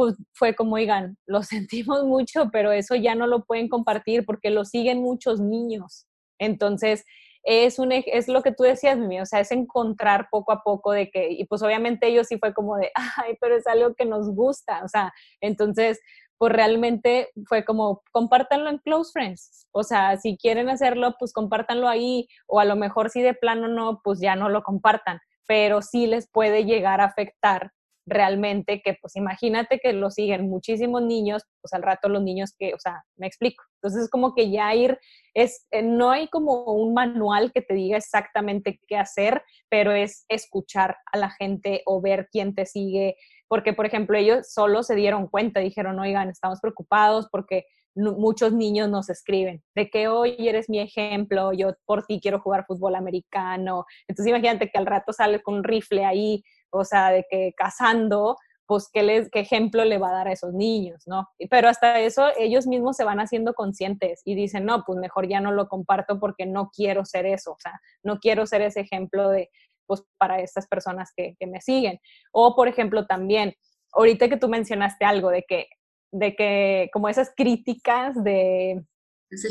pues 0.00 0.14
fue 0.32 0.54
como, 0.54 0.76
oigan, 0.76 1.18
lo 1.26 1.42
sentimos 1.42 2.04
mucho, 2.04 2.48
pero 2.50 2.72
eso 2.72 2.94
ya 2.94 3.14
no 3.14 3.26
lo 3.26 3.44
pueden 3.44 3.68
compartir 3.68 4.24
porque 4.24 4.48
lo 4.48 4.64
siguen 4.64 5.02
muchos 5.02 5.40
niños. 5.40 6.06
Entonces, 6.38 7.04
es, 7.42 7.78
un, 7.78 7.92
es 7.92 8.28
lo 8.28 8.42
que 8.42 8.52
tú 8.52 8.62
decías, 8.62 8.98
Mimi, 8.98 9.20
o 9.20 9.26
sea, 9.26 9.40
es 9.40 9.50
encontrar 9.50 10.28
poco 10.30 10.52
a 10.52 10.62
poco 10.62 10.92
de 10.92 11.10
que, 11.10 11.30
y 11.30 11.44
pues 11.44 11.62
obviamente 11.62 12.06
ellos 12.06 12.28
sí 12.28 12.38
fue 12.38 12.54
como 12.54 12.76
de, 12.76 12.90
ay, 12.94 13.36
pero 13.40 13.56
es 13.56 13.66
algo 13.66 13.94
que 13.94 14.06
nos 14.06 14.30
gusta, 14.34 14.82
o 14.84 14.88
sea, 14.88 15.12
entonces, 15.42 16.00
pues 16.40 16.54
realmente 16.54 17.28
fue 17.44 17.66
como, 17.66 18.00
compártanlo 18.12 18.70
en 18.70 18.78
Close 18.78 19.10
Friends, 19.12 19.66
o 19.72 19.82
sea, 19.82 20.16
si 20.16 20.38
quieren 20.38 20.70
hacerlo, 20.70 21.14
pues 21.18 21.34
compártanlo 21.34 21.86
ahí, 21.86 22.28
o 22.46 22.60
a 22.60 22.64
lo 22.64 22.76
mejor 22.76 23.10
si 23.10 23.20
de 23.20 23.34
plano 23.34 23.68
no, 23.68 24.00
pues 24.02 24.20
ya 24.20 24.36
no 24.36 24.48
lo 24.48 24.62
compartan, 24.62 25.20
pero 25.46 25.82
sí 25.82 26.06
les 26.06 26.30
puede 26.30 26.64
llegar 26.64 27.02
a 27.02 27.04
afectar 27.04 27.72
realmente 28.06 28.80
que, 28.80 28.96
pues 29.02 29.16
imagínate 29.16 29.80
que 29.80 29.92
lo 29.92 30.10
siguen 30.10 30.48
muchísimos 30.48 31.02
niños, 31.02 31.42
pues 31.60 31.74
al 31.74 31.82
rato 31.82 32.08
los 32.08 32.22
niños 32.22 32.54
que, 32.58 32.72
o 32.72 32.78
sea, 32.78 33.04
me 33.16 33.26
explico. 33.26 33.62
Entonces 33.74 34.04
es 34.04 34.10
como 34.10 34.34
que 34.34 34.50
ya 34.50 34.74
ir, 34.74 34.98
es, 35.34 35.66
eh, 35.70 35.82
no 35.82 36.10
hay 36.10 36.28
como 36.28 36.64
un 36.72 36.94
manual 36.94 37.52
que 37.52 37.60
te 37.60 37.74
diga 37.74 37.98
exactamente 37.98 38.80
qué 38.88 38.96
hacer, 38.96 39.42
pero 39.68 39.92
es 39.92 40.24
escuchar 40.30 40.96
a 41.12 41.18
la 41.18 41.28
gente 41.28 41.82
o 41.84 42.00
ver 42.00 42.28
quién 42.32 42.54
te 42.54 42.64
sigue, 42.64 43.16
porque 43.50 43.72
por 43.72 43.84
ejemplo 43.84 44.16
ellos 44.16 44.46
solo 44.52 44.84
se 44.84 44.94
dieron 44.94 45.26
cuenta, 45.26 45.58
dijeron, 45.58 45.98
oigan, 45.98 46.30
estamos 46.30 46.60
preocupados 46.60 47.28
porque 47.32 47.64
muchos 47.96 48.52
niños 48.52 48.88
nos 48.88 49.10
escriben 49.10 49.64
de 49.74 49.90
que 49.90 50.06
hoy 50.06 50.36
eres 50.38 50.70
mi 50.70 50.78
ejemplo, 50.78 51.52
yo 51.52 51.72
por 51.84 52.06
ti 52.06 52.20
quiero 52.22 52.38
jugar 52.38 52.64
fútbol 52.64 52.94
americano. 52.94 53.84
Entonces 54.06 54.30
imagínate 54.30 54.70
que 54.70 54.78
al 54.78 54.86
rato 54.86 55.12
sale 55.12 55.42
con 55.42 55.56
un 55.56 55.64
rifle 55.64 56.04
ahí 56.04 56.44
o 56.70 56.84
sea, 56.84 57.10
de 57.10 57.26
que 57.28 57.52
cazando, 57.56 58.36
pues 58.66 58.88
¿qué, 58.92 59.02
les, 59.02 59.28
qué 59.30 59.40
ejemplo 59.40 59.84
le 59.84 59.98
va 59.98 60.10
a 60.10 60.12
dar 60.12 60.28
a 60.28 60.32
esos 60.32 60.54
niños, 60.54 61.02
¿no? 61.06 61.28
Pero 61.50 61.68
hasta 61.68 61.98
eso 61.98 62.28
ellos 62.38 62.68
mismos 62.68 62.96
se 62.96 63.02
van 63.02 63.18
haciendo 63.18 63.54
conscientes 63.54 64.22
y 64.24 64.36
dicen, 64.36 64.64
no, 64.64 64.84
pues 64.84 64.96
mejor 65.00 65.28
ya 65.28 65.40
no 65.40 65.50
lo 65.50 65.66
comparto 65.68 66.20
porque 66.20 66.46
no 66.46 66.70
quiero 66.70 67.04
ser 67.04 67.26
eso, 67.26 67.50
o 67.50 67.58
sea, 67.58 67.80
no 68.04 68.20
quiero 68.20 68.46
ser 68.46 68.62
ese 68.62 68.80
ejemplo 68.80 69.28
de, 69.28 69.50
pues 69.90 70.04
para 70.18 70.38
estas 70.38 70.68
personas 70.68 71.10
que, 71.16 71.34
que 71.36 71.48
me 71.48 71.60
siguen. 71.60 71.98
O, 72.30 72.54
por 72.54 72.68
ejemplo, 72.68 73.08
también, 73.08 73.56
ahorita 73.92 74.28
que 74.28 74.36
tú 74.36 74.48
mencionaste 74.48 75.04
algo 75.04 75.30
de 75.30 75.42
que, 75.42 75.66
de 76.12 76.36
que 76.36 76.90
como 76.92 77.08
esas 77.08 77.32
críticas 77.36 78.22
de... 78.22 78.84
Ese 79.30 79.50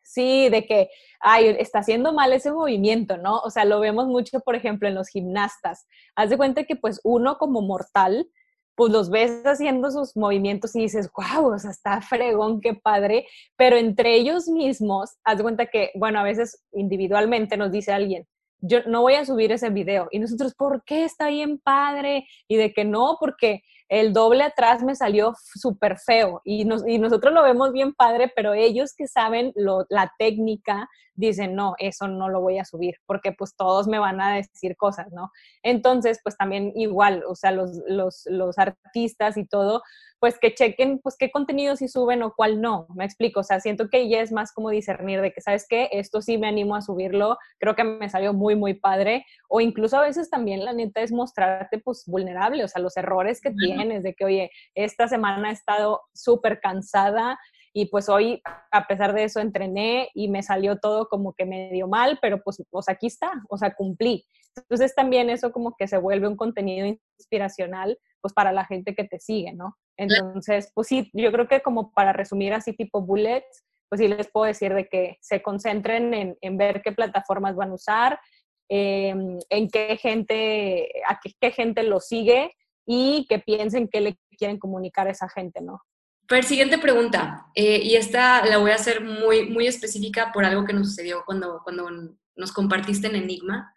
Sí, 0.00 0.48
de 0.48 0.64
que, 0.64 0.88
ay, 1.20 1.54
está 1.58 1.80
haciendo 1.80 2.14
mal 2.14 2.32
ese 2.32 2.50
movimiento, 2.50 3.18
¿no? 3.18 3.40
O 3.40 3.50
sea, 3.50 3.66
lo 3.66 3.78
vemos 3.78 4.06
mucho, 4.06 4.40
por 4.40 4.54
ejemplo, 4.54 4.88
en 4.88 4.94
los 4.94 5.08
gimnastas. 5.08 5.86
Haz 6.16 6.30
de 6.30 6.38
cuenta 6.38 6.64
que 6.64 6.76
pues 6.76 6.98
uno 7.04 7.36
como 7.36 7.60
mortal, 7.60 8.26
pues 8.74 8.90
los 8.90 9.10
ves 9.10 9.44
haciendo 9.44 9.90
sus 9.90 10.16
movimientos 10.16 10.74
y 10.74 10.80
dices, 10.80 11.10
wow, 11.14 11.52
o 11.52 11.58
sea, 11.58 11.72
está 11.72 12.00
fregón, 12.00 12.62
qué 12.62 12.72
padre, 12.72 13.26
pero 13.56 13.76
entre 13.76 14.14
ellos 14.14 14.48
mismos, 14.48 15.18
haz 15.24 15.36
de 15.36 15.42
cuenta 15.42 15.66
que, 15.66 15.90
bueno, 15.94 16.20
a 16.20 16.22
veces 16.22 16.64
individualmente 16.72 17.58
nos 17.58 17.70
dice 17.70 17.92
alguien, 17.92 18.26
yo 18.60 18.80
no 18.86 19.02
voy 19.02 19.14
a 19.14 19.24
subir 19.24 19.52
ese 19.52 19.70
video. 19.70 20.08
Y 20.10 20.18
nosotros, 20.18 20.54
¿por 20.54 20.82
qué 20.84 21.04
está 21.04 21.28
bien 21.28 21.58
padre? 21.58 22.26
Y 22.48 22.56
de 22.56 22.72
que 22.72 22.84
no, 22.84 23.16
porque 23.20 23.62
el 23.88 24.12
doble 24.12 24.42
atrás 24.42 24.82
me 24.82 24.94
salió 24.94 25.34
súper 25.54 25.98
feo 25.98 26.42
y, 26.44 26.62
y, 26.86 26.98
nosotros 26.98 27.32
lo 27.32 27.42
vemos 27.42 27.72
bien 27.72 27.94
padre, 27.94 28.30
pero 28.34 28.52
ellos 28.52 28.94
que 28.94 29.06
saben 29.06 29.52
la 29.88 30.12
técnica 30.18 30.88
dicen, 31.14 31.54
no, 31.54 31.74
eso 31.78 32.06
no 32.06 32.28
lo 32.28 32.40
voy 32.40 32.58
a 32.58 32.64
subir 32.64 32.96
porque 33.06 33.32
pues 33.32 33.56
todos 33.56 33.88
me 33.88 33.98
van 33.98 34.20
a 34.20 34.34
decir 34.34 34.76
cosas, 34.76 35.10
¿no? 35.10 35.32
Entonces, 35.62 36.20
pues 36.22 36.36
también 36.36 36.72
igual, 36.76 37.24
o 37.26 37.34
sea, 37.34 37.50
los, 37.50 37.80
los, 37.86 38.24
los 38.26 38.58
artistas 38.58 39.36
y 39.36 39.46
todo, 39.46 39.82
pues 40.20 40.38
que 40.38 40.54
chequen, 40.54 40.98
pues 40.98 41.16
qué 41.18 41.30
contenido 41.30 41.76
sí 41.76 41.88
suben 41.88 42.22
o 42.22 42.34
cuál 42.34 42.60
no, 42.60 42.86
me 42.94 43.04
explico, 43.04 43.40
o 43.40 43.44
sea, 43.44 43.60
siento 43.60 43.88
que 43.88 44.08
ya 44.08 44.20
es 44.20 44.32
más 44.32 44.52
como 44.52 44.70
discernir 44.70 45.20
de 45.20 45.32
que, 45.32 45.40
¿sabes 45.40 45.66
qué? 45.68 45.88
Esto 45.92 46.20
sí 46.22 46.38
me 46.38 46.48
animo 46.48 46.74
a 46.74 46.82
subirlo, 46.82 47.38
creo 47.58 47.76
que 47.76 47.84
me 47.84 48.08
salió 48.08 48.32
muy, 48.32 48.56
muy 48.56 48.74
padre, 48.74 49.24
o 49.48 49.60
incluso 49.60 49.96
a 49.96 50.02
veces 50.02 50.28
también 50.30 50.64
la 50.64 50.72
neta 50.72 51.00
es 51.02 51.12
mostrarte 51.12 51.78
pues 51.78 52.04
vulnerable, 52.06 52.64
o 52.64 52.68
sea, 52.68 52.82
los 52.82 52.96
errores 52.96 53.40
que 53.40 53.52
tienes, 53.52 54.02
de 54.02 54.14
que, 54.14 54.24
oye, 54.24 54.50
esta 54.74 55.08
semana 55.08 55.50
he 55.50 55.52
estado 55.52 56.02
súper 56.12 56.60
cansada, 56.60 57.38
y 57.72 57.86
pues 57.86 58.08
hoy, 58.08 58.42
a 58.72 58.86
pesar 58.88 59.12
de 59.14 59.24
eso, 59.24 59.38
entrené 59.38 60.08
y 60.14 60.28
me 60.28 60.42
salió 60.42 60.78
todo 60.78 61.06
como 61.08 61.34
que 61.34 61.44
medio 61.44 61.86
mal, 61.86 62.18
pero 62.20 62.42
pues, 62.42 62.60
pues 62.70 62.88
aquí 62.88 63.06
está, 63.06 63.30
o 63.48 63.56
sea, 63.56 63.74
cumplí. 63.74 64.26
Entonces 64.56 64.94
también 64.94 65.30
eso 65.30 65.52
como 65.52 65.76
que 65.76 65.86
se 65.86 65.98
vuelve 65.98 66.26
un 66.26 66.36
contenido 66.36 66.86
inspiracional 67.18 67.98
pues 68.20 68.34
para 68.34 68.50
la 68.50 68.64
gente 68.64 68.94
que 68.96 69.04
te 69.04 69.20
sigue, 69.20 69.52
¿no? 69.52 69.76
Entonces, 69.98 70.70
pues 70.74 70.86
sí, 70.86 71.10
yo 71.12 71.30
creo 71.32 71.48
que 71.48 71.60
como 71.60 71.92
para 71.92 72.12
resumir 72.12 72.54
así 72.54 72.72
tipo 72.72 73.02
bullets, 73.02 73.64
pues 73.88 74.00
sí 74.00 74.08
les 74.08 74.30
puedo 74.30 74.46
decir 74.46 74.72
de 74.72 74.88
que 74.88 75.18
se 75.20 75.42
concentren 75.42 76.14
en, 76.14 76.38
en 76.40 76.56
ver 76.56 76.82
qué 76.82 76.92
plataformas 76.92 77.56
van 77.56 77.70
a 77.70 77.74
usar, 77.74 78.20
em, 78.68 79.38
en 79.50 79.68
qué 79.68 79.96
gente, 79.96 80.88
a 81.06 81.18
qué, 81.20 81.32
qué 81.40 81.50
gente 81.50 81.82
lo 81.82 82.00
sigue 82.00 82.54
y 82.86 83.26
que 83.28 83.40
piensen 83.40 83.88
qué 83.88 84.00
le 84.00 84.18
quieren 84.38 84.58
comunicar 84.58 85.08
a 85.08 85.10
esa 85.10 85.28
gente, 85.28 85.60
¿no? 85.60 85.82
Pero 86.28 86.46
siguiente 86.46 86.78
pregunta, 86.78 87.46
eh, 87.54 87.80
y 87.82 87.96
esta 87.96 88.44
la 88.44 88.58
voy 88.58 88.70
a 88.70 88.76
hacer 88.76 89.02
muy, 89.02 89.48
muy 89.48 89.66
específica 89.66 90.30
por 90.32 90.44
algo 90.44 90.64
que 90.64 90.74
nos 90.74 90.88
sucedió 90.90 91.22
cuando, 91.24 91.60
cuando 91.64 91.88
nos 92.36 92.52
compartiste 92.52 93.08
en 93.08 93.16
Enigma. 93.16 93.74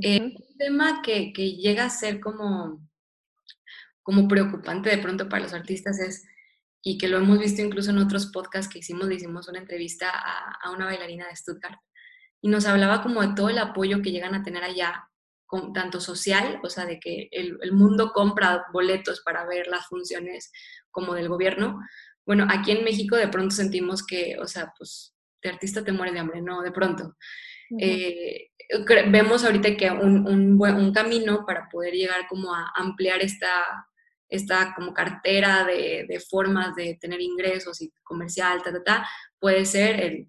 Eh, 0.00 0.20
un 0.20 0.56
tema 0.58 1.02
que, 1.02 1.34
que, 1.34 1.52
llega 1.52 1.84
a 1.84 1.90
ser 1.90 2.18
como, 2.18 2.80
como 4.02 4.28
preocupante 4.28 4.90
de 4.90 4.98
pronto 4.98 5.28
para 5.28 5.44
los 5.44 5.52
artistas 5.52 6.00
es, 6.00 6.24
y 6.82 6.98
que 6.98 7.08
lo 7.08 7.18
hemos 7.18 7.38
visto 7.38 7.62
incluso 7.62 7.90
en 7.90 7.98
otros 7.98 8.26
podcasts 8.26 8.72
que 8.72 8.80
hicimos, 8.80 9.06
le 9.06 9.14
hicimos 9.14 9.48
una 9.48 9.60
entrevista 9.60 10.10
a, 10.10 10.58
a 10.62 10.70
una 10.70 10.86
bailarina 10.86 11.28
de 11.28 11.36
Stuttgart, 11.36 11.78
y 12.40 12.48
nos 12.48 12.66
hablaba 12.66 13.02
como 13.02 13.22
de 13.22 13.34
todo 13.34 13.48
el 13.50 13.58
apoyo 13.58 14.02
que 14.02 14.10
llegan 14.10 14.34
a 14.34 14.42
tener 14.42 14.64
allá 14.64 15.08
tanto 15.74 16.00
social, 16.00 16.60
o 16.62 16.70
sea, 16.70 16.86
de 16.86 16.98
que 16.98 17.28
el, 17.30 17.58
el, 17.60 17.72
mundo 17.72 18.12
compra 18.12 18.64
boletos 18.72 19.20
para 19.20 19.46
ver 19.46 19.66
las 19.66 19.86
funciones 19.86 20.50
como 20.90 21.14
del 21.14 21.28
gobierno. 21.28 21.78
Bueno, 22.24 22.46
aquí 22.50 22.70
en 22.70 22.84
México 22.84 23.16
de 23.16 23.28
pronto 23.28 23.54
sentimos 23.54 24.04
que, 24.04 24.38
o 24.40 24.46
sea, 24.46 24.72
pues 24.76 25.14
de 25.42 25.50
artista 25.50 25.84
te 25.84 25.92
muere 25.92 26.12
de 26.12 26.20
hambre, 26.20 26.40
¿no? 26.40 26.62
De 26.62 26.72
pronto. 26.72 27.16
eh, 27.78 28.50
vemos 29.10 29.44
ahorita 29.44 29.76
que 29.76 29.90
un, 29.90 30.26
un, 30.26 30.58
un, 30.58 30.92
camino 30.92 31.44
para 31.44 31.68
poder 31.68 31.92
llegar 31.94 32.26
como 32.28 32.54
a 32.54 32.72
ampliar 32.74 33.20
esta, 33.20 33.86
esta 34.32 34.74
como 34.74 34.92
cartera 34.92 35.64
de, 35.64 36.06
de 36.08 36.20
formas 36.20 36.74
de 36.74 36.98
tener 37.00 37.20
ingresos 37.20 37.80
y 37.80 37.92
comercial, 38.02 38.62
ta, 38.62 38.72
ta, 38.72 38.82
ta, 38.82 39.08
puede 39.38 39.64
ser 39.64 40.00
el 40.00 40.28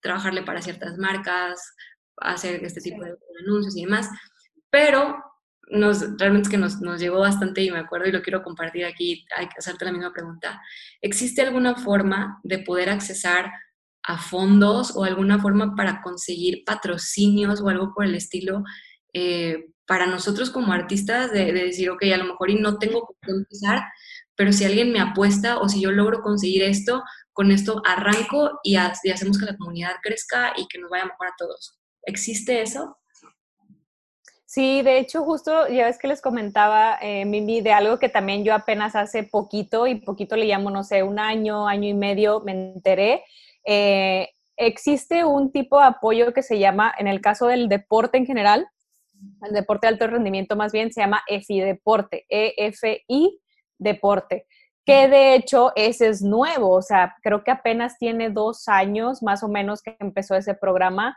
trabajarle 0.00 0.42
para 0.42 0.60
ciertas 0.60 0.98
marcas, 0.98 1.74
hacer 2.18 2.62
este 2.64 2.80
tipo 2.80 3.02
sí. 3.02 3.10
de 3.10 3.16
anuncios 3.44 3.76
y 3.76 3.84
demás 3.84 4.10
pero 4.74 5.16
nos, 5.70 6.00
realmente 6.18 6.48
es 6.48 6.48
que 6.48 6.58
nos, 6.58 6.80
nos 6.80 7.00
llegó 7.00 7.20
bastante 7.20 7.62
y 7.62 7.70
me 7.70 7.78
acuerdo 7.78 8.08
y 8.08 8.12
lo 8.12 8.22
quiero 8.22 8.42
compartir 8.42 8.84
aquí, 8.84 9.24
hay 9.36 9.46
que 9.46 9.54
hacerte 9.56 9.84
la 9.84 9.92
misma 9.92 10.12
pregunta. 10.12 10.60
¿Existe 11.00 11.42
alguna 11.42 11.76
forma 11.76 12.40
de 12.42 12.58
poder 12.58 12.90
accesar 12.90 13.52
a 14.02 14.18
fondos 14.18 14.96
o 14.96 15.04
alguna 15.04 15.38
forma 15.38 15.76
para 15.76 16.02
conseguir 16.02 16.64
patrocinios 16.66 17.60
o 17.60 17.68
algo 17.68 17.94
por 17.94 18.04
el 18.04 18.16
estilo 18.16 18.64
eh, 19.14 19.70
para 19.86 20.06
nosotros 20.06 20.50
como 20.50 20.72
artistas 20.72 21.32
de, 21.32 21.52
de, 21.52 21.64
decir, 21.64 21.88
ok, 21.90 22.02
a 22.12 22.18
lo 22.18 22.24
mejor 22.24 22.50
y 22.50 22.56
no 22.56 22.78
tengo 22.78 23.06
cómo 23.06 23.38
empezar, 23.38 23.82
pero 24.36 24.52
si 24.52 24.64
alguien 24.64 24.92
me 24.92 25.00
apuesta 25.00 25.58
o 25.58 25.68
si 25.68 25.80
yo 25.80 25.90
logro 25.90 26.20
conseguir 26.20 26.62
esto, 26.62 27.02
con 27.32 27.50
esto 27.50 27.82
arranco 27.84 28.60
y, 28.62 28.76
ha, 28.76 28.92
y 29.02 29.10
hacemos 29.10 29.38
que 29.38 29.46
la 29.46 29.56
comunidad 29.56 29.96
crezca 30.02 30.52
y 30.56 30.66
que 30.68 30.78
nos 30.78 30.90
vaya 30.90 31.04
mejor 31.04 31.26
a 31.26 31.34
todos. 31.36 31.78
¿Existe 32.02 32.62
eso? 32.62 32.96
Sí, 34.46 34.82
de 34.82 34.98
hecho, 34.98 35.24
justo 35.24 35.66
ya 35.66 35.86
ves 35.86 35.98
que 35.98 36.06
les 36.06 36.22
comentaba, 36.22 36.96
eh, 37.02 37.24
Mimi, 37.24 37.60
de 37.60 37.72
algo 37.72 37.98
que 37.98 38.08
también 38.08 38.44
yo 38.44 38.54
apenas 38.54 38.94
hace 38.94 39.24
poquito, 39.24 39.88
y 39.88 39.96
poquito 39.96 40.36
le 40.36 40.46
llamo, 40.46 40.70
no 40.70 40.84
sé, 40.84 41.02
un 41.02 41.18
año, 41.18 41.66
año 41.66 41.88
y 41.88 41.94
medio, 41.94 42.40
me 42.40 42.52
enteré. 42.52 43.24
Eh, 43.66 44.28
existe 44.56 45.24
un 45.24 45.50
tipo 45.50 45.80
de 45.80 45.86
apoyo 45.86 46.32
que 46.32 46.44
se 46.44 46.60
llama, 46.60 46.94
en 46.96 47.08
el 47.08 47.20
caso 47.20 47.48
del 47.48 47.68
deporte 47.68 48.16
en 48.16 48.26
general, 48.26 48.68
el 49.42 49.52
deporte 49.52 49.86
de 49.86 49.92
alto 49.92 50.06
rendimiento 50.06 50.56
más 50.56 50.72
bien, 50.72 50.92
se 50.92 51.00
llama 51.00 51.22
EFI 51.28 51.60
Deporte, 51.60 52.24
E-F-I 52.28 53.40
Deporte 53.78 54.46
que 54.86 55.08
de 55.08 55.34
hecho 55.34 55.72
ese 55.76 56.08
es 56.08 56.20
nuevo, 56.20 56.70
o 56.72 56.82
sea, 56.82 57.14
creo 57.22 57.42
que 57.42 57.50
apenas 57.50 57.96
tiene 57.96 58.28
dos 58.28 58.68
años 58.68 59.22
más 59.22 59.42
o 59.42 59.48
menos 59.48 59.80
que 59.80 59.96
empezó 59.98 60.34
ese 60.34 60.54
programa 60.54 61.16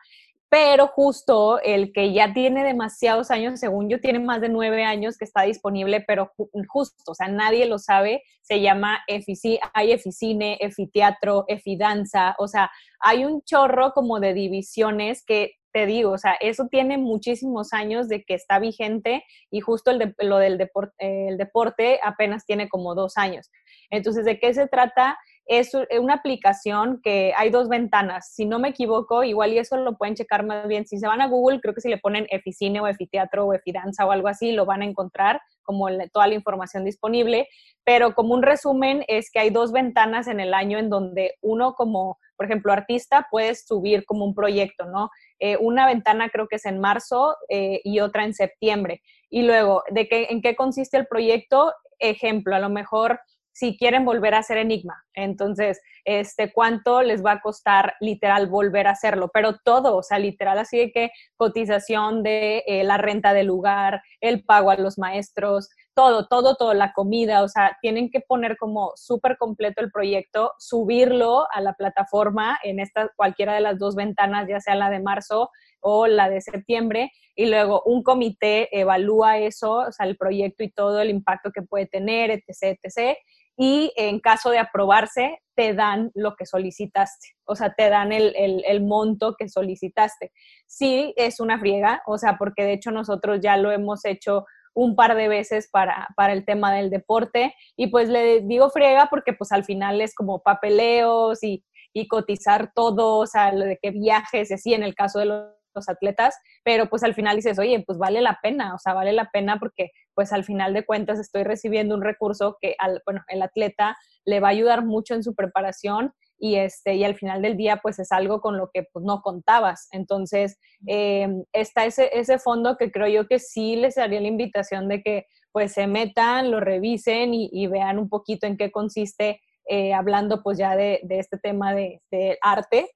pero 0.49 0.87
justo 0.87 1.59
el 1.61 1.91
que 1.91 2.13
ya 2.13 2.33
tiene 2.33 2.63
demasiados 2.63 3.31
años, 3.31 3.59
según 3.59 3.89
yo, 3.89 3.99
tiene 3.99 4.19
más 4.19 4.39
de 4.39 4.47
nueve 4.47 4.85
años 4.85 5.17
que 5.17 5.25
está 5.25 5.41
disponible, 5.41 6.03
pero 6.07 6.31
justo, 6.69 7.11
o 7.11 7.15
sea, 7.15 7.27
nadie 7.27 7.65
lo 7.65 7.79
sabe, 7.79 8.23
se 8.41 8.61
llama 8.61 8.99
EFI, 9.07 9.59
hay 9.73 9.91
EFICine, 9.91 10.57
EFITeatro, 10.61 11.43
EFIDanza, 11.49 12.35
o 12.39 12.47
sea, 12.47 12.71
hay 13.01 13.25
un 13.25 13.41
chorro 13.41 13.91
como 13.91 14.21
de 14.21 14.33
divisiones 14.33 15.23
que 15.25 15.51
te 15.77 15.85
digo, 15.85 16.09
o 16.09 16.17
sea, 16.17 16.33
eso 16.39 16.65
tiene 16.71 16.97
muchísimos 16.97 17.71
años 17.71 18.07
de 18.07 18.23
que 18.23 18.33
está 18.33 18.57
vigente 18.57 19.23
y 19.51 19.59
justo 19.59 19.91
el 19.91 20.15
lo 20.17 20.39
del 20.39 20.57
deporte, 20.57 20.95
el 21.27 21.37
deporte 21.37 21.99
apenas 22.03 22.47
tiene 22.47 22.67
como 22.67 22.95
dos 22.95 23.15
años. 23.15 23.51
Entonces, 23.91 24.25
¿de 24.25 24.39
qué 24.39 24.55
se 24.55 24.67
trata? 24.67 25.19
Es 25.47 25.71
una 25.97 26.15
aplicación 26.15 26.99
que 27.01 27.33
hay 27.35 27.49
dos 27.49 27.69
ventanas. 27.69 28.33
Si 28.33 28.45
no 28.45 28.59
me 28.59 28.69
equivoco, 28.69 29.23
igual 29.23 29.53
y 29.53 29.59
eso 29.59 29.77
lo 29.77 29.97
pueden 29.97 30.15
checar 30.15 30.45
más 30.45 30.67
bien. 30.67 30.85
Si 30.85 30.99
se 30.99 31.07
van 31.07 31.21
a 31.21 31.27
Google, 31.27 31.61
creo 31.61 31.73
que 31.73 31.81
si 31.81 31.89
le 31.89 31.97
ponen 31.97 32.27
Eficine 32.29 32.81
o 32.81 32.87
Efiteatro 32.87 33.45
o 33.45 33.53
Efidanza 33.53 34.05
o 34.05 34.11
algo 34.11 34.27
así, 34.27 34.51
lo 34.51 34.65
van 34.65 34.81
a 34.81 34.85
encontrar 34.85 35.41
como 35.63 35.87
toda 36.11 36.27
la 36.27 36.33
información 36.33 36.83
disponible. 36.83 37.47
Pero 37.85 38.13
como 38.13 38.33
un 38.33 38.43
resumen 38.43 39.05
es 39.07 39.31
que 39.31 39.39
hay 39.39 39.49
dos 39.49 39.71
ventanas 39.71 40.27
en 40.27 40.41
el 40.41 40.53
año 40.53 40.77
en 40.77 40.89
donde 40.89 41.35
uno 41.41 41.75
como, 41.75 42.19
por 42.35 42.45
ejemplo, 42.45 42.73
artista, 42.73 43.27
puedes 43.31 43.65
subir 43.65 44.05
como 44.05 44.25
un 44.25 44.35
proyecto, 44.35 44.85
¿no? 44.85 45.09
Eh, 45.39 45.55
una 45.57 45.85
ventana 45.85 46.29
creo 46.29 46.47
que 46.47 46.57
es 46.57 46.65
en 46.65 46.79
marzo 46.79 47.37
eh, 47.47 47.79
y 47.85 48.01
otra 48.01 48.25
en 48.25 48.33
septiembre. 48.33 49.01
Y 49.29 49.43
luego, 49.43 49.83
¿de 49.91 50.09
qué, 50.09 50.27
en 50.29 50.41
qué 50.41 50.57
consiste 50.57 50.97
el 50.97 51.07
proyecto? 51.07 51.73
Ejemplo, 51.99 52.55
a 52.55 52.59
lo 52.59 52.69
mejor 52.69 53.19
si 53.57 53.75
quieren 53.75 54.05
volver 54.05 54.35
a 54.35 54.39
hacer 54.39 54.59
Enigma. 54.59 55.03
Entonces, 55.15 55.81
este, 56.05 56.53
¿cuánto 56.53 57.01
les 57.01 57.25
va 57.25 57.31
a 57.31 57.41
costar 57.41 57.95
literal 57.99 58.45
volver 58.45 58.85
a 58.85 58.91
hacerlo? 58.91 59.31
Pero 59.33 59.57
todo, 59.57 59.97
o 59.97 60.03
sea, 60.03 60.19
literal, 60.19 60.59
así 60.59 60.77
de 60.77 60.91
que 60.91 61.09
cotización 61.37 62.21
de 62.21 62.63
eh, 62.67 62.83
la 62.83 62.99
renta 62.99 63.33
del 63.33 63.47
lugar, 63.47 64.03
el 64.21 64.43
pago 64.43 64.69
a 64.69 64.75
los 64.75 64.99
maestros, 64.99 65.69
todo, 65.97 66.27
todo, 66.27 66.53
todo, 66.53 66.75
la 66.75 66.93
comida, 66.93 67.41
o 67.41 67.47
sea, 67.47 67.75
tienen 67.81 68.11
que 68.11 68.19
poner 68.19 68.55
como 68.55 68.91
súper 68.95 69.35
completo 69.35 69.81
el 69.81 69.89
proyecto, 69.89 70.53
subirlo 70.59 71.47
a 71.51 71.59
la 71.59 71.73
plataforma 71.73 72.59
en 72.63 72.79
esta, 72.79 73.09
cualquiera 73.15 73.55
de 73.55 73.61
las 73.61 73.79
dos 73.79 73.95
ventanas, 73.95 74.47
ya 74.47 74.59
sea 74.59 74.75
la 74.75 74.91
de 74.91 74.99
marzo 74.99 75.49
o 75.79 76.05
la 76.05 76.29
de 76.29 76.41
septiembre, 76.41 77.11
y 77.35 77.47
luego 77.47 77.81
un 77.83 78.03
comité 78.03 78.69
evalúa 78.79 79.39
eso, 79.39 79.87
o 79.87 79.91
sea, 79.91 80.05
el 80.05 80.17
proyecto 80.17 80.63
y 80.63 80.69
todo 80.69 81.01
el 81.01 81.09
impacto 81.09 81.49
que 81.51 81.63
puede 81.63 81.87
tener, 81.87 82.29
etc., 82.29 82.77
etc., 82.83 83.17
y 83.59 83.91
en 83.97 84.19
caso 84.19 84.51
de 84.51 84.59
aprobarse, 84.59 85.39
te 85.55 85.73
dan 85.73 86.11
lo 86.13 86.35
que 86.35 86.45
solicitaste, 86.45 87.29
o 87.43 87.55
sea, 87.55 87.73
te 87.73 87.89
dan 87.89 88.11
el, 88.11 88.35
el, 88.35 88.83
monto 88.83 89.33
que 89.35 89.49
solicitaste. 89.49 90.31
Sí, 90.67 91.11
es 91.17 91.39
una 91.39 91.57
friega, 91.57 92.03
o 92.05 92.19
sea, 92.19 92.37
porque 92.37 92.63
de 92.63 92.73
hecho 92.73 92.91
nosotros 92.91 93.39
ya 93.41 93.57
lo 93.57 93.71
hemos 93.71 94.05
hecho 94.05 94.45
un 94.77 94.95
par 94.95 95.15
de 95.15 95.27
veces 95.27 95.69
para, 95.71 96.07
para 96.15 96.33
el 96.33 96.45
tema 96.45 96.71
del 96.71 96.91
deporte. 96.91 97.55
Y 97.75 97.87
pues 97.87 98.09
le 98.09 98.41
digo 98.41 98.69
friega 98.69 99.07
porque 99.09 99.33
pues 99.33 99.51
al 99.51 99.65
final 99.65 99.99
es 100.01 100.13
como 100.13 100.43
papeleos 100.43 101.43
y, 101.43 101.65
y 101.93 102.07
cotizar 102.07 102.71
todo, 102.75 103.17
o 103.17 103.25
sea, 103.25 103.51
lo 103.51 103.65
de 103.65 103.79
que 103.81 103.89
viajes 103.89 104.51
y 104.51 104.53
así 104.53 104.73
en 104.75 104.83
el 104.83 104.93
caso 104.93 105.19
de 105.19 105.25
los 105.25 105.57
los 105.77 105.87
atletas, 105.87 106.35
pero 106.63 106.89
pues 106.89 107.03
al 107.03 107.13
final 107.13 107.37
dices, 107.37 107.57
oye, 107.59 107.83
pues 107.85 107.97
vale 107.97 108.19
la 108.21 108.39
pena, 108.41 108.73
o 108.73 108.79
sea, 108.79 108.93
vale 108.93 109.13
la 109.13 109.29
pena 109.31 109.57
porque 109.59 109.91
pues 110.13 110.33
al 110.33 110.43
final 110.43 110.73
de 110.73 110.85
cuentas 110.85 111.19
estoy 111.19 111.43
recibiendo 111.43 111.95
un 111.95 112.01
recurso 112.01 112.57
que 112.59 112.75
al, 112.79 113.01
bueno, 113.05 113.21
el 113.27 113.41
atleta 113.41 113.95
le 114.25 114.39
va 114.39 114.47
a 114.47 114.51
ayudar 114.51 114.83
mucho 114.83 115.13
en 115.13 115.23
su 115.23 115.35
preparación 115.35 116.13
y, 116.39 116.55
este, 116.55 116.95
y 116.95 117.03
al 117.03 117.15
final 117.15 117.41
del 117.41 117.57
día 117.57 117.77
pues 117.77 117.99
es 117.99 118.11
algo 118.11 118.41
con 118.41 118.57
lo 118.57 118.69
que 118.73 118.83
pues 118.91 119.03
no 119.05 119.21
contabas. 119.21 119.87
Entonces, 119.91 120.59
eh, 120.87 121.27
está 121.53 121.85
ese, 121.85 122.09
ese 122.13 122.39
fondo 122.39 122.77
que 122.77 122.91
creo 122.91 123.07
yo 123.07 123.27
que 123.27 123.39
sí 123.39 123.75
les 123.75 123.97
haría 123.97 124.21
la 124.21 124.27
invitación 124.27 124.87
de 124.87 125.01
que 125.01 125.25
pues 125.51 125.73
se 125.73 125.87
metan, 125.87 126.51
lo 126.51 126.59
revisen 126.59 127.33
y, 127.33 127.67
vean 127.67 127.97
un 127.97 128.09
poquito 128.09 128.45
en 128.45 128.57
qué 128.57 128.71
consiste, 128.71 129.41
eh, 129.67 129.93
hablando 129.93 130.43
pues 130.43 130.57
ya 130.57 130.75
de, 130.75 130.99
de 131.03 131.19
este 131.19 131.37
tema 131.37 131.73
de, 131.73 132.01
de, 132.11 132.37
arte, 132.41 132.91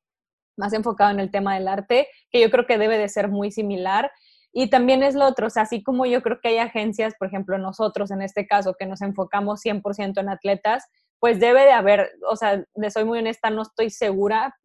más 0.57 0.73
enfocado 0.73 1.09
en 1.09 1.19
el 1.19 1.31
tema 1.31 1.55
del 1.55 1.67
arte, 1.67 2.07
que 2.29 2.39
yo 2.39 2.51
creo 2.51 2.67
que 2.67 2.77
debe 2.77 2.99
de 2.99 3.09
ser 3.09 3.29
muy 3.29 3.51
similar. 3.51 4.11
Y 4.53 4.69
también 4.69 5.01
es 5.01 5.15
lo 5.15 5.25
otro, 5.25 5.47
o 5.47 5.49
sea, 5.49 5.63
así 5.63 5.81
como 5.81 6.05
yo 6.05 6.21
creo 6.21 6.39
que 6.41 6.49
hay 6.49 6.57
agencias, 6.57 7.15
por 7.17 7.29
ejemplo, 7.29 7.57
nosotros 7.57 8.11
en 8.11 8.21
este 8.21 8.45
caso, 8.45 8.75
que 8.77 8.85
nos 8.85 9.01
enfocamos 9.01 9.61
100% 9.65 10.19
en 10.19 10.29
atletas, 10.29 10.85
pues 11.21 11.39
debe 11.39 11.65
de 11.65 11.71
haber, 11.71 12.09
o 12.27 12.35
sea, 12.35 12.65
de 12.73 12.89
soy 12.89 13.05
muy 13.05 13.19
honesta, 13.19 13.51
no 13.51 13.61
estoy 13.61 13.91
segura, 13.91 14.55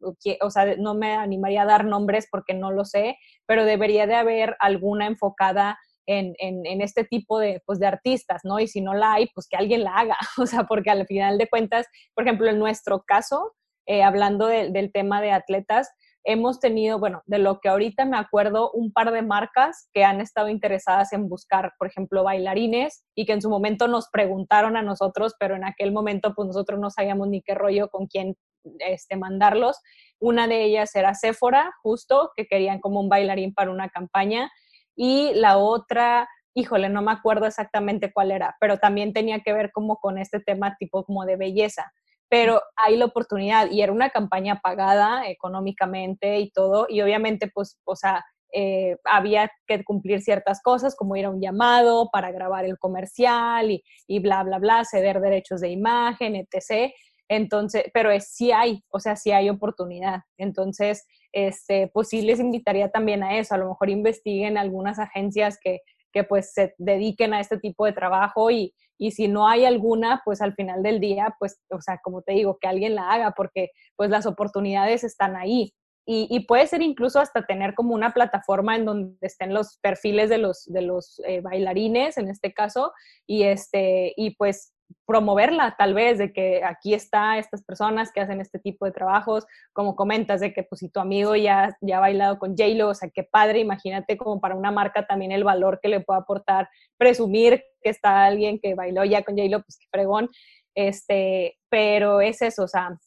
o 0.41 0.49
sea, 0.49 0.75
no 0.75 0.95
me 0.95 1.13
animaría 1.13 1.61
a 1.61 1.67
dar 1.67 1.85
nombres 1.85 2.27
porque 2.31 2.55
no 2.55 2.71
lo 2.71 2.83
sé, 2.83 3.15
pero 3.45 3.63
debería 3.63 4.07
de 4.07 4.15
haber 4.15 4.57
alguna 4.59 5.05
enfocada 5.05 5.77
en, 6.07 6.33
en, 6.39 6.81
este 6.81 7.03
tipo 7.03 7.37
de, 7.37 7.61
pues, 7.63 7.77
de 7.77 7.85
artistas, 7.85 8.41
¿no? 8.43 8.59
Y 8.59 8.67
si 8.67 8.81
no 8.81 8.95
la 8.95 9.13
hay, 9.13 9.27
pues 9.35 9.47
que 9.47 9.55
alguien 9.55 9.83
la 9.83 9.93
haga, 9.97 10.17
o 10.39 10.47
sea, 10.47 10.63
porque 10.63 10.89
al 10.89 11.05
final 11.05 11.37
de 11.37 11.47
cuentas, 11.47 11.85
por 12.15 12.23
ejemplo, 12.23 12.49
en 12.49 12.57
nuestro 12.57 13.03
caso, 13.03 13.53
eh, 13.85 14.01
hablando 14.01 14.47
del 14.47 14.91
tema 14.91 15.21
de 15.21 15.33
atletas, 15.33 15.91
hemos 16.27 16.59
tenido, 16.59 16.99
bueno, 16.99 17.23
de 17.25 17.39
lo 17.39 17.61
que 17.61 17.69
ahorita 17.69 18.03
me 18.03 18.17
acuerdo, 18.17 18.69
un 18.71 18.91
par 18.91 19.11
de 19.11 19.21
marcas 19.21 19.89
que 19.93 20.03
han 20.03 20.19
estado 20.19 20.49
interesadas 20.49 21.13
en 21.13 21.29
buscar, 21.29 21.71
por 21.79 21.87
ejemplo, 21.87 22.21
bailarines 22.25 23.05
y 23.15 23.25
que 23.25 23.31
en 23.31 23.41
su 23.41 23.49
momento 23.49 23.87
nos 23.87 24.09
preguntaron 24.09 24.75
a 24.75 24.81
nosotros, 24.81 25.35
pero 25.39 25.55
en 25.55 25.63
aquel 25.63 25.93
momento 25.93 26.33
pues 26.35 26.45
nosotros 26.47 26.81
no 26.81 26.89
sabíamos 26.89 27.29
ni 27.29 27.41
qué 27.41 27.55
rollo 27.55 27.87
con 27.87 28.07
quién 28.07 28.35
este, 28.79 29.15
mandarlos. 29.15 29.79
Una 30.19 30.49
de 30.49 30.65
ellas 30.65 30.93
era 30.95 31.13
Sephora, 31.13 31.73
justo, 31.81 32.31
que 32.35 32.45
querían 32.45 32.81
como 32.81 32.99
un 32.99 33.07
bailarín 33.07 33.53
para 33.53 33.71
una 33.71 33.87
campaña. 33.87 34.51
Y 34.97 35.31
la 35.33 35.57
otra, 35.57 36.27
híjole, 36.53 36.89
no 36.89 37.01
me 37.01 37.13
acuerdo 37.13 37.45
exactamente 37.45 38.11
cuál 38.11 38.31
era, 38.31 38.57
pero 38.59 38.79
también 38.79 39.13
tenía 39.13 39.39
que 39.39 39.53
ver 39.53 39.71
como 39.71 39.95
con 39.95 40.17
este 40.17 40.41
tema 40.41 40.75
tipo 40.77 41.05
como 41.05 41.25
de 41.25 41.37
belleza 41.37 41.89
pero 42.29 42.61
hay 42.75 42.97
la 42.97 43.05
oportunidad 43.05 43.71
y 43.71 43.81
era 43.81 43.91
una 43.91 44.09
campaña 44.09 44.59
pagada 44.61 45.27
económicamente 45.29 46.39
y 46.39 46.51
todo, 46.51 46.87
y 46.89 47.01
obviamente 47.01 47.49
pues, 47.53 47.79
o 47.85 47.95
sea, 47.95 48.23
eh, 48.53 48.97
había 49.03 49.51
que 49.67 49.83
cumplir 49.83 50.21
ciertas 50.21 50.61
cosas 50.61 50.95
como 50.95 51.15
ir 51.15 51.25
a 51.25 51.29
un 51.29 51.41
llamado 51.41 52.09
para 52.11 52.31
grabar 52.31 52.65
el 52.65 52.79
comercial 52.79 53.71
y, 53.71 53.83
y 54.07 54.19
bla, 54.19 54.43
bla, 54.43 54.57
bla, 54.59 54.85
ceder 54.85 55.19
derechos 55.19 55.61
de 55.61 55.69
imagen, 55.69 56.35
etc. 56.35 56.93
Entonces, 57.29 57.83
pero 57.93 58.09
sí 58.19 58.51
hay, 58.51 58.83
o 58.89 58.99
sea, 58.99 59.15
sí 59.15 59.31
hay 59.31 59.49
oportunidad. 59.49 60.21
Entonces, 60.37 61.05
este, 61.33 61.89
pues 61.93 62.07
sí 62.09 62.21
les 62.21 62.39
invitaría 62.39 62.89
también 62.89 63.21
a 63.23 63.37
eso, 63.37 63.53
a 63.53 63.57
lo 63.57 63.69
mejor 63.69 63.89
investiguen 63.89 64.57
algunas 64.57 64.97
agencias 64.97 65.59
que, 65.61 65.81
que 66.17 66.23
pues 66.23 66.51
se 66.53 66.73
dediquen 66.79 67.33
a 67.33 67.39
este 67.39 67.59
tipo 67.59 67.85
de 67.85 67.93
trabajo 67.93 68.49
y, 68.49 68.73
y 68.97 69.11
si 69.11 69.27
no 69.27 69.47
hay 69.47 69.65
alguna, 69.65 70.21
pues 70.25 70.41
al 70.41 70.55
final 70.55 70.81
del 70.81 70.99
día, 70.99 71.35
pues, 71.39 71.59
o 71.69 71.79
sea, 71.79 71.99
como 72.03 72.23
te 72.23 72.33
digo, 72.33 72.57
que 72.59 72.67
alguien 72.67 72.95
la 72.95 73.11
haga 73.11 73.33
porque 73.37 73.69
pues 73.95 74.09
las 74.09 74.25
oportunidades 74.25 75.03
están 75.03 75.35
ahí. 75.35 75.73
Y, 76.09 76.45
puede 76.47 76.65
ser 76.67 76.81
incluso 76.81 77.19
hasta 77.19 77.45
tener 77.45 77.75
como 77.75 77.93
una 77.93 78.13
plataforma 78.13 78.77
en 78.77 78.85
donde 78.85 79.17
estén 79.19 79.53
los 79.53 79.77
perfiles 79.81 80.29
de 80.29 80.37
los, 80.37 80.63
de 80.63 80.81
los 80.81 81.21
eh, 81.27 81.41
bailarines, 81.41 82.17
en 82.17 82.29
este 82.29 82.53
caso, 82.53 82.93
y, 83.27 83.43
este, 83.43 84.13
y 84.15 84.33
pues 84.37 84.73
promoverla 85.05 85.75
tal 85.77 85.93
vez, 85.93 86.17
de 86.17 86.33
que 86.33 86.63
aquí 86.63 86.93
está 86.93 87.37
estas 87.37 87.63
personas 87.63 88.11
que 88.11 88.19
hacen 88.19 88.41
este 88.41 88.59
tipo 88.59 88.85
de 88.85 88.91
trabajos, 88.91 89.45
como 89.73 89.95
comentas, 89.95 90.41
de 90.41 90.53
que 90.53 90.63
pues 90.63 90.79
si 90.79 90.89
tu 90.89 90.99
amigo 90.99 91.35
ya, 91.35 91.75
ya 91.81 91.97
ha 91.97 92.01
bailado 92.01 92.39
con 92.39 92.55
J-Lo, 92.57 92.89
o 92.89 92.93
sea, 92.93 93.09
qué 93.09 93.23
padre, 93.23 93.59
imagínate 93.59 94.17
como 94.17 94.39
para 94.41 94.55
una 94.55 94.71
marca 94.71 95.07
también 95.07 95.31
el 95.31 95.43
valor 95.43 95.79
que 95.81 95.89
le 95.89 96.01
puede 96.01 96.19
aportar, 96.19 96.69
presumir 96.97 97.63
que 97.81 97.89
está 97.89 98.25
alguien 98.25 98.59
que 98.59 98.75
bailó 98.75 99.03
ya 99.05 99.23
con 99.23 99.35
J-Lo, 99.35 99.61
pues 99.61 99.77
qué 99.79 99.87
fregón, 99.91 100.29
este, 100.75 101.57
pero 101.69 102.21
es 102.21 102.41
eso, 102.41 102.63
o 102.63 102.67
sea, 102.67 102.97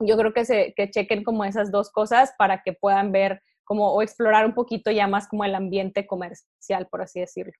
yo 0.00 0.16
creo 0.16 0.32
que, 0.32 0.44
se, 0.44 0.74
que 0.76 0.90
chequen 0.90 1.24
como 1.24 1.44
esas 1.44 1.72
dos 1.72 1.90
cosas 1.90 2.32
para 2.38 2.62
que 2.62 2.72
puedan 2.72 3.10
ver 3.10 3.42
como 3.64 3.92
o 3.92 4.02
explorar 4.02 4.46
un 4.46 4.54
poquito 4.54 4.90
ya 4.90 5.06
más 5.06 5.28
como 5.28 5.44
el 5.44 5.54
ambiente 5.54 6.06
comercial, 6.06 6.86
por 6.90 7.02
así 7.02 7.20
decirlo. 7.20 7.52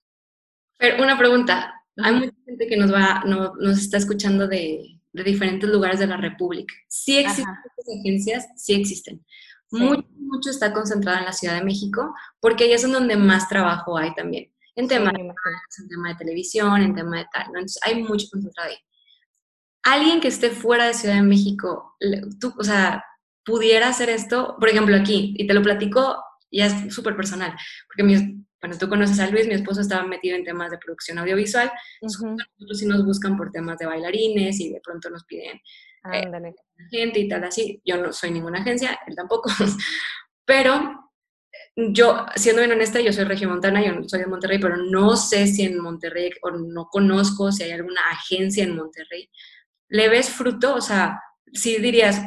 Pero 0.77 1.03
una 1.03 1.17
pregunta, 1.17 1.73
hay 2.03 2.13
mucha 2.13 2.33
gente 2.45 2.67
que 2.67 2.77
nos 2.77 2.93
va, 2.93 3.23
nos 3.25 3.79
está 3.79 3.97
escuchando 3.97 4.47
de, 4.47 4.99
diferentes 5.11 5.69
lugares 5.69 5.99
de 5.99 6.07
la 6.07 6.17
República. 6.17 6.73
¿Sí 6.87 7.17
existen 7.17 7.55
estas 7.65 7.95
agencias? 7.99 8.47
Sí 8.55 8.73
existen. 8.73 9.25
Mucho, 9.71 10.07
mucho 10.17 10.49
está 10.49 10.71
concentrado 10.71 11.19
en 11.19 11.25
la 11.25 11.33
Ciudad 11.33 11.55
de 11.55 11.63
México, 11.63 12.15
porque 12.39 12.63
ahí 12.65 12.73
es 12.73 12.89
donde 12.89 13.17
más 13.17 13.49
trabajo 13.49 13.97
hay 13.97 14.13
también. 14.15 14.51
En 14.75 14.87
tema, 14.87 15.11
de, 15.11 15.19
en 15.19 15.89
tema 15.89 16.09
de 16.09 16.15
televisión, 16.15 16.81
en 16.81 16.95
tema 16.95 17.17
de 17.17 17.27
tal. 17.33 17.47
Entonces, 17.47 17.79
hay 17.83 18.01
mucho 18.01 18.27
concentrado 18.31 18.69
ahí. 18.69 18.77
Alguien 19.83 20.21
que 20.21 20.29
esté 20.29 20.51
fuera 20.51 20.85
de 20.85 20.93
Ciudad 20.93 21.15
de 21.15 21.21
México, 21.21 21.97
tú, 22.39 22.53
o 22.57 22.63
sea, 22.63 23.03
pudiera 23.43 23.89
hacer 23.89 24.09
esto, 24.09 24.55
por 24.59 24.69
ejemplo, 24.69 24.95
aquí, 24.95 25.33
y 25.37 25.47
te 25.47 25.53
lo 25.53 25.61
platico, 25.61 26.23
ya 26.51 26.67
es 26.67 26.93
súper 26.93 27.15
personal, 27.15 27.55
porque 27.87 28.03
mi, 28.03 28.45
bueno, 28.61 28.77
tú 28.77 28.89
conoces 28.89 29.19
a 29.19 29.27
Luis, 29.29 29.47
mi 29.47 29.53
esposo 29.53 29.81
estaba 29.81 30.05
metido 30.05 30.35
en 30.35 30.43
temas 30.43 30.71
de 30.71 30.77
producción 30.77 31.17
audiovisual, 31.19 31.71
nosotros 32.01 32.79
sí 32.79 32.85
nos 32.85 33.05
buscan 33.05 33.37
por 33.37 33.51
temas 33.51 33.77
de 33.77 33.85
bailarines 33.85 34.59
y 34.59 34.73
de 34.73 34.81
pronto 34.81 35.09
nos 35.09 35.23
piden 35.25 35.59
eh, 36.13 36.53
gente 36.89 37.19
y 37.19 37.27
tal 37.27 37.43
así. 37.43 37.81
Yo 37.85 37.97
no 37.97 38.11
soy 38.11 38.31
ninguna 38.31 38.59
agencia, 38.59 38.99
él 39.07 39.15
tampoco, 39.15 39.49
pero 40.45 41.09
yo, 41.75 42.25
siendo 42.35 42.61
bien 42.61 42.71
honesta, 42.71 42.99
yo 42.99 43.13
soy 43.13 43.23
regiomontana, 43.23 43.83
yo 43.83 44.03
soy 44.07 44.19
de 44.21 44.27
Monterrey, 44.27 44.59
pero 44.59 44.77
no 44.77 45.15
sé 45.15 45.47
si 45.47 45.63
en 45.63 45.79
Monterrey, 45.79 46.31
o 46.41 46.51
no 46.51 46.87
conozco 46.91 47.51
si 47.51 47.63
hay 47.63 47.71
alguna 47.71 48.01
agencia 48.11 48.63
en 48.63 48.75
Monterrey. 48.75 49.29
¿Le 49.87 50.09
ves 50.09 50.29
fruto? 50.29 50.75
O 50.75 50.81
sea, 50.81 51.19
si 51.53 51.77
dirías, 51.77 52.21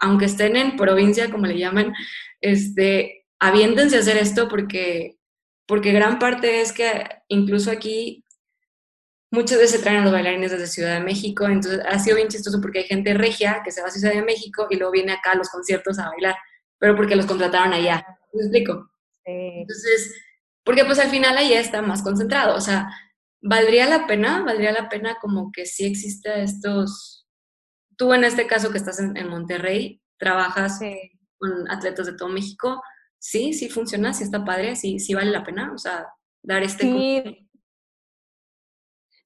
aunque 0.00 0.26
estén 0.26 0.56
en 0.56 0.76
provincia, 0.76 1.30
como 1.30 1.46
le 1.46 1.58
llaman, 1.58 1.92
este, 2.40 3.26
aviéntense 3.38 3.96
a 3.96 4.00
hacer 4.00 4.16
esto 4.16 4.48
porque, 4.48 5.16
porque 5.66 5.92
gran 5.92 6.18
parte 6.18 6.60
es 6.60 6.72
que 6.72 7.04
incluso 7.28 7.70
aquí 7.70 8.24
muchas 9.30 9.58
veces 9.58 9.78
se 9.78 9.82
traen 9.82 10.00
a 10.00 10.04
los 10.04 10.12
bailarines 10.12 10.50
desde 10.50 10.66
Ciudad 10.66 10.94
de 10.94 11.04
México, 11.04 11.46
entonces 11.46 11.80
ha 11.88 11.98
sido 11.98 12.16
bien 12.16 12.28
chistoso 12.28 12.60
porque 12.60 12.80
hay 12.80 12.84
gente 12.84 13.14
regia 13.14 13.62
que 13.64 13.70
se 13.72 13.80
va 13.80 13.88
a 13.88 13.90
Ciudad 13.90 14.12
de 14.12 14.22
México 14.22 14.66
y 14.70 14.76
luego 14.76 14.92
viene 14.92 15.12
acá 15.12 15.32
a 15.32 15.36
los 15.36 15.48
conciertos 15.48 15.98
a 15.98 16.10
bailar, 16.10 16.36
pero 16.78 16.94
porque 16.94 17.16
los 17.16 17.26
contrataron 17.26 17.72
allá. 17.72 18.04
¿Me 18.32 18.42
explico? 18.42 18.90
Entonces, 19.24 20.14
porque 20.64 20.84
pues 20.84 20.98
al 20.98 21.10
final 21.10 21.36
ahí 21.36 21.54
está 21.54 21.80
más 21.80 22.02
concentrado, 22.02 22.54
o 22.54 22.60
sea, 22.60 22.88
¿valdría 23.40 23.88
la 23.88 24.06
pena? 24.06 24.42
¿Valdría 24.44 24.72
la 24.72 24.88
pena 24.88 25.16
como 25.20 25.50
que 25.52 25.66
sí 25.66 25.86
exista 25.86 26.34
estos... 26.36 27.26
Tú 27.96 28.12
en 28.14 28.24
este 28.24 28.46
caso 28.46 28.70
que 28.70 28.78
estás 28.78 28.98
en, 28.98 29.28
Monterrey, 29.28 30.02
trabajas 30.18 30.80
con 31.38 31.70
atletas 31.70 32.06
de 32.06 32.16
todo 32.16 32.28
México, 32.28 32.82
sí, 33.22 33.52
sí 33.52 33.68
funciona, 33.68 34.12
sí 34.12 34.24
está 34.24 34.44
padre, 34.44 34.74
sí, 34.74 34.98
sí 34.98 35.14
vale 35.14 35.30
la 35.30 35.44
pena, 35.44 35.72
o 35.72 35.78
sea, 35.78 36.08
dar 36.42 36.64
este... 36.64 36.82
Sí, 36.82 37.48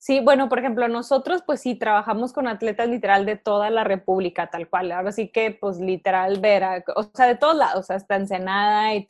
Sí, 0.07 0.21
bueno, 0.21 0.49
por 0.49 0.61
ejemplo, 0.61 0.87
nosotros 0.87 1.43
pues 1.45 1.61
sí 1.63 1.75
trabajamos 1.75 2.33
con 2.33 2.47
atletas 2.47 2.89
literal 2.89 3.27
de 3.27 3.35
toda 3.35 3.71
la 3.71 3.83
República, 3.83 4.47
tal 4.49 4.69
cual. 4.71 4.93
Ahora 4.93 5.11
sí 5.11 5.33
que 5.33 5.51
pues 5.51 5.81
literal 5.81 6.39
ver, 6.39 6.85
o 6.95 7.03
sea, 7.13 7.27
de 7.27 7.35
todos 7.35 7.57
lados, 7.57 7.91
hasta 7.91 8.15
Ensenada 8.15 8.95
y 8.95 9.05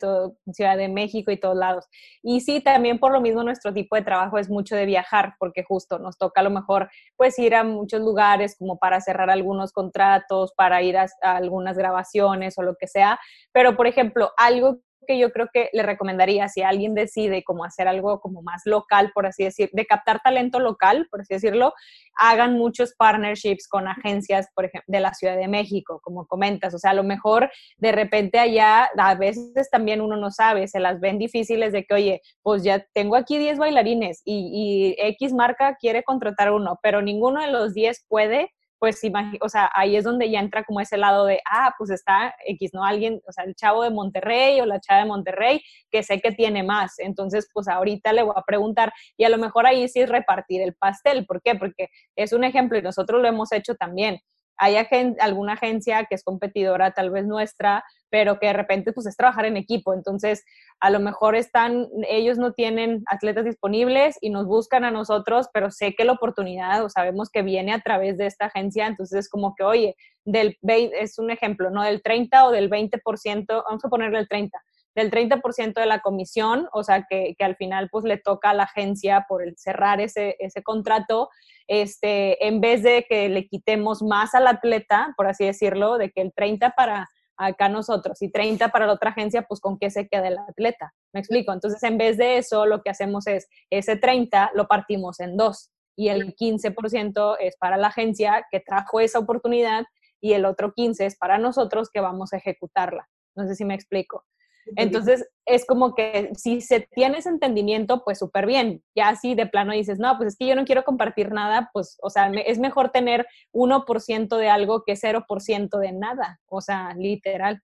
Ciudad 0.51 0.75
de 0.75 0.87
México 0.87 1.29
y 1.29 1.39
todos 1.39 1.55
lados. 1.55 1.85
Y 2.23 2.41
sí, 2.41 2.61
también 2.61 2.97
por 2.97 3.11
lo 3.11 3.21
mismo 3.21 3.43
nuestro 3.43 3.71
tipo 3.75 3.95
de 3.95 4.01
trabajo 4.01 4.39
es 4.39 4.49
mucho 4.49 4.75
de 4.75 4.87
viajar, 4.87 5.35
porque 5.37 5.63
justo 5.63 5.99
nos 5.99 6.17
toca 6.17 6.41
a 6.41 6.43
lo 6.43 6.49
mejor 6.49 6.89
pues 7.15 7.37
ir 7.37 7.53
a 7.53 7.63
muchos 7.63 8.01
lugares 8.01 8.55
como 8.57 8.79
para 8.79 8.99
cerrar 8.99 9.29
algunos 9.29 9.73
contratos, 9.73 10.51
para 10.57 10.81
ir 10.81 10.97
a, 10.97 11.05
a 11.21 11.35
algunas 11.35 11.77
grabaciones 11.77 12.57
o 12.57 12.63
lo 12.63 12.75
que 12.75 12.87
sea. 12.87 13.19
Pero, 13.51 13.77
por 13.77 13.85
ejemplo, 13.85 14.31
algo 14.35 14.79
que 15.07 15.17
yo 15.17 15.31
creo 15.31 15.47
que 15.51 15.69
le 15.73 15.83
recomendaría 15.83 16.47
si 16.49 16.61
alguien 16.61 16.93
decide 16.93 17.43
como 17.43 17.63
hacer 17.63 17.87
algo 17.87 18.19
como 18.19 18.41
más 18.41 18.63
local, 18.65 19.11
por 19.13 19.25
así 19.25 19.43
decir, 19.43 19.69
de 19.73 19.85
captar 19.85 20.19
talento 20.23 20.59
local, 20.59 21.07
por 21.09 21.21
así 21.21 21.33
decirlo, 21.33 21.73
hagan 22.15 22.53
muchos 22.53 22.93
partnerships 22.95 23.67
con 23.67 23.87
agencias, 23.87 24.49
por 24.53 24.65
ejemplo, 24.65 24.85
de 24.87 24.99
la 24.99 25.13
Ciudad 25.13 25.37
de 25.37 25.47
México, 25.47 26.01
como 26.03 26.27
comentas. 26.27 26.73
O 26.73 26.79
sea, 26.79 26.91
a 26.91 26.95
lo 26.95 27.03
mejor 27.03 27.49
de 27.77 27.91
repente 27.91 28.39
allá, 28.39 28.89
a 28.97 29.15
veces 29.15 29.69
también 29.71 30.01
uno 30.01 30.17
no 30.17 30.31
sabe, 30.31 30.67
se 30.67 30.79
las 30.79 30.99
ven 30.99 31.17
difíciles 31.17 31.71
de 31.71 31.85
que, 31.85 31.93
oye, 31.93 32.21
pues 32.43 32.63
ya 32.63 32.85
tengo 32.93 33.15
aquí 33.15 33.37
10 33.37 33.57
bailarines 33.57 34.21
y, 34.25 34.95
y 34.99 35.07
X 35.13 35.33
marca 35.33 35.77
quiere 35.79 36.03
contratar 36.03 36.51
uno, 36.51 36.79
pero 36.83 37.01
ninguno 37.01 37.41
de 37.41 37.51
los 37.51 37.73
10 37.73 38.05
puede 38.07 38.51
pues, 38.79 39.01
o 39.41 39.49
sea, 39.49 39.69
ahí 39.73 39.95
es 39.95 40.03
donde 40.03 40.29
ya 40.29 40.39
entra 40.39 40.63
como 40.63 40.79
ese 40.79 40.97
lado 40.97 41.25
de, 41.25 41.41
ah, 41.49 41.73
pues 41.77 41.89
está 41.89 42.35
X, 42.45 42.71
¿no? 42.73 42.83
Alguien, 42.83 43.21
o 43.27 43.31
sea, 43.31 43.43
el 43.43 43.55
chavo 43.55 43.83
de 43.83 43.89
Monterrey 43.89 44.59
o 44.61 44.65
la 44.65 44.79
chava 44.79 45.01
de 45.01 45.07
Monterrey, 45.07 45.61
que 45.91 46.03
sé 46.03 46.19
que 46.19 46.31
tiene 46.31 46.63
más. 46.63 46.99
Entonces, 46.99 47.49
pues 47.53 47.67
ahorita 47.67 48.13
le 48.13 48.23
voy 48.23 48.33
a 48.35 48.43
preguntar 48.43 48.93
y 49.17 49.23
a 49.23 49.29
lo 49.29 49.37
mejor 49.37 49.65
ahí 49.65 49.87
sí 49.87 50.01
es 50.01 50.09
repartir 50.09 50.61
el 50.61 50.75
pastel. 50.75 51.25
¿Por 51.25 51.41
qué? 51.41 51.55
Porque 51.55 51.89
es 52.15 52.33
un 52.33 52.43
ejemplo 52.43 52.77
y 52.77 52.81
nosotros 52.81 53.21
lo 53.21 53.27
hemos 53.27 53.51
hecho 53.51 53.75
también 53.75 54.19
hay 54.57 54.75
alguna 55.19 55.53
agencia 55.53 56.05
que 56.05 56.15
es 56.15 56.23
competidora 56.23 56.91
tal 56.91 57.11
vez 57.11 57.25
nuestra, 57.25 57.83
pero 58.09 58.39
que 58.39 58.47
de 58.47 58.53
repente 58.53 58.93
pues 58.93 59.07
es 59.07 59.15
trabajar 59.15 59.45
en 59.45 59.57
equipo. 59.57 59.93
Entonces, 59.93 60.43
a 60.79 60.89
lo 60.89 60.99
mejor 60.99 61.35
están, 61.35 61.87
ellos 62.09 62.37
no 62.37 62.53
tienen 62.53 63.03
atletas 63.07 63.45
disponibles 63.45 64.17
y 64.21 64.29
nos 64.29 64.45
buscan 64.45 64.83
a 64.83 64.91
nosotros, 64.91 65.47
pero 65.53 65.71
sé 65.71 65.93
que 65.95 66.05
la 66.05 66.13
oportunidad 66.13 66.83
o 66.83 66.89
sabemos 66.89 67.29
que 67.29 67.41
viene 67.41 67.73
a 67.73 67.81
través 67.81 68.17
de 68.17 68.27
esta 68.27 68.45
agencia, 68.45 68.87
entonces 68.87 69.19
es 69.19 69.29
como 69.29 69.53
que, 69.55 69.63
oye, 69.63 69.95
del 70.25 70.57
es 70.63 71.19
un 71.19 71.31
ejemplo, 71.31 71.69
¿no? 71.69 71.83
Del 71.83 72.01
30 72.01 72.45
o 72.45 72.51
del 72.51 72.69
20%, 72.69 73.63
vamos 73.65 73.85
a 73.85 73.89
ponerle 73.89 74.19
el 74.19 74.27
30, 74.27 74.57
del 74.97 75.11
30% 75.11 75.75
de 75.75 75.85
la 75.85 75.99
comisión, 75.99 76.67
o 76.73 76.83
sea, 76.83 77.05
que, 77.07 77.35
que, 77.37 77.45
al 77.45 77.55
final 77.55 77.87
pues 77.91 78.03
le 78.03 78.17
toca 78.17 78.49
a 78.49 78.53
la 78.55 78.63
agencia 78.63 79.27
por 79.29 79.43
el 79.43 79.55
cerrar 79.55 80.01
ese, 80.01 80.35
ese 80.39 80.63
contrato, 80.63 81.29
este, 81.67 82.47
en 82.47 82.61
vez 82.61 82.81
de 82.81 83.05
que 83.07 83.29
le 83.29 83.47
quitemos 83.47 84.01
más 84.01 84.33
al 84.33 84.47
atleta, 84.47 85.13
por 85.15 85.27
así 85.27 85.45
decirlo, 85.45 85.99
de 85.99 86.09
que 86.09 86.21
el 86.21 86.33
30 86.33 86.71
para 86.71 87.07
acá 87.37 87.69
nosotros 87.69 88.19
y 88.23 88.31
30 88.31 88.69
para 88.69 88.87
la 88.87 88.93
otra 88.93 89.11
agencia, 89.11 89.43
pues 89.43 89.61
con 89.61 89.77
qué 89.77 89.91
se 89.91 90.07
queda 90.07 90.29
el 90.29 90.39
atleta. 90.39 90.95
¿Me 91.13 91.19
explico? 91.19 91.53
Entonces, 91.53 91.83
en 91.83 91.99
vez 91.99 92.17
de 92.17 92.39
eso, 92.39 92.65
lo 92.65 92.81
que 92.81 92.89
hacemos 92.89 93.27
es 93.27 93.47
ese 93.69 93.97
30 93.97 94.51
lo 94.55 94.67
partimos 94.67 95.19
en 95.19 95.37
dos 95.37 95.69
y 95.95 96.09
el 96.09 96.35
15% 96.35 97.37
es 97.39 97.55
para 97.57 97.77
la 97.77 97.89
agencia 97.89 98.47
que 98.49 98.59
trajo 98.61 98.99
esa 98.99 99.19
oportunidad 99.19 99.85
y 100.19 100.33
el 100.33 100.45
otro 100.45 100.73
15 100.73 101.05
es 101.05 101.15
para 101.17 101.37
nosotros 101.37 101.91
que 101.93 101.99
vamos 101.99 102.33
a 102.33 102.37
ejecutarla. 102.37 103.07
No 103.35 103.45
sé 103.45 103.53
si 103.53 103.63
me 103.63 103.75
explico. 103.75 104.25
Entonces, 104.75 105.27
es 105.45 105.65
como 105.65 105.95
que 105.95 106.31
si 106.35 106.61
se 106.61 106.87
tiene 106.93 107.19
ese 107.19 107.29
entendimiento, 107.29 108.03
pues 108.03 108.19
súper 108.19 108.45
bien. 108.45 108.83
Ya 108.95 109.09
así 109.09 109.35
de 109.35 109.47
plano 109.47 109.73
dices, 109.73 109.99
no, 109.99 110.17
pues 110.17 110.33
es 110.33 110.37
que 110.37 110.47
yo 110.47 110.55
no 110.55 110.65
quiero 110.65 110.83
compartir 110.83 111.31
nada, 111.31 111.69
pues, 111.73 111.97
o 112.01 112.09
sea, 112.09 112.29
es 112.45 112.59
mejor 112.59 112.91
tener 112.91 113.25
1% 113.53 114.37
de 114.37 114.49
algo 114.49 114.83
que 114.85 114.93
0% 114.93 115.79
de 115.79 115.91
nada. 115.93 116.39
O 116.47 116.61
sea, 116.61 116.93
literal. 116.95 117.61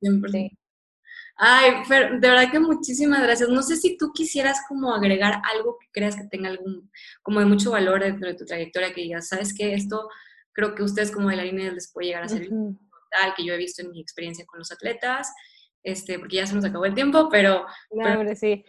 Sí. 0.00 0.56
Ay, 1.36 1.84
Fer, 1.86 2.20
de 2.20 2.28
verdad 2.28 2.50
que 2.50 2.60
muchísimas 2.60 3.22
gracias. 3.22 3.48
No 3.48 3.62
sé 3.62 3.76
si 3.76 3.96
tú 3.96 4.12
quisieras 4.12 4.60
como 4.68 4.94
agregar 4.94 5.40
algo 5.54 5.78
que 5.78 5.86
creas 5.92 6.16
que 6.16 6.24
tenga 6.24 6.48
algún, 6.48 6.90
como 7.22 7.40
de 7.40 7.46
mucho 7.46 7.70
valor 7.70 8.02
dentro 8.02 8.28
de 8.28 8.34
tu 8.34 8.44
trayectoria, 8.44 8.92
que 8.92 9.02
digas, 9.02 9.28
sabes 9.28 9.54
que 9.54 9.72
esto 9.74 10.08
creo 10.52 10.74
que 10.74 10.82
ustedes 10.82 11.10
como 11.10 11.26
bailarines 11.26 11.72
les 11.72 11.92
puede 11.92 12.08
llegar 12.08 12.24
a 12.24 12.28
ser 12.28 12.48
tal, 12.48 13.34
que 13.34 13.44
yo 13.44 13.54
he 13.54 13.58
visto 13.58 13.82
en 13.82 13.90
mi 13.90 14.00
experiencia 14.00 14.44
con 14.46 14.58
los 14.58 14.70
atletas 14.70 15.32
este, 15.82 16.18
porque 16.18 16.36
ya 16.36 16.46
se 16.46 16.54
nos 16.54 16.64
acabó 16.64 16.84
el 16.84 16.94
tiempo, 16.94 17.28
pero... 17.30 17.66
No, 17.90 18.34
sí. 18.34 18.64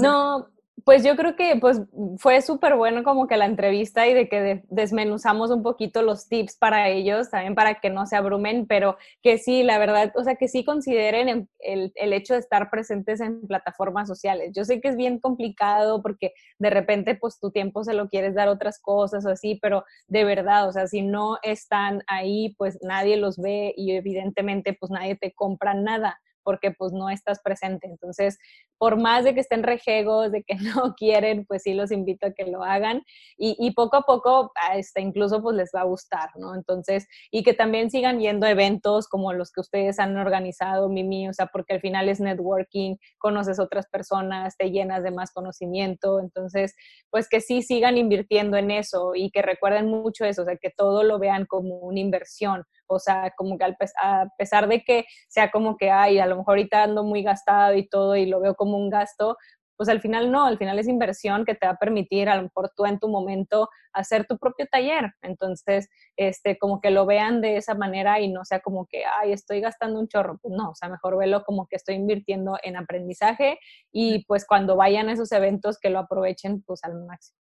No, 0.00 0.48
pues 0.84 1.04
yo 1.04 1.16
creo 1.16 1.36
que 1.36 1.56
pues 1.60 1.80
fue 2.18 2.40
súper 2.42 2.76
bueno 2.76 3.04
como 3.04 3.26
que 3.26 3.36
la 3.36 3.46
entrevista 3.46 4.06
y 4.06 4.14
de 4.14 4.28
que 4.28 4.64
desmenuzamos 4.68 5.50
un 5.50 5.62
poquito 5.62 6.02
los 6.02 6.28
tips 6.28 6.56
para 6.56 6.88
ellos, 6.88 7.30
también 7.30 7.54
para 7.54 7.80
que 7.80 7.90
no 7.90 8.06
se 8.06 8.16
abrumen, 8.16 8.66
pero 8.66 8.96
que 9.22 9.38
sí, 9.38 9.62
la 9.62 9.78
verdad, 9.78 10.12
o 10.16 10.24
sea, 10.24 10.36
que 10.36 10.48
sí 10.48 10.64
consideren 10.64 11.48
el, 11.60 11.92
el, 11.94 12.12
hecho 12.12 12.34
de 12.34 12.40
estar 12.40 12.70
presentes 12.70 13.20
en 13.20 13.46
plataformas 13.46 14.08
sociales. 14.08 14.52
Yo 14.54 14.64
sé 14.64 14.80
que 14.80 14.88
es 14.88 14.96
bien 14.96 15.20
complicado 15.20 16.02
porque 16.02 16.32
de 16.58 16.70
repente 16.70 17.14
pues 17.14 17.38
tu 17.38 17.50
tiempo 17.50 17.84
se 17.84 17.94
lo 17.94 18.08
quieres 18.08 18.34
dar 18.34 18.48
otras 18.48 18.80
cosas 18.80 19.24
o 19.26 19.30
así, 19.30 19.58
pero 19.60 19.84
de 20.08 20.24
verdad, 20.24 20.68
o 20.68 20.72
sea, 20.72 20.86
si 20.86 21.02
no 21.02 21.38
están 21.42 22.02
ahí, 22.06 22.54
pues 22.58 22.78
nadie 22.82 23.16
los 23.16 23.38
ve 23.38 23.72
y 23.76 23.92
evidentemente 23.92 24.76
pues 24.78 24.90
nadie 24.90 25.16
te 25.16 25.32
compra 25.32 25.74
nada 25.74 26.18
porque 26.42 26.70
pues 26.70 26.92
no 26.92 27.10
estás 27.10 27.40
presente. 27.42 27.86
Entonces, 27.86 28.38
por 28.78 28.96
más 29.00 29.24
de 29.24 29.34
que 29.34 29.40
estén 29.40 29.62
rejegos, 29.62 30.32
de 30.32 30.42
que 30.42 30.56
no 30.90 30.94
quieren, 30.96 31.44
pues 31.46 31.62
sí 31.62 31.74
los 31.74 31.90
invito 31.90 32.26
a 32.26 32.32
que 32.32 32.46
lo 32.46 32.62
hagan 32.62 33.02
y, 33.36 33.70
poco 33.74 33.96
a 33.96 34.02
poco 34.02 34.52
hasta 34.70 35.00
incluso 35.00 35.42
pues 35.42 35.56
les 35.56 35.70
va 35.74 35.80
a 35.80 35.84
gustar, 35.84 36.30
¿no? 36.36 36.54
Entonces, 36.54 37.06
y 37.30 37.42
que 37.42 37.54
también 37.54 37.90
sigan 37.90 38.20
yendo 38.20 38.46
eventos 38.46 39.08
como 39.08 39.32
los 39.32 39.50
que 39.50 39.60
ustedes 39.60 39.98
han 39.98 40.16
organizado, 40.16 40.88
Mimi, 40.88 41.28
o 41.28 41.32
sea, 41.32 41.46
porque 41.46 41.74
al 41.74 41.80
final 41.80 42.08
es 42.08 42.20
networking, 42.20 42.96
conoces 43.18 43.58
otras 43.58 43.86
personas, 43.86 44.56
te 44.56 44.70
llenas 44.70 45.02
de 45.02 45.10
más 45.10 45.32
conocimiento, 45.32 46.20
entonces, 46.20 46.74
pues 47.10 47.28
que 47.28 47.40
sí 47.40 47.62
sigan 47.62 47.96
invirtiendo 47.96 48.56
en 48.56 48.70
eso 48.70 49.12
y 49.14 49.30
que 49.30 49.42
recuerden 49.42 49.86
mucho 49.86 50.24
eso, 50.24 50.42
o 50.42 50.44
sea, 50.44 50.56
que 50.56 50.70
todo 50.70 51.02
lo 51.02 51.18
vean 51.18 51.46
como 51.46 51.76
una 51.78 52.00
inversión, 52.00 52.64
o 52.94 52.98
sea, 52.98 53.32
como 53.36 53.58
que 53.58 53.64
a 53.64 54.28
pesar 54.38 54.68
de 54.68 54.82
que 54.82 55.04
sea 55.28 55.50
como 55.50 55.76
que, 55.76 55.90
ay, 55.90 56.18
a 56.18 56.26
lo 56.26 56.36
mejor 56.36 56.52
ahorita 56.52 56.84
ando 56.84 57.04
muy 57.04 57.22
gastado 57.22 57.74
y 57.74 57.88
todo 57.88 58.16
y 58.16 58.26
lo 58.26 58.40
veo 58.40 58.54
como 58.54 58.76
un 58.76 58.90
gasto, 58.90 59.36
pues 59.76 59.88
al 59.88 60.00
final 60.00 60.30
no, 60.30 60.46
al 60.46 60.58
final 60.58 60.78
es 60.78 60.86
inversión 60.86 61.44
que 61.44 61.56
te 61.56 61.66
va 61.66 61.72
a 61.72 61.76
permitir 61.76 62.28
a 62.28 62.36
lo 62.36 62.42
mejor 62.44 62.70
tú 62.76 62.86
en 62.86 63.00
tu 63.00 63.08
momento 63.08 63.68
hacer 63.92 64.26
tu 64.26 64.38
propio 64.38 64.66
taller. 64.70 65.12
Entonces, 65.22 65.88
este, 66.16 66.56
como 66.56 66.80
que 66.80 66.90
lo 66.90 67.04
vean 67.04 67.40
de 67.40 67.56
esa 67.56 67.74
manera 67.74 68.20
y 68.20 68.30
no 68.30 68.44
sea 68.44 68.60
como 68.60 68.86
que, 68.86 69.02
ay, 69.04 69.32
estoy 69.32 69.60
gastando 69.60 69.98
un 69.98 70.06
chorro. 70.06 70.38
Pues 70.40 70.54
no, 70.56 70.70
o 70.70 70.74
sea, 70.76 70.88
mejor 70.88 71.18
velo 71.18 71.42
como 71.42 71.66
que 71.66 71.76
estoy 71.76 71.96
invirtiendo 71.96 72.58
en 72.62 72.76
aprendizaje 72.76 73.58
y 73.90 74.24
pues 74.26 74.46
cuando 74.46 74.76
vayan 74.76 75.08
a 75.08 75.14
esos 75.14 75.32
eventos 75.32 75.78
que 75.80 75.90
lo 75.90 75.98
aprovechen 75.98 76.62
pues 76.62 76.84
al 76.84 77.04
máximo. 77.04 77.38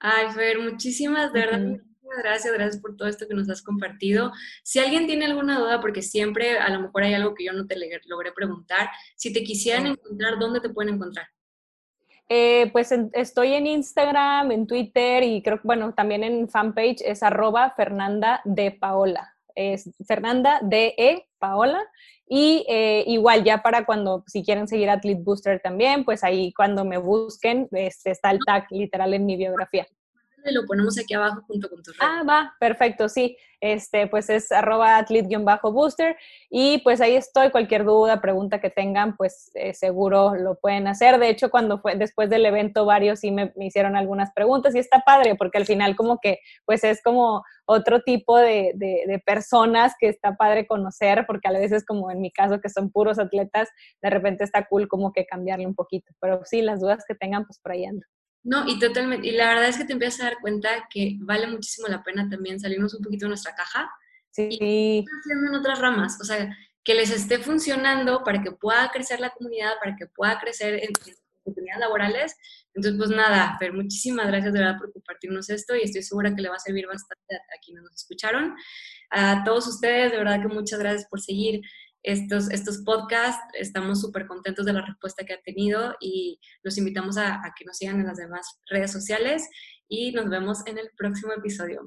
Ay, 0.00 0.30
Fer, 0.30 0.60
muchísimas, 0.60 1.32
de 1.32 1.40
verdad, 1.40 1.76
gracias, 2.22 2.52
gracias 2.52 2.80
por 2.80 2.96
todo 2.96 3.08
esto 3.08 3.26
que 3.28 3.34
nos 3.34 3.48
has 3.50 3.62
compartido. 3.62 4.32
Si 4.62 4.78
alguien 4.78 5.06
tiene 5.06 5.26
alguna 5.26 5.58
duda, 5.58 5.80
porque 5.80 6.02
siempre 6.02 6.58
a 6.58 6.68
lo 6.70 6.80
mejor 6.80 7.02
hay 7.02 7.14
algo 7.14 7.34
que 7.34 7.44
yo 7.44 7.52
no 7.52 7.66
te 7.66 7.76
logré 8.06 8.32
preguntar, 8.32 8.90
si 9.16 9.32
te 9.32 9.42
quisieran 9.42 9.86
encontrar, 9.86 10.38
¿dónde 10.38 10.60
te 10.60 10.70
pueden 10.70 10.94
encontrar? 10.94 11.26
Eh, 12.30 12.70
pues 12.72 12.92
estoy 13.14 13.54
en 13.54 13.66
Instagram, 13.66 14.52
en 14.52 14.66
Twitter 14.66 15.22
y 15.22 15.42
creo 15.42 15.56
que, 15.56 15.66
bueno, 15.66 15.94
también 15.94 16.24
en 16.24 16.48
fanpage 16.48 17.00
es 17.02 17.22
arroba 17.22 17.72
Fernanda 17.74 18.42
de 18.44 18.70
Paola. 18.70 19.34
Es 19.54 19.90
Fernanda 20.06 20.60
de 20.62 20.94
E 20.98 21.26
Paola. 21.38 21.82
Y 22.30 22.66
eh, 22.68 23.04
igual 23.06 23.42
ya 23.42 23.62
para 23.62 23.86
cuando, 23.86 24.22
si 24.26 24.44
quieren 24.44 24.68
seguir 24.68 24.90
Athlete 24.90 25.22
Booster 25.22 25.60
también, 25.60 26.04
pues 26.04 26.22
ahí 26.22 26.52
cuando 26.52 26.84
me 26.84 26.98
busquen, 26.98 27.66
este, 27.72 28.10
está 28.10 28.30
el 28.30 28.40
tag 28.44 28.66
literal 28.70 29.14
en 29.14 29.24
mi 29.24 29.36
biografía. 29.36 29.86
Y 30.44 30.52
lo 30.52 30.64
ponemos 30.66 30.98
aquí 30.98 31.14
abajo 31.14 31.42
junto 31.46 31.68
con 31.68 31.82
tu 31.82 31.92
red. 31.92 31.98
Ah, 32.00 32.22
va, 32.28 32.54
perfecto, 32.58 33.08
sí. 33.08 33.36
Este, 33.60 34.06
pues 34.06 34.30
es 34.30 34.52
arroba 34.52 34.98
atlit-booster 34.98 36.16
y 36.48 36.78
pues 36.78 37.00
ahí 37.00 37.16
estoy, 37.16 37.50
cualquier 37.50 37.84
duda, 37.84 38.20
pregunta 38.20 38.60
que 38.60 38.70
tengan, 38.70 39.16
pues 39.16 39.50
eh, 39.54 39.74
seguro 39.74 40.36
lo 40.36 40.54
pueden 40.60 40.86
hacer. 40.86 41.18
De 41.18 41.28
hecho, 41.28 41.50
cuando 41.50 41.80
fue 41.80 41.96
después 41.96 42.30
del 42.30 42.46
evento, 42.46 42.84
varios 42.84 43.18
sí 43.18 43.32
me, 43.32 43.52
me, 43.56 43.66
hicieron 43.66 43.96
algunas 43.96 44.32
preguntas 44.32 44.76
y 44.76 44.78
está 44.78 45.00
padre 45.00 45.34
porque 45.34 45.58
al 45.58 45.66
final 45.66 45.96
como 45.96 46.20
que 46.20 46.38
pues 46.66 46.84
es 46.84 47.02
como 47.02 47.42
otro 47.66 48.00
tipo 48.02 48.38
de, 48.38 48.72
de, 48.76 49.02
de 49.08 49.18
personas 49.18 49.94
que 49.98 50.08
está 50.08 50.36
padre 50.36 50.68
conocer 50.68 51.24
porque 51.26 51.48
a 51.48 51.52
veces 51.52 51.84
como 51.84 52.12
en 52.12 52.20
mi 52.20 52.30
caso 52.30 52.60
que 52.60 52.68
son 52.68 52.92
puros 52.92 53.18
atletas, 53.18 53.68
de 54.00 54.10
repente 54.10 54.44
está 54.44 54.68
cool 54.68 54.86
como 54.86 55.12
que 55.12 55.26
cambiarle 55.26 55.66
un 55.66 55.74
poquito. 55.74 56.12
Pero 56.20 56.42
sí, 56.44 56.62
las 56.62 56.80
dudas 56.80 57.04
que 57.08 57.16
tengan, 57.16 57.44
pues 57.44 57.58
por 57.58 57.72
ahí 57.72 57.86
ando. 57.86 58.06
No, 58.44 58.68
y 58.68 58.78
totalmente. 58.78 59.28
Y 59.28 59.32
la 59.32 59.48
verdad 59.48 59.68
es 59.68 59.76
que 59.76 59.84
te 59.84 59.92
empiezas 59.92 60.20
a 60.20 60.24
dar 60.24 60.38
cuenta 60.40 60.88
que 60.90 61.16
vale 61.20 61.46
muchísimo 61.46 61.88
la 61.88 62.02
pena 62.02 62.28
también 62.28 62.60
salirnos 62.60 62.94
un 62.94 63.02
poquito 63.02 63.26
de 63.26 63.30
nuestra 63.30 63.54
caja 63.54 63.90
sí. 64.30 64.48
y 64.50 65.04
haciendo 65.20 65.48
en 65.48 65.54
otras 65.54 65.78
ramas. 65.80 66.18
O 66.20 66.24
sea, 66.24 66.56
que 66.84 66.94
les 66.94 67.10
esté 67.10 67.38
funcionando 67.38 68.24
para 68.24 68.42
que 68.42 68.52
pueda 68.52 68.90
crecer 68.90 69.20
la 69.20 69.30
comunidad, 69.30 69.72
para 69.82 69.94
que 69.96 70.06
pueda 70.06 70.38
crecer 70.38 70.74
en 70.82 70.90
oportunidades 71.42 71.80
laborales. 71.80 72.36
Entonces, 72.74 72.98
pues 72.98 73.10
nada, 73.10 73.56
Fer, 73.58 73.72
muchísimas 73.72 74.26
gracias 74.26 74.52
de 74.52 74.60
verdad 74.60 74.78
por 74.78 74.92
compartirnos 74.92 75.50
esto 75.50 75.74
y 75.76 75.82
estoy 75.82 76.02
segura 76.02 76.34
que 76.34 76.42
le 76.42 76.48
va 76.48 76.56
a 76.56 76.60
servir 76.60 76.86
bastante 76.86 77.36
a, 77.36 77.60
quienes 77.64 77.82
nos 77.82 77.94
escucharon. 77.94 78.54
A 79.10 79.42
todos 79.44 79.66
ustedes, 79.66 80.12
de 80.12 80.18
verdad 80.18 80.40
que 80.40 80.48
muchas 80.48 80.78
gracias 80.78 81.06
por 81.10 81.20
seguir 81.20 81.60
estos, 82.08 82.50
estos 82.50 82.78
podcasts. 82.78 83.42
Estamos 83.52 84.00
súper 84.00 84.26
contentos 84.26 84.64
de 84.64 84.72
la 84.72 84.84
respuesta 84.84 85.24
que 85.24 85.34
ha 85.34 85.42
tenido 85.42 85.94
y 86.00 86.40
los 86.62 86.78
invitamos 86.78 87.18
a, 87.18 87.34
a 87.34 87.52
que 87.56 87.64
nos 87.64 87.76
sigan 87.76 88.00
en 88.00 88.06
las 88.06 88.16
demás 88.16 88.60
redes 88.66 88.90
sociales 88.90 89.48
y 89.88 90.12
nos 90.12 90.28
vemos 90.28 90.66
en 90.66 90.78
el 90.78 90.90
próximo 90.96 91.32
episodio. 91.32 91.86